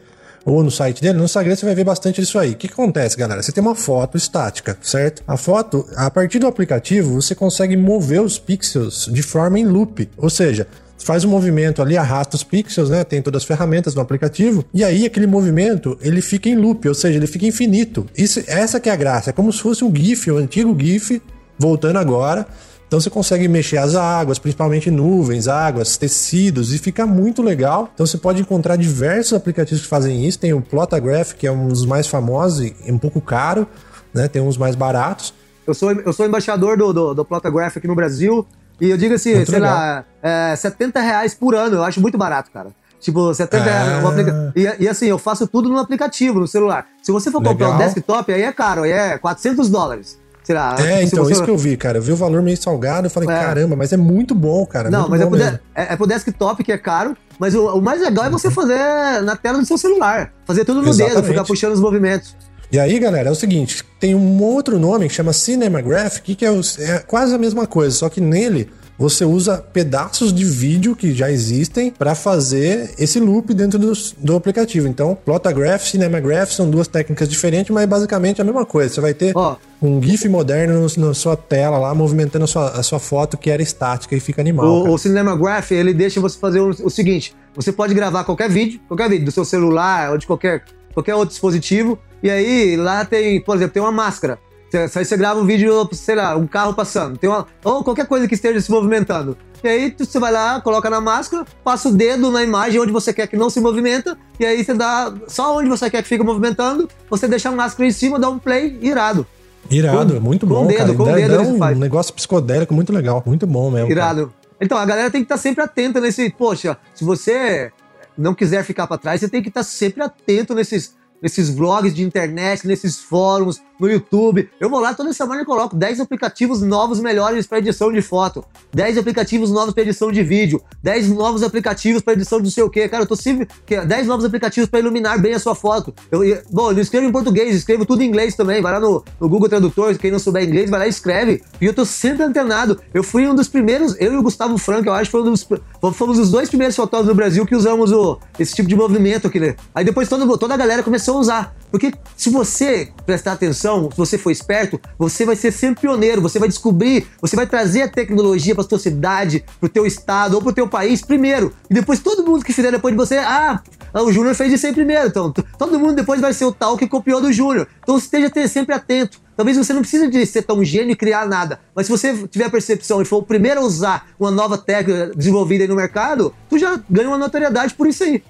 [0.44, 2.52] ou no site dele, no Instagram você vai ver bastante disso aí.
[2.52, 3.42] O que, que acontece, galera?
[3.42, 5.22] Você tem uma foto estática, certo?
[5.26, 10.08] A foto, a partir do aplicativo, você consegue mover os pixels de forma em loop,
[10.16, 10.66] ou seja,
[11.04, 13.04] faz um movimento ali, arrasta os pixels, né?
[13.04, 14.64] Tem todas as ferramentas no aplicativo.
[14.72, 18.06] E aí aquele movimento, ele fica em loop, ou seja, ele fica infinito.
[18.16, 19.30] Isso, essa que é a graça.
[19.30, 21.20] É como se fosse um GIF, o um antigo GIF,
[21.58, 22.46] voltando agora.
[22.90, 27.88] Então você consegue mexer as águas, principalmente nuvens, águas, tecidos, e fica muito legal.
[27.94, 30.40] Então você pode encontrar diversos aplicativos que fazem isso.
[30.40, 33.64] Tem o Plotagraph, que é um dos mais famosos e um pouco caro,
[34.12, 34.26] né?
[34.26, 35.32] Tem uns mais baratos.
[35.64, 38.44] Eu sou, eu sou embaixador do, do, do Plotagraph aqui no Brasil.
[38.80, 39.78] E eu digo assim, muito sei legal.
[39.78, 41.76] lá, é, 70 reais por ano.
[41.76, 42.70] Eu acho muito barato, cara.
[42.98, 43.84] Tipo, 70 ah.
[43.84, 44.04] reais.
[44.04, 44.52] Aplica...
[44.56, 46.88] E, e, assim, eu faço tudo no aplicativo, no celular.
[47.00, 50.18] Se você for comprar um desktop, aí é caro, aí é 400 dólares.
[50.42, 50.76] Será?
[50.78, 51.32] É, então, você...
[51.32, 51.98] isso que eu vi, cara.
[51.98, 53.32] Eu vi o valor meio salgado, eu falei, é.
[53.32, 54.90] caramba, mas é muito bom, cara.
[54.90, 55.42] Não, mas é pro, de...
[55.42, 58.54] é, é pro desktop que é caro, mas o, o mais legal é você uhum.
[58.54, 60.32] fazer na tela do seu celular.
[60.46, 61.16] Fazer tudo no Exatamente.
[61.16, 62.34] dedo, ficar puxando os movimentos.
[62.72, 66.50] E aí, galera, é o seguinte: tem um outro nome que chama Cinemagraph, que é,
[66.50, 71.14] o, é quase a mesma coisa, só que nele você usa pedaços de vídeo que
[71.14, 74.86] já existem para fazer esse loop dentro do, do aplicativo.
[74.86, 78.92] Então, Plotagraph, Cinemagraph são duas técnicas diferentes, mas basicamente a mesma coisa.
[78.92, 79.56] Você vai ter oh.
[79.80, 83.48] um GIF moderno no, na sua tela lá, movimentando a sua, a sua foto que
[83.50, 84.66] era estática e fica animal.
[84.66, 88.80] O, o Cinemagraph, ele deixa você fazer o, o seguinte: você pode gravar qualquer vídeo,
[88.86, 90.62] qualquer vídeo do seu celular ou de qualquer,
[90.92, 94.38] qualquer outro dispositivo, e aí lá tem, por exemplo, tem uma máscara.
[94.72, 98.28] Aí você grava um vídeo, sei lá, um carro passando, tem uma, ou qualquer coisa
[98.28, 99.36] que esteja se movimentando.
[99.62, 103.12] E aí você vai lá, coloca na máscara, passa o dedo na imagem onde você
[103.12, 106.24] quer que não se movimenta, e aí você dá só onde você quer que fique
[106.24, 109.26] movimentando, você deixa a máscara em cima, dá um play irado.
[109.68, 110.94] Irado, com, muito bom, com dedo, cara.
[110.94, 111.78] Com dá, dedo dá um faz.
[111.78, 113.90] negócio psicodélico muito legal, muito bom mesmo.
[113.90, 114.28] Irado.
[114.28, 114.40] Cara.
[114.60, 117.72] Então, a galera tem que estar tá sempre atenta nesse, poxa, se você
[118.16, 121.94] não quiser ficar para trás, você tem que estar tá sempre atento nesses nesses vlogs
[121.94, 124.48] de internet, nesses fóruns, no YouTube.
[124.60, 128.44] Eu vou lá toda semana e coloco 10 aplicativos novos melhores para edição de foto,
[128.72, 132.62] 10 aplicativos novos para edição de vídeo, 10 novos aplicativos para edição de não sei
[132.62, 132.88] o quê.
[132.88, 135.94] Cara, eu tô sempre 10 novos aplicativos para iluminar bem a sua foto.
[136.10, 136.20] Eu,
[136.50, 138.60] bom, eu escrevo em português, escrevo tudo em inglês também.
[138.60, 141.42] Vai lá no, no Google Tradutor, quem não souber inglês, vai lá e escreve.
[141.60, 142.78] E eu tô sempre antenado.
[142.92, 145.46] Eu fui um dos primeiros, eu e o Gustavo Franco, eu acho dos,
[145.94, 149.40] fomos os dois primeiros fotógrafos do Brasil que usamos o, esse tipo de movimento aqui,
[149.40, 149.56] né?
[149.74, 151.60] Aí depois toda, toda a galera começou a usar.
[151.70, 156.38] Porque se você prestar atenção, se você for esperto, você vai ser sempre pioneiro, você
[156.38, 160.42] vai descobrir, você vai trazer a tecnologia para sua cidade, para o teu estado ou
[160.42, 161.54] para o teu país primeiro.
[161.70, 163.62] E depois todo mundo que fizer depois de você, ah,
[163.94, 165.06] o Júnior fez isso aí primeiro.
[165.06, 167.68] Então, todo mundo depois vai ser o tal que copiou do Júnior.
[167.82, 169.20] Então esteja sempre atento.
[169.36, 172.44] Talvez você não precise de ser tão gênio e criar nada, mas se você tiver
[172.44, 176.34] a percepção e for o primeiro a usar uma nova técnica desenvolvida aí no mercado,
[176.50, 178.22] tu já ganha uma notoriedade por isso aí.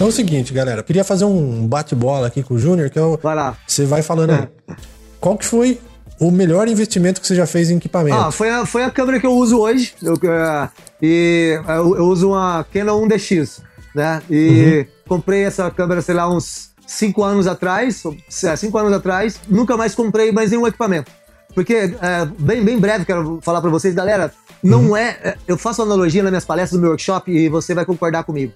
[0.00, 0.82] Então é o seguinte, galera.
[0.82, 3.20] Queria fazer um bate-bola aqui com o Júnior, que eu.
[3.22, 3.54] Vai lá.
[3.66, 4.48] Você vai falando aí.
[5.20, 5.78] Qual que foi
[6.18, 8.16] o melhor investimento que você já fez em equipamento?
[8.16, 9.92] Ah, foi a, foi a câmera que eu uso hoje.
[10.02, 10.70] Eu, uh,
[11.02, 13.60] e eu, eu, uso uma Canon 1DX,
[13.94, 14.22] né?
[14.30, 15.06] E uhum.
[15.06, 18.02] comprei essa câmera, sei lá, uns 5 anos atrás.
[18.30, 19.38] 5 anos atrás.
[19.50, 21.12] Nunca mais comprei mais nenhum equipamento.
[21.54, 24.32] Porque, é, bem, bem breve, quero falar para vocês, galera,
[24.62, 24.96] não uhum.
[24.96, 25.36] é.
[25.46, 28.54] Eu faço analogia nas minhas palestras do meu workshop e você vai concordar comigo.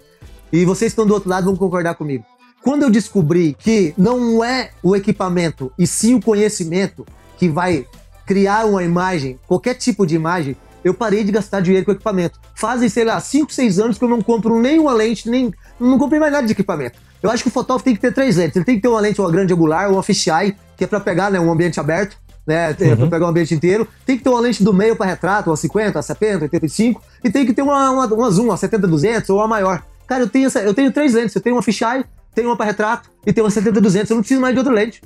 [0.55, 2.24] E vocês estão do outro lado vão concordar comigo.
[2.62, 7.05] Quando eu descobri que não é o equipamento e sim o conhecimento
[7.36, 7.85] que vai
[8.24, 12.39] criar uma imagem, qualquer tipo de imagem, eu parei de gastar dinheiro com equipamento.
[12.55, 16.20] Fazem, sei lá, 5, 6 anos que eu não compro nenhuma lente, nem não comprei
[16.20, 17.01] mais nada de equipamento.
[17.20, 18.55] Eu acho que o fotógrafo tem que ter três lentes.
[18.55, 21.32] Ele tem que ter uma lente, uma grande angular, uma fisheye, que é para pegar
[21.32, 22.16] né, um ambiente aberto,
[22.47, 22.97] né, uhum.
[22.97, 23.89] para pegar o ambiente inteiro.
[24.06, 27.44] Tem que ter uma lente do meio para retrato, uma 50, 70, 85, e tem
[27.44, 29.82] que ter uma, uma, uma zoom, uma 70-200 ou a maior.
[30.06, 31.35] Cara, eu tenho, essa, eu tenho três lentes.
[31.35, 32.05] Eu tenho uma fisheye,
[32.35, 34.10] tenho uma para retrato e tenho uma 70-200.
[34.10, 35.02] Eu não preciso mais de outra lente.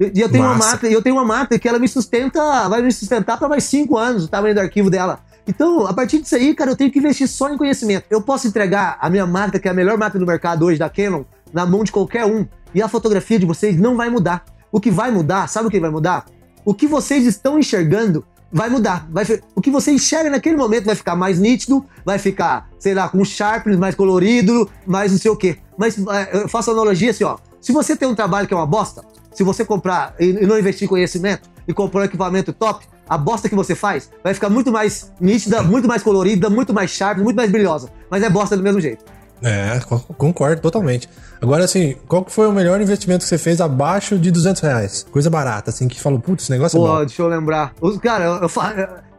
[0.00, 0.54] E eu tenho Massa.
[0.54, 3.64] uma máquina, eu tenho uma máquina que ela me sustenta, vai me sustentar para mais
[3.64, 5.20] cinco anos o tamanho do arquivo dela.
[5.46, 8.04] Então, a partir disso aí, cara, eu tenho que investir só em conhecimento.
[8.08, 10.88] Eu posso entregar a minha máquina, que é a melhor máquina do mercado hoje da
[10.88, 14.44] Canon, na mão de qualquer um, e a fotografia de vocês não vai mudar.
[14.70, 16.26] O que vai mudar, sabe o que vai mudar?
[16.64, 19.06] O que vocês estão enxergando vai mudar.
[19.10, 23.08] Vai, o que você enxerga naquele momento vai ficar mais nítido, vai ficar, sei lá,
[23.08, 25.58] com sharpness mais colorido, mais não sei o quê.
[25.76, 27.36] Mas é, eu faço analogia assim, ó.
[27.60, 30.86] Se você tem um trabalho que é uma bosta, se você comprar e não investir
[30.86, 34.70] em conhecimento e comprar um equipamento top, a bosta que você faz vai ficar muito
[34.70, 37.90] mais nítida, muito mais colorida, muito mais sharp, muito mais brilhosa.
[38.10, 39.04] Mas é bosta do mesmo jeito.
[39.42, 39.80] É,
[40.16, 41.08] concordo totalmente.
[41.40, 45.06] Agora, assim, qual que foi o melhor investimento que você fez abaixo de 200 reais?
[45.10, 46.98] Coisa barata, assim, que falou, putz, esse negócio Pô, é bom.
[47.06, 47.72] deixa eu lembrar.
[48.02, 48.48] Cara, eu, eu,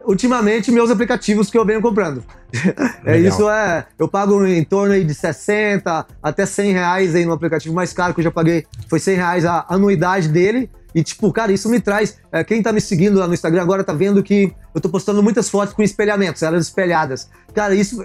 [0.04, 2.22] ultimamente, meus aplicativos que eu venho comprando.
[3.04, 3.86] é isso, é.
[3.98, 8.12] Eu pago em torno aí de 60 até 100 reais aí no aplicativo mais caro
[8.12, 8.66] que eu já paguei.
[8.88, 10.70] Foi 100 reais a anuidade dele.
[10.94, 12.18] E, tipo, cara, isso me traz.
[12.32, 15.22] É, quem tá me seguindo lá no Instagram agora tá vendo que eu tô postando
[15.22, 17.28] muitas fotos com espelhamentos, elas espelhadas.
[17.54, 18.02] Cara, isso.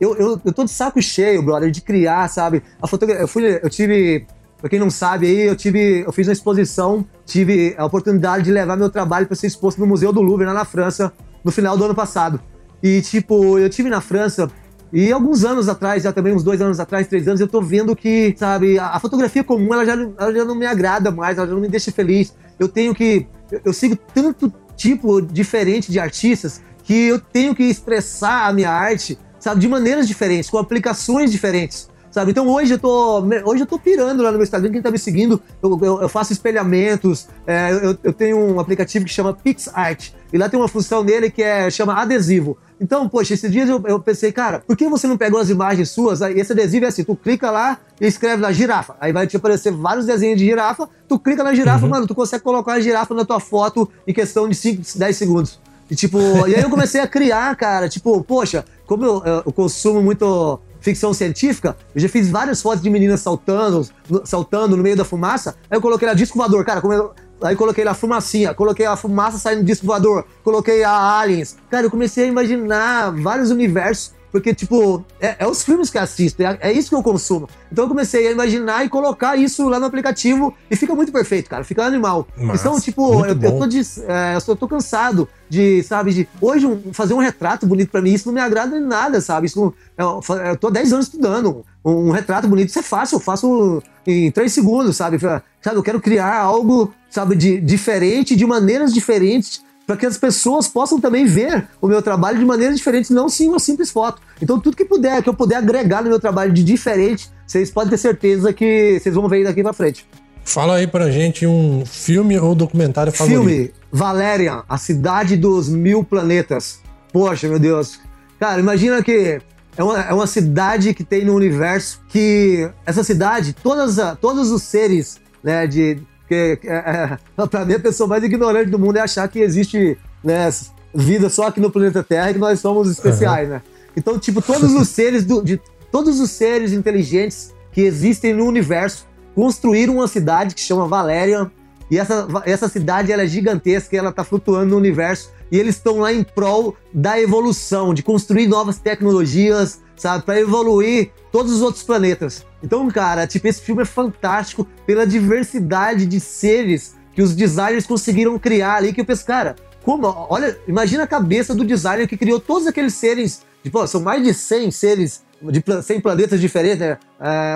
[0.00, 2.62] Eu, eu, eu tô de saco cheio, brother, de criar, sabe?
[2.80, 3.22] A fotografia.
[3.22, 4.26] Eu, fui, eu tive.
[4.58, 6.00] Pra quem não sabe aí, eu tive.
[6.00, 9.86] Eu fiz uma exposição, tive a oportunidade de levar meu trabalho para ser exposto no
[9.86, 11.12] Museu do Louvre, lá na França,
[11.44, 12.40] no final do ano passado.
[12.82, 14.50] E, tipo, eu tive na França
[14.92, 17.94] e alguns anos atrás, já também uns dois anos atrás, três anos, eu tô vendo
[17.94, 21.46] que, sabe, a, a fotografia comum, ela já, ela já não me agrada mais, ela
[21.46, 22.34] já não me deixa feliz.
[22.58, 23.26] Eu tenho que.
[23.52, 28.70] Eu, eu sigo tanto tipo diferente de artistas que eu tenho que expressar a minha
[28.70, 31.88] arte sabe, de maneiras diferentes, com aplicações diferentes.
[32.10, 32.30] sabe?
[32.30, 34.98] Então hoje eu tô, hoje eu tô pirando lá no meu Instagram, quem tá me
[34.98, 40.10] seguindo, eu, eu, eu faço espelhamentos, é, eu, eu, tenho um aplicativo que chama PixArt,
[40.32, 42.56] e lá tem uma função nele que é, chama adesivo.
[42.80, 45.90] Então, poxa, esses dias eu, eu pensei, cara, por que você não pegou as imagens
[45.90, 46.22] suas?
[46.22, 48.96] Aí, esse adesivo é assim, tu clica lá e escreve lá girafa.
[48.98, 51.90] Aí vai te aparecer vários desenhos de girafa, tu clica na girafa, uhum.
[51.90, 55.60] mano, tu consegue colocar a girafa na tua foto em questão de 5, 10 segundos.
[55.90, 60.02] E tipo, e aí eu comecei a criar, cara, tipo, poxa, como eu, eu consumo
[60.02, 63.88] muito ficção científica, eu já fiz várias fotos de meninas saltando,
[64.24, 65.54] saltando no meio da fumaça.
[65.70, 69.38] Aí eu coloquei lá disco voador, cara, eu, Aí coloquei lá fumacinha, coloquei a fumaça
[69.38, 71.56] saindo do disco voador, coloquei a aliens.
[71.70, 76.02] Cara, eu comecei a imaginar vários universos porque, tipo, é, é, os filmes que eu
[76.02, 77.48] assisto, é, é, isso que eu consumo.
[77.70, 81.50] Então eu comecei a imaginar e colocar isso lá no aplicativo e fica muito perfeito,
[81.50, 81.64] cara.
[81.64, 82.26] Fica animal.
[82.36, 86.66] Mas, então, tipo, eu, eu, tô de, é, eu tô cansado de, sabe, de hoje
[86.66, 89.46] um, fazer um retrato bonito para mim, isso não me agrada em nada, sabe?
[89.46, 91.64] Isso não, eu, eu tô 10 anos estudando.
[91.84, 95.18] Um, um, retrato bonito, isso é fácil, eu faço em 3 segundos, sabe?
[95.18, 95.42] Sabe,
[95.76, 101.00] eu quero criar algo, sabe, de diferente, de maneiras diferentes para que as pessoas possam
[101.00, 104.22] também ver o meu trabalho de maneiras diferentes, não sim uma simples foto.
[104.40, 107.90] Então, tudo que puder, que eu puder agregar no meu trabalho de diferente, vocês podem
[107.90, 110.06] ter certeza que vocês vão ver daqui para frente.
[110.44, 113.40] Fala aí pra gente um filme ou documentário favorito.
[113.40, 116.78] Filme, Valerian, a cidade dos mil planetas.
[117.12, 117.98] Poxa, meu Deus.
[118.38, 119.40] Cara, imagina que
[119.76, 124.62] é uma, é uma cidade que tem no universo que essa cidade, todas, todos os
[124.62, 126.00] seres né, de,
[126.30, 129.98] porque, é, é, pra mim, a pessoa mais ignorante do mundo é achar que existe
[130.22, 130.48] né,
[130.94, 133.54] vida só aqui no planeta Terra e que nós somos especiais, uhum.
[133.54, 133.62] né?
[133.96, 139.08] Então, tipo, todos os seres do, de todos os seres inteligentes que existem no universo
[139.34, 141.50] construíram uma cidade que chama Valerian.
[141.90, 145.32] E essa, essa cidade ela é gigantesca, ela está flutuando no universo.
[145.50, 150.24] E eles estão lá em prol da evolução, de construir novas tecnologias, sabe?
[150.24, 152.46] Para evoluir todos os outros planetas.
[152.62, 158.38] Então, cara, tipo, esse filme é fantástico pela diversidade de seres que os designers conseguiram
[158.38, 162.38] criar ali, que eu penso, cara, como, olha, imagina a cabeça do designer que criou
[162.38, 166.98] todos aqueles seres, tipo, são mais de 100 seres de 100 planetas diferentes, né?
[167.20, 167.54] É,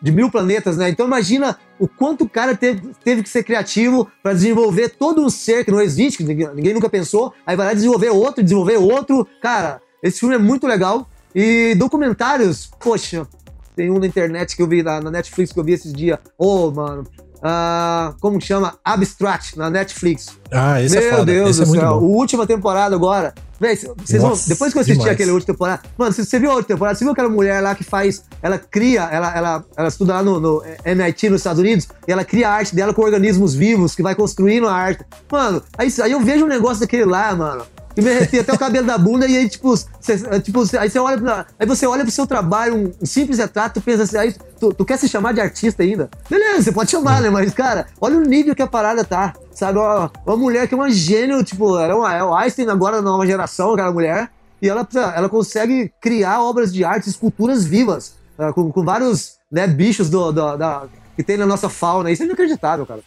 [0.00, 0.88] de mil planetas, né?
[0.88, 5.30] Então imagina o quanto o cara teve, teve que ser criativo para desenvolver todo um
[5.30, 8.76] ser que não existe, que ninguém, ninguém, nunca pensou, aí vai lá desenvolver outro, desenvolver
[8.76, 9.26] outro.
[9.40, 11.08] Cara, esse filme é muito legal.
[11.34, 13.26] E documentários, poxa,
[13.74, 16.18] tem um na internet que eu vi, na, Netflix que eu vi esses dias.
[16.36, 17.06] Ô, oh, mano.
[17.42, 18.78] Uh, como chama?
[18.84, 20.28] Abstract, na Netflix.
[20.52, 21.24] Ah, esse é Meu é foda.
[21.24, 21.88] Deus esse do é céu.
[21.88, 23.34] A última temporada agora.
[23.58, 25.12] Véi, vocês vão, depois que eu assisti demais.
[25.12, 25.82] aquele última temporada.
[25.98, 26.96] Mano, você, você viu a outra temporada?
[26.96, 28.22] Você viu aquela mulher lá que faz.
[28.40, 32.24] Ela cria, ela, ela, ela estuda lá no, no MIT nos Estados Unidos e ela
[32.24, 35.04] cria a arte dela com organismos vivos que vai construindo a arte.
[35.30, 37.64] Mano, aí, aí eu vejo um negócio daquele lá, mano
[37.96, 40.98] e me arrepia até o cabelo da bunda, e aí, tipo, cê, tipo aí você
[40.98, 44.34] olha pra, aí você olha pro seu trabalho, um, simples retrato, tu pensa assim, aí
[44.58, 46.10] tu, tu, quer se chamar de artista ainda?
[46.28, 47.30] Beleza, você pode chamar, né?
[47.30, 49.34] Mas, cara, olha o nível que a parada tá.
[49.52, 52.96] Sabe, uma, uma mulher que é uma gênio, tipo, era uma, é o Einstein agora
[52.96, 58.14] da nova geração, aquela mulher, e ela, ela consegue criar obras de arte, esculturas vivas,
[58.38, 60.84] uh, com, com vários né, bichos do, do, da,
[61.16, 62.10] que tem na nossa fauna.
[62.10, 63.00] Isso é inacreditável, cara.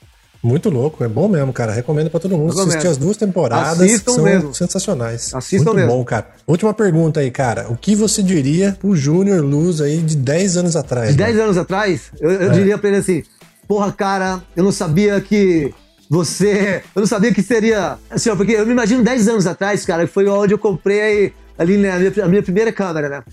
[0.46, 1.74] Muito louco, é bom mesmo, cara.
[1.74, 2.70] Recomendo para todo mundo Recomendo.
[2.70, 3.82] assistir as duas temporadas.
[3.82, 4.54] Assistam são mesmo.
[4.54, 5.34] sensacionais.
[5.34, 5.92] Assistam Muito mesmo.
[5.92, 6.28] bom, cara.
[6.46, 7.66] Última pergunta aí, cara.
[7.72, 11.10] O que você diria pro Júnior Luz aí de 10 anos atrás?
[11.10, 12.54] De 10 anos atrás, eu, eu é.
[12.54, 13.24] diria pra ele assim:
[13.68, 15.74] porra, cara, eu não sabia que
[16.08, 16.84] você.
[16.96, 17.98] Eu não sabia que seria.
[18.08, 21.76] Assim, ó, porque eu me imagino 10 anos atrás, cara, foi onde eu comprei ali
[21.76, 23.24] né, a minha, a minha primeira câmera, né?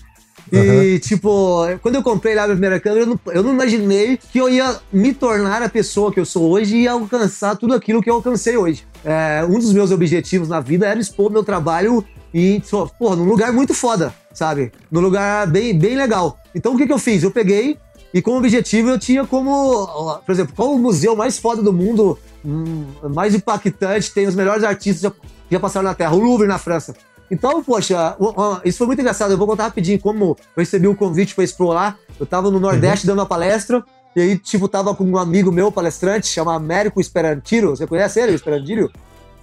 [0.51, 4.17] E, tipo, quando eu comprei lá a minha primeira câmera, eu não, eu não, imaginei
[4.17, 8.01] que eu ia me tornar a pessoa que eu sou hoje e alcançar tudo aquilo
[8.01, 8.85] que eu alcancei hoje.
[9.03, 12.61] É, um dos meus objetivos na vida era expor meu trabalho em,
[12.99, 14.71] pô, num lugar muito foda, sabe?
[14.91, 16.37] Num lugar bem, bem legal.
[16.53, 17.23] Então, o que, que eu fiz?
[17.23, 17.77] Eu peguei
[18.13, 22.17] e, como objetivo, eu tinha como, por exemplo, qual o museu mais foda do mundo,
[22.45, 26.13] hum, mais impactante, tem os melhores artistas que já passaram na Terra?
[26.13, 26.95] O Louvre, na França.
[27.33, 28.15] Então, poxa,
[28.63, 29.31] isso foi muito engraçado.
[29.31, 31.97] Eu vou contar rapidinho como eu recebi o um convite para explorar.
[32.19, 33.13] Eu tava no Nordeste uhum.
[33.13, 33.83] dando uma palestra,
[34.15, 37.71] e aí, tipo, tava com um amigo meu, palestrante, chama Américo Esperantiro.
[37.71, 38.91] Você conhece ele, o Esperantiro?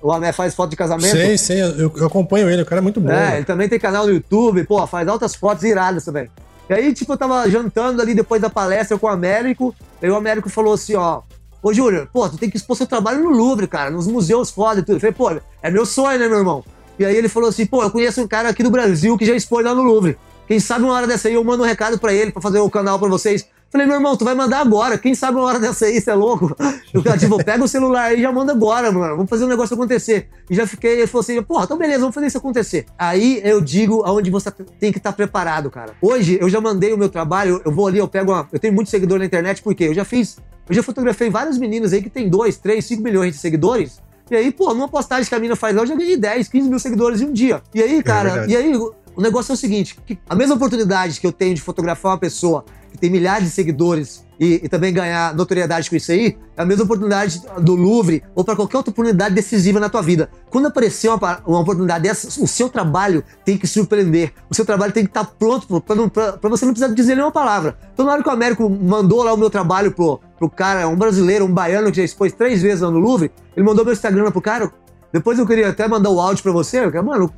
[0.01, 1.11] O Amé faz foto de casamento.
[1.11, 3.11] Sei, sei, eu, eu, acompanho ele, o cara é muito bom.
[3.11, 6.31] É, ele também tem canal no YouTube, pô, faz altas fotos iradas também.
[6.71, 10.15] E aí, tipo, eu tava jantando ali depois da palestra com o Américo, e o
[10.15, 11.23] Américo falou assim, ó,
[11.63, 14.81] Ô, Júnior, pô, tu tem que expor seu trabalho no Louvre, cara, nos museus foda
[14.81, 14.97] e tudo.
[14.97, 16.65] Eu falei, pô, é meu sonho, né, meu irmão?
[16.99, 19.35] E aí ele falou assim: pô, eu conheço um cara aqui do Brasil que já
[19.35, 20.19] expõe lá no Louvre.
[20.47, 22.69] Quem sabe uma hora dessa aí eu mando um recado para ele, para fazer o
[22.69, 23.47] canal para vocês.
[23.71, 24.99] Falei, meu irmão, tu vai mandar agora.
[24.99, 26.57] Quem sabe uma hora dessa aí, você é louco?
[26.93, 29.15] Eu tipo, pega o celular aí e já manda agora, mano.
[29.15, 30.29] Vamos fazer um negócio acontecer.
[30.51, 32.87] E já fiquei, ele falou assim, porra, então beleza, vamos fazer isso acontecer.
[32.99, 35.93] Aí eu digo aonde você tem que estar tá preparado, cara.
[36.03, 38.49] Hoje eu já mandei o meu trabalho, eu vou ali, eu pego uma.
[38.53, 40.39] Eu tenho muito seguidor na internet, porque eu já fiz.
[40.69, 44.01] Eu já fotografei vários meninos aí que tem 2, 3, 5 milhões de seguidores.
[44.31, 46.69] E aí, pô, numa postagem que a mina faz lá, eu já ganhei 10, 15
[46.69, 47.61] mil seguidores em um dia.
[47.75, 49.99] E aí, é cara, é e aí, o negócio é o seguinte:
[50.29, 54.25] a mesma oportunidade que eu tenho de fotografar uma pessoa que tem milhares de seguidores
[54.41, 58.43] e, e, também ganhar notoriedade com isso aí, é a mesma oportunidade do Louvre ou
[58.43, 60.31] para qualquer outra oportunidade decisiva na tua vida.
[60.49, 64.33] Quando aparecer uma, uma, oportunidade dessa, o seu trabalho tem que surpreender.
[64.49, 67.77] O seu trabalho tem que estar tá pronto para você não precisar dizer nenhuma palavra.
[67.93, 70.97] Então, na hora que o Américo mandou lá o meu trabalho pro, pro cara, um
[70.97, 74.31] brasileiro, um baiano que já expôs três vezes lá no Louvre, ele mandou meu Instagram
[74.31, 74.73] pro cara.
[75.13, 77.31] Depois eu queria até mandar o áudio para você, eu, mano,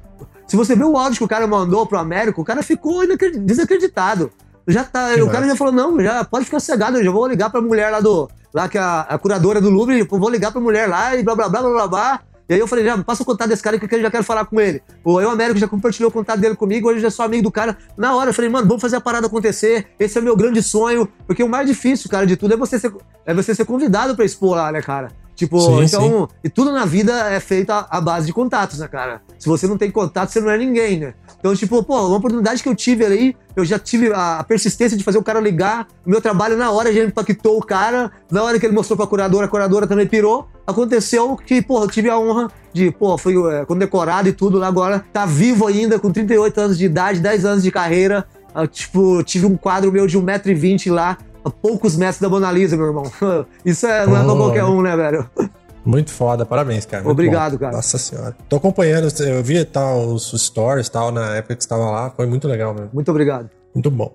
[0.47, 3.03] se você viu o áudio que o cara mandou pro Américo, o cara ficou
[3.41, 4.31] desacreditado.
[4.67, 7.51] Já tá, o cara já falou, não, já pode ficar cegado, eu já vou ligar
[7.51, 8.29] pra mulher lá do.
[8.55, 11.49] Lá que a, a curadora do Louvre, vou ligar pra mulher lá e blá blá
[11.49, 12.21] blá blá blá blá.
[12.49, 14.45] E aí eu falei, já passa o contato desse cara que eu já quero falar
[14.45, 14.83] com ele.
[15.05, 17.51] O eu, Américo, já compartilhou o contato dele comigo, hoje eu já sou amigo do
[17.51, 17.79] cara.
[17.97, 19.87] Na hora eu falei, mano, vamos fazer a parada acontecer.
[19.99, 21.09] Esse é o meu grande sonho.
[21.27, 22.93] Porque o mais difícil, cara, de tudo é você ser,
[23.25, 25.09] é você ser convidado pra expor lá, né, cara?
[25.35, 26.37] Tipo, sim, então, sim.
[26.45, 29.23] e tudo na vida é feito à base de contatos, né, cara?
[29.39, 31.15] Se você não tem contato, você não é ninguém, né?
[31.43, 35.03] Então, tipo, pô, uma oportunidade que eu tive aí, eu já tive a persistência de
[35.03, 35.89] fazer o cara ligar.
[36.07, 38.13] O meu trabalho, na hora, já impactou o cara.
[38.31, 40.47] Na hora que ele mostrou pra curadora, a curadora também pirou.
[40.65, 44.63] Aconteceu que, pô, eu tive a honra de, pô, fui é, condecorado e tudo.
[44.63, 48.25] Agora tá vivo ainda, com 38 anos de idade, 10 anos de carreira.
[48.55, 52.77] Eu, tipo, tive um quadro meu de 1,20m lá, a poucos metros da Mona Lisa,
[52.77, 53.11] meu irmão.
[53.67, 55.29] Isso é, não é pra qualquer um, né, velho?
[55.85, 57.03] Muito foda, parabéns, cara.
[57.03, 57.59] Muito Obrigado, bom.
[57.59, 57.77] cara.
[57.77, 58.37] Nossa senhora.
[58.49, 62.27] Tô acompanhando, eu vi tal, os stories tal, na época que você estava lá, foi
[62.27, 62.91] muito legal mesmo.
[62.93, 63.51] Muito obrigado.
[63.75, 64.15] Muito bom.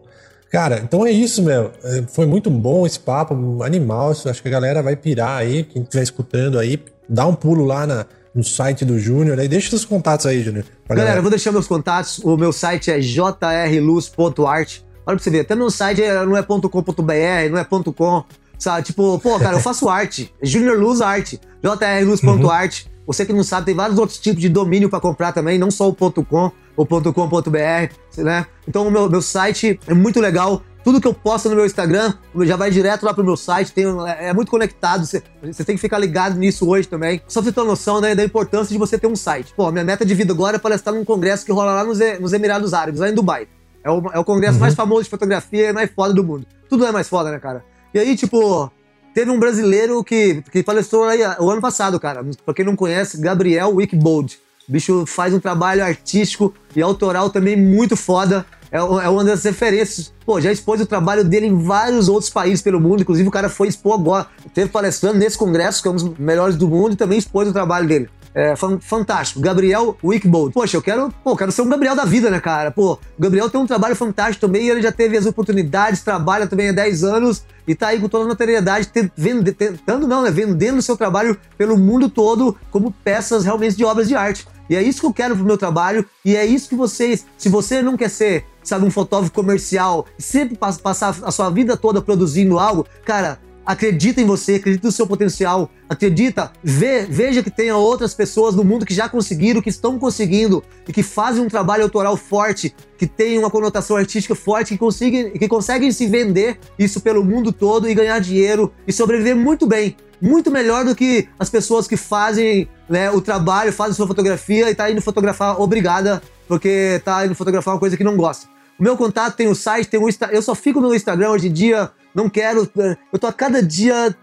[0.50, 1.72] Cara, então é isso, meu.
[1.84, 4.12] É, foi muito bom esse papo, animal.
[4.12, 7.86] Acho que a galera vai pirar aí, quem estiver escutando aí, dá um pulo lá
[7.86, 9.48] na, no site do Júnior aí.
[9.48, 10.64] Deixa seus contatos aí, Júnior.
[10.88, 12.20] Galera, galera, eu vou deixar meus contatos.
[12.20, 14.80] O meu site é jrluz.art.
[15.06, 18.24] Olha pra você ver, até meu site não é .com.br, não é .com.
[18.58, 18.88] Sabe?
[18.88, 20.34] Tipo, pô, cara, eu faço arte.
[20.42, 21.40] Junior Luz Arte.
[21.64, 22.86] jrluz.art.
[22.86, 22.92] Uhum.
[23.08, 25.88] Você que não sabe, tem vários outros tipos de domínio para comprar também, não só
[25.88, 28.46] o .com ou .com.br, né?
[28.68, 30.62] Então o meu, meu site é muito legal.
[30.84, 33.86] Tudo que eu posto no meu Instagram já vai direto lá pro meu site, tem,
[33.86, 35.06] é, é muito conectado.
[35.06, 37.22] Você, você, tem que ficar ligado nisso hoje também.
[37.28, 39.54] Só pra você ter uma noção né, da importância de você ter um site.
[39.56, 42.32] Pô, minha meta de vida agora é palestrar num congresso que rola lá nos, nos
[42.32, 43.48] Emirados Árabes, lá em Dubai.
[43.84, 44.62] É o, é o congresso uhum.
[44.62, 46.46] mais famoso de fotografia e mais foda do mundo.
[46.70, 47.64] Tudo é mais foda, né, cara?
[47.98, 48.72] E aí, tipo,
[49.12, 52.24] teve um brasileiro que, que palestrou aí o ano passado, cara.
[52.46, 54.40] Pra quem não conhece, Gabriel Wickbold.
[54.70, 58.46] O bicho faz um trabalho artístico e autoral também muito foda.
[58.72, 60.14] É, é uma das referências.
[60.24, 63.02] Pô, já expôs o trabalho dele em vários outros países pelo mundo.
[63.02, 64.28] Inclusive, o cara foi expor agora.
[64.54, 67.54] Teve palestrando nesse congresso, que é um dos melhores do mundo, e também expôs o
[67.54, 68.10] trabalho dele.
[68.34, 69.40] É, fantástico.
[69.40, 70.54] Gabriel Wickbold.
[70.54, 72.72] Poxa, eu quero, pô, quero ser um Gabriel da vida, né, cara?
[72.72, 76.70] Pô, o Gabriel tem um trabalho fantástico também, ele já teve as oportunidades, trabalha também
[76.70, 80.96] há 10 anos e tá aí com toda a notoriedade, tentando não, né, vendendo seu
[80.96, 84.48] trabalho pelo mundo todo como peças realmente de obras de arte.
[84.70, 87.50] E é isso que eu quero pro meu trabalho, e é isso que vocês, se
[87.50, 92.60] você não quer ser, sabe, um fotógrafo comercial, sempre passar a sua vida toda produzindo
[92.60, 98.14] algo, cara, acredita em você, acredita no seu potencial, acredita, vê, veja que tenha outras
[98.14, 102.16] pessoas no mundo que já conseguiram, que estão conseguindo e que fazem um trabalho autoral
[102.16, 107.26] forte, que tem uma conotação artística forte, que conseguem, que conseguem se vender isso pelo
[107.26, 109.98] mundo todo e ganhar dinheiro e sobreviver muito bem.
[110.20, 114.74] Muito melhor do que as pessoas que fazem né, o trabalho, fazem sua fotografia e
[114.74, 118.48] tá indo fotografar obrigada, porque tá indo fotografar uma coisa que não gosta.
[118.80, 120.30] O meu contato tem o site, tem o Insta...
[120.32, 122.68] eu só fico no Instagram hoje em dia não quero.
[122.80, 124.16] Eh, eu tô a cada dia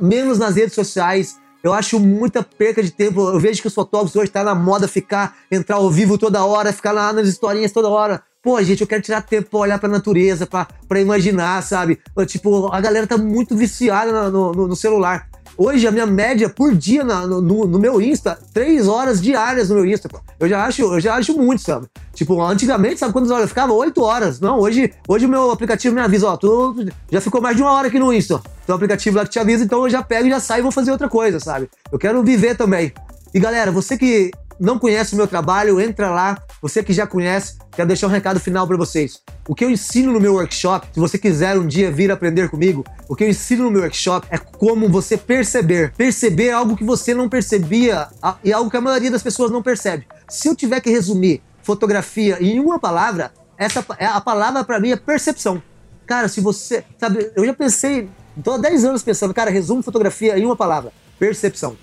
[0.00, 1.36] menos nas redes sociais.
[1.62, 3.20] Eu acho muita perca de tempo.
[3.28, 6.72] Eu vejo que os fotógrafos hoje tá na moda ficar, entrar ao vivo toda hora,
[6.72, 8.22] ficar lá nas historinhas toda hora.
[8.42, 12.00] Pô, gente, eu quero tirar tempo pra olhar pra natureza, pra, pra imaginar, sabe?
[12.26, 15.28] Tipo, a galera tá muito viciada no, no, no celular.
[15.56, 19.76] Hoje, a minha média por dia na, no, no, meu Insta, três horas diárias no
[19.76, 20.08] meu Insta.
[20.40, 21.86] Eu já acho, eu já acho muito, sabe?
[22.14, 23.44] Tipo, antigamente, sabe quantas horas?
[23.44, 24.40] Eu ficava oito horas.
[24.40, 26.74] Não, hoje, hoje o meu aplicativo me avisa, ó, tu
[27.10, 28.40] já ficou mais de uma hora aqui no Insta.
[28.66, 30.62] Tem um aplicativo lá que te avisa, então eu já pego e já saio e
[30.62, 31.68] vou fazer outra coisa, sabe?
[31.90, 32.92] Eu quero viver também.
[33.34, 34.30] E galera, você que
[34.62, 36.38] não conhece o meu trabalho, entra lá.
[36.62, 39.20] Você que já conhece, quero deixar um recado final para vocês.
[39.48, 42.84] O que eu ensino no meu workshop, se você quiser um dia vir aprender comigo,
[43.08, 45.92] o que eu ensino no meu workshop é como você perceber.
[45.96, 48.06] Perceber algo que você não percebia
[48.44, 50.06] e algo que a maioria das pessoas não percebe.
[50.28, 54.92] Se eu tiver que resumir fotografia em uma palavra, essa é a palavra para mim
[54.92, 55.60] é percepção.
[56.06, 56.84] cara, se você.
[56.98, 58.08] Sabe, eu já pensei,
[58.44, 61.76] tô há 10 anos pensando, cara, resumo fotografia em uma palavra: percepção.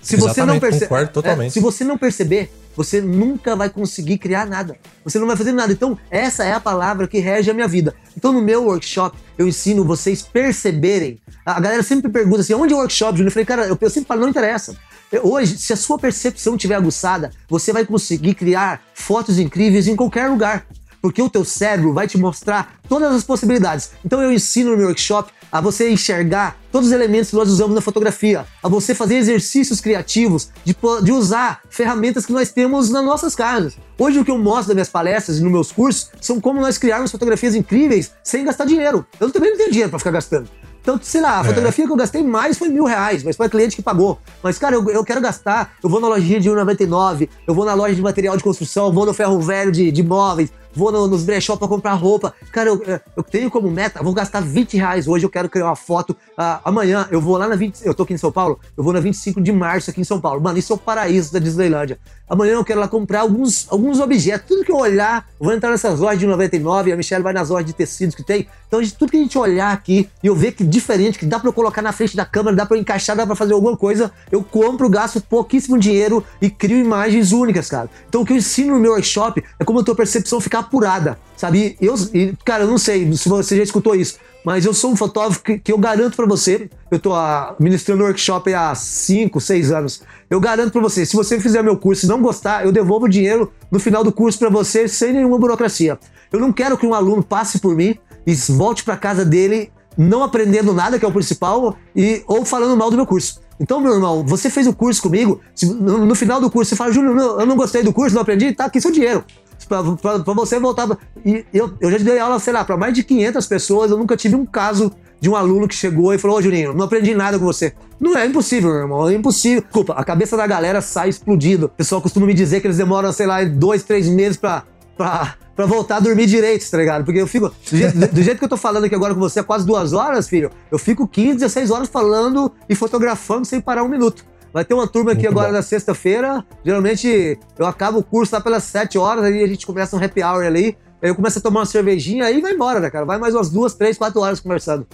[0.00, 1.10] Se você não perceber.
[1.24, 4.76] É, se você não perceber, você nunca vai conseguir criar nada.
[5.04, 5.72] Você não vai fazer nada.
[5.72, 7.94] Então, essa é a palavra que rege a minha vida.
[8.16, 11.18] Então, no meu workshop, eu ensino vocês perceberem.
[11.44, 13.28] A galera sempre pergunta assim: onde é o workshop, Júnior?
[13.28, 14.76] Eu falei, cara, eu sempre falo, não interessa.
[15.22, 20.28] Hoje, se a sua percepção estiver aguçada, você vai conseguir criar fotos incríveis em qualquer
[20.28, 20.66] lugar
[21.00, 23.92] porque o teu cérebro vai te mostrar todas as possibilidades.
[24.04, 27.74] Então eu ensino no meu workshop a você enxergar todos os elementos que nós usamos
[27.74, 33.04] na fotografia, a você fazer exercícios criativos, de, de usar ferramentas que nós temos nas
[33.04, 33.76] nossas casas.
[33.98, 36.78] Hoje o que eu mostro nas minhas palestras e nos meus cursos são como nós
[36.78, 39.06] criarmos fotografias incríveis sem gastar dinheiro.
[39.18, 40.48] Eu também não tenho dinheiro para ficar gastando.
[40.88, 41.44] Então, sei lá, a é.
[41.44, 44.18] fotografia que eu gastei mais foi mil reais, mas foi cliente que pagou.
[44.42, 47.74] Mas, cara, eu, eu quero gastar, eu vou na lojinha de 1,99, eu vou na
[47.74, 51.24] loja de material de construção, vou no ferro velho de, de móveis, vou no, nos
[51.24, 52.34] brechó pra comprar roupa.
[52.52, 52.82] Cara, eu,
[53.16, 56.10] eu tenho como meta, vou gastar 20 reais hoje, eu quero criar uma foto.
[56.10, 58.92] Uh, amanhã eu vou lá na 20, eu tô aqui em São Paulo, eu vou
[58.92, 60.40] na 25 de março aqui em São Paulo.
[60.40, 61.98] Mano, isso é o paraíso da Disneylândia.
[62.28, 65.98] Amanhã eu quero lá comprar alguns, alguns objetos, tudo que eu olhar, vou entrar nessas
[65.98, 68.46] lojas de 99, a Michelle vai nas lojas de tecidos que tem.
[68.66, 71.48] Então, tudo que a gente olhar aqui e eu ver que diferente, que dá pra
[71.48, 74.12] eu colocar na frente da câmera, dá pra eu encaixar, dá pra fazer alguma coisa,
[74.30, 77.88] eu compro, gasto pouquíssimo dinheiro e crio imagens únicas, cara.
[78.08, 81.18] Então, o que eu ensino no meu workshop é como a tua percepção ficar apurada,
[81.36, 81.78] sabe?
[81.80, 84.96] Eu, e, cara, eu não sei se você já escutou isso, mas eu sou um
[84.96, 90.02] fotógrafo que, que eu garanto para você, eu a, ministrando workshop há 5, 6 anos.
[90.30, 93.08] Eu garanto para você, se você fizer meu curso e não gostar, eu devolvo o
[93.08, 95.98] dinheiro no final do curso para você sem nenhuma burocracia.
[96.32, 97.96] Eu não quero que um aluno passe por mim
[98.26, 102.76] e volte para casa dele não aprendendo nada, que é o principal, e ou falando
[102.76, 103.40] mal do meu curso.
[103.58, 106.92] Então, meu irmão, você fez o curso comigo, no, no, final do curso você fala,
[106.92, 109.24] Júnior, eu não gostei do curso, não aprendi, tá aqui seu dinheiro
[109.66, 110.88] para você voltar.
[111.24, 114.16] E eu, eu já dei aula, sei lá, para mais de 500 pessoas, eu nunca
[114.16, 117.38] tive um caso de um aluno que chegou e falou: Ô Juninho, não aprendi nada
[117.38, 117.72] com você.
[118.00, 119.62] Não é impossível, meu irmão, é impossível.
[119.62, 121.66] Desculpa, a cabeça da galera sai explodido.
[121.66, 124.62] O pessoal costuma me dizer que eles demoram, sei lá, dois, três meses pra,
[124.96, 127.04] pra, pra voltar a dormir direito, tá ligado?
[127.04, 127.48] Porque eu fico.
[127.48, 130.28] Do jeito, do jeito que eu tô falando aqui agora com você quase duas horas,
[130.28, 134.24] filho, eu fico 15, 16 horas falando e fotografando sem parar um minuto.
[134.58, 135.54] Vai ter uma turma aqui Muito agora bom.
[135.54, 136.44] na sexta-feira.
[136.64, 140.20] Geralmente eu acabo o curso lá pelas 7 horas, aí a gente começa um happy
[140.20, 140.76] hour ali.
[141.00, 143.04] Aí eu começo a tomar uma cervejinha, aí vai embora, né, cara?
[143.04, 144.84] Vai mais umas duas, três, quatro horas conversando.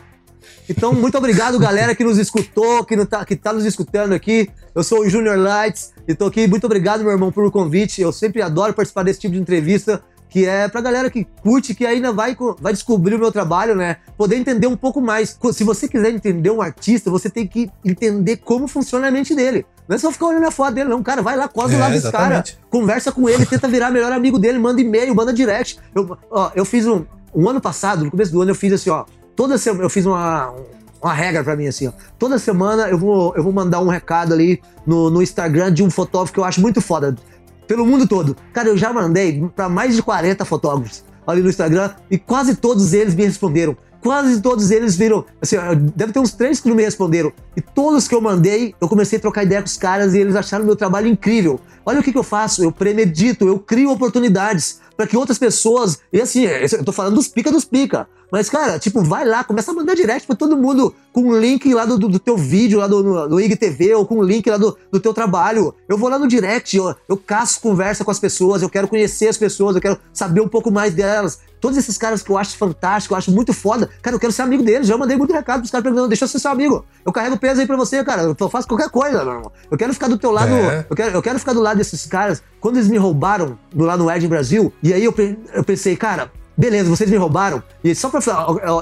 [0.68, 4.50] Então, muito obrigado, galera, que nos escutou, que, tá, que tá nos escutando aqui.
[4.74, 6.46] Eu sou o Junior Lights e tô aqui.
[6.46, 8.02] Muito obrigado, meu irmão, pelo convite.
[8.02, 10.02] Eu sempre adoro participar desse tipo de entrevista
[10.34, 13.98] que é pra galera que curte, que ainda vai, vai descobrir o meu trabalho, né?
[14.18, 15.38] Poder entender um pouco mais.
[15.52, 19.64] Se você quiser entender um artista, você tem que entender como funciona a mente dele.
[19.86, 21.04] Não é só ficar olhando a foto dele, não.
[21.04, 24.36] Cara, vai lá, do é, lado desse cara, conversa com ele, tenta virar melhor amigo
[24.36, 25.78] dele, manda e-mail, manda direct.
[25.94, 28.90] Eu, ó, eu fiz um, um ano passado, no começo do ano, eu fiz assim,
[28.90, 29.04] ó.
[29.36, 30.52] Toda semana eu fiz uma,
[31.00, 31.92] uma regra para mim assim, ó.
[32.18, 35.90] Toda semana eu vou, eu vou mandar um recado ali no, no Instagram de um
[35.90, 37.14] fotógrafo que eu acho muito foda
[37.66, 38.36] pelo mundo todo.
[38.52, 42.92] Cara, eu já mandei para mais de 40 fotógrafos ali no Instagram e quase todos
[42.92, 43.76] eles me responderam.
[44.02, 45.56] Quase todos eles viram, assim,
[45.96, 47.32] deve ter uns três que não me responderam.
[47.56, 50.36] E todos que eu mandei, eu comecei a trocar ideia com os caras e eles
[50.36, 51.58] acharam meu trabalho incrível.
[51.86, 56.00] Olha o que, que eu faço, eu premedito, eu crio oportunidades para que outras pessoas.
[56.12, 58.06] E assim, eu tô falando dos pica dos pica.
[58.34, 61.72] Mas, cara, tipo, vai lá, começa a mandar direct pra todo mundo com um link
[61.72, 64.56] lá do, do, do teu vídeo, lá do, no IGTV, ou com um link lá
[64.56, 65.72] do, do teu trabalho.
[65.88, 69.28] Eu vou lá no direct, eu, eu caço conversa com as pessoas, eu quero conhecer
[69.28, 71.38] as pessoas, eu quero saber um pouco mais delas.
[71.60, 74.42] Todos esses caras que eu acho fantástico, eu acho muito foda, cara, eu quero ser
[74.42, 74.88] amigo deles.
[74.88, 76.84] Já mandei muito recado pros caras perguntando, deixa eu ser seu amigo.
[77.06, 78.22] Eu carrego peso aí pra você, cara.
[78.22, 79.52] Eu faço qualquer coisa, meu irmão.
[79.70, 80.84] Eu quero ficar do teu lado, é.
[80.90, 82.42] eu, quero, eu quero ficar do lado desses caras.
[82.60, 85.14] Quando eles me roubaram do lá no Ed Brasil, e aí eu,
[85.54, 87.62] eu pensei, cara, Beleza, vocês me roubaram.
[87.82, 88.20] E só pra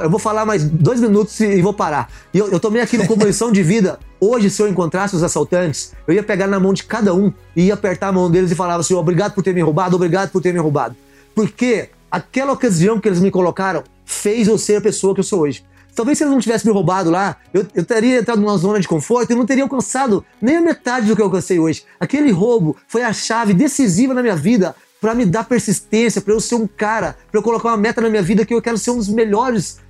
[0.02, 2.10] eu vou falar mais dois minutos e vou parar.
[2.32, 3.98] E eu, eu tomei aquilo como lição de vida.
[4.20, 7.64] Hoje, se eu encontrasse os assaltantes, eu ia pegar na mão de cada um e
[7.64, 10.42] ia apertar a mão deles e falava assim: obrigado por ter me roubado, obrigado por
[10.42, 10.94] ter me roubado.
[11.34, 15.40] Porque aquela ocasião que eles me colocaram fez eu ser a pessoa que eu sou
[15.40, 15.64] hoje.
[15.94, 18.88] Talvez se eles não tivessem me roubado lá, eu, eu teria entrado numa zona de
[18.88, 21.84] conforto e não teria alcançado nem a metade do que eu alcancei hoje.
[22.00, 26.40] Aquele roubo foi a chave decisiva na minha vida para me dar persistência, para eu
[26.40, 28.92] ser um cara, para eu colocar uma meta na minha vida que eu quero ser
[28.92, 29.80] um dos melhores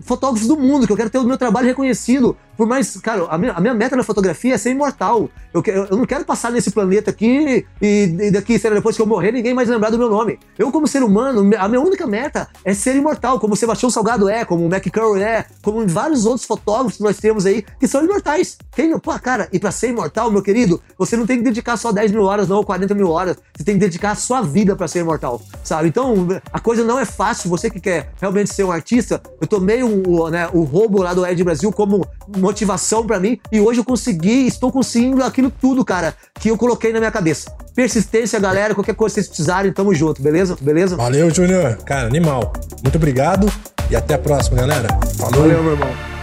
[0.00, 2.36] fotógrafos do mundo, que eu quero ter o meu trabalho reconhecido.
[2.56, 5.28] Por mais, cara, a minha, a minha meta na fotografia é ser imortal.
[5.52, 9.02] Eu, eu não quero passar nesse planeta aqui e, e daqui, sei lá, depois que
[9.02, 10.38] eu morrer, ninguém mais lembrar do meu nome.
[10.58, 14.28] Eu, como ser humano, a minha única meta é ser imortal, como o Sebastião Salgado
[14.28, 17.86] é, como o Mac Curry é, como vários outros fotógrafos que nós temos aí, que
[17.86, 18.56] são imortais.
[18.74, 21.92] Quem, pô, cara, e para ser imortal, meu querido, você não tem que dedicar só
[21.92, 23.36] 10 mil horas, não, ou 40 mil horas.
[23.54, 25.88] Você tem que dedicar a sua vida para ser imortal, sabe?
[25.88, 27.50] Então, a coisa não é fácil.
[27.50, 31.26] Você que quer realmente ser um artista, Eu tomei o, né, o roubo lá do
[31.26, 36.14] Ed Brasil como motivação para mim e hoje eu consegui, estou conseguindo aquilo tudo, cara,
[36.40, 37.50] que eu coloquei na minha cabeça.
[37.74, 40.56] Persistência, galera, qualquer coisa que vocês precisarem, tamo junto, beleza?
[40.60, 40.96] Beleza?
[40.96, 41.76] Valeu, Júnior.
[41.84, 42.52] Cara, animal.
[42.82, 43.50] Muito obrigado
[43.90, 44.88] e até a próxima, galera.
[45.16, 45.42] Falou.
[45.42, 46.15] Valeu, meu irmão.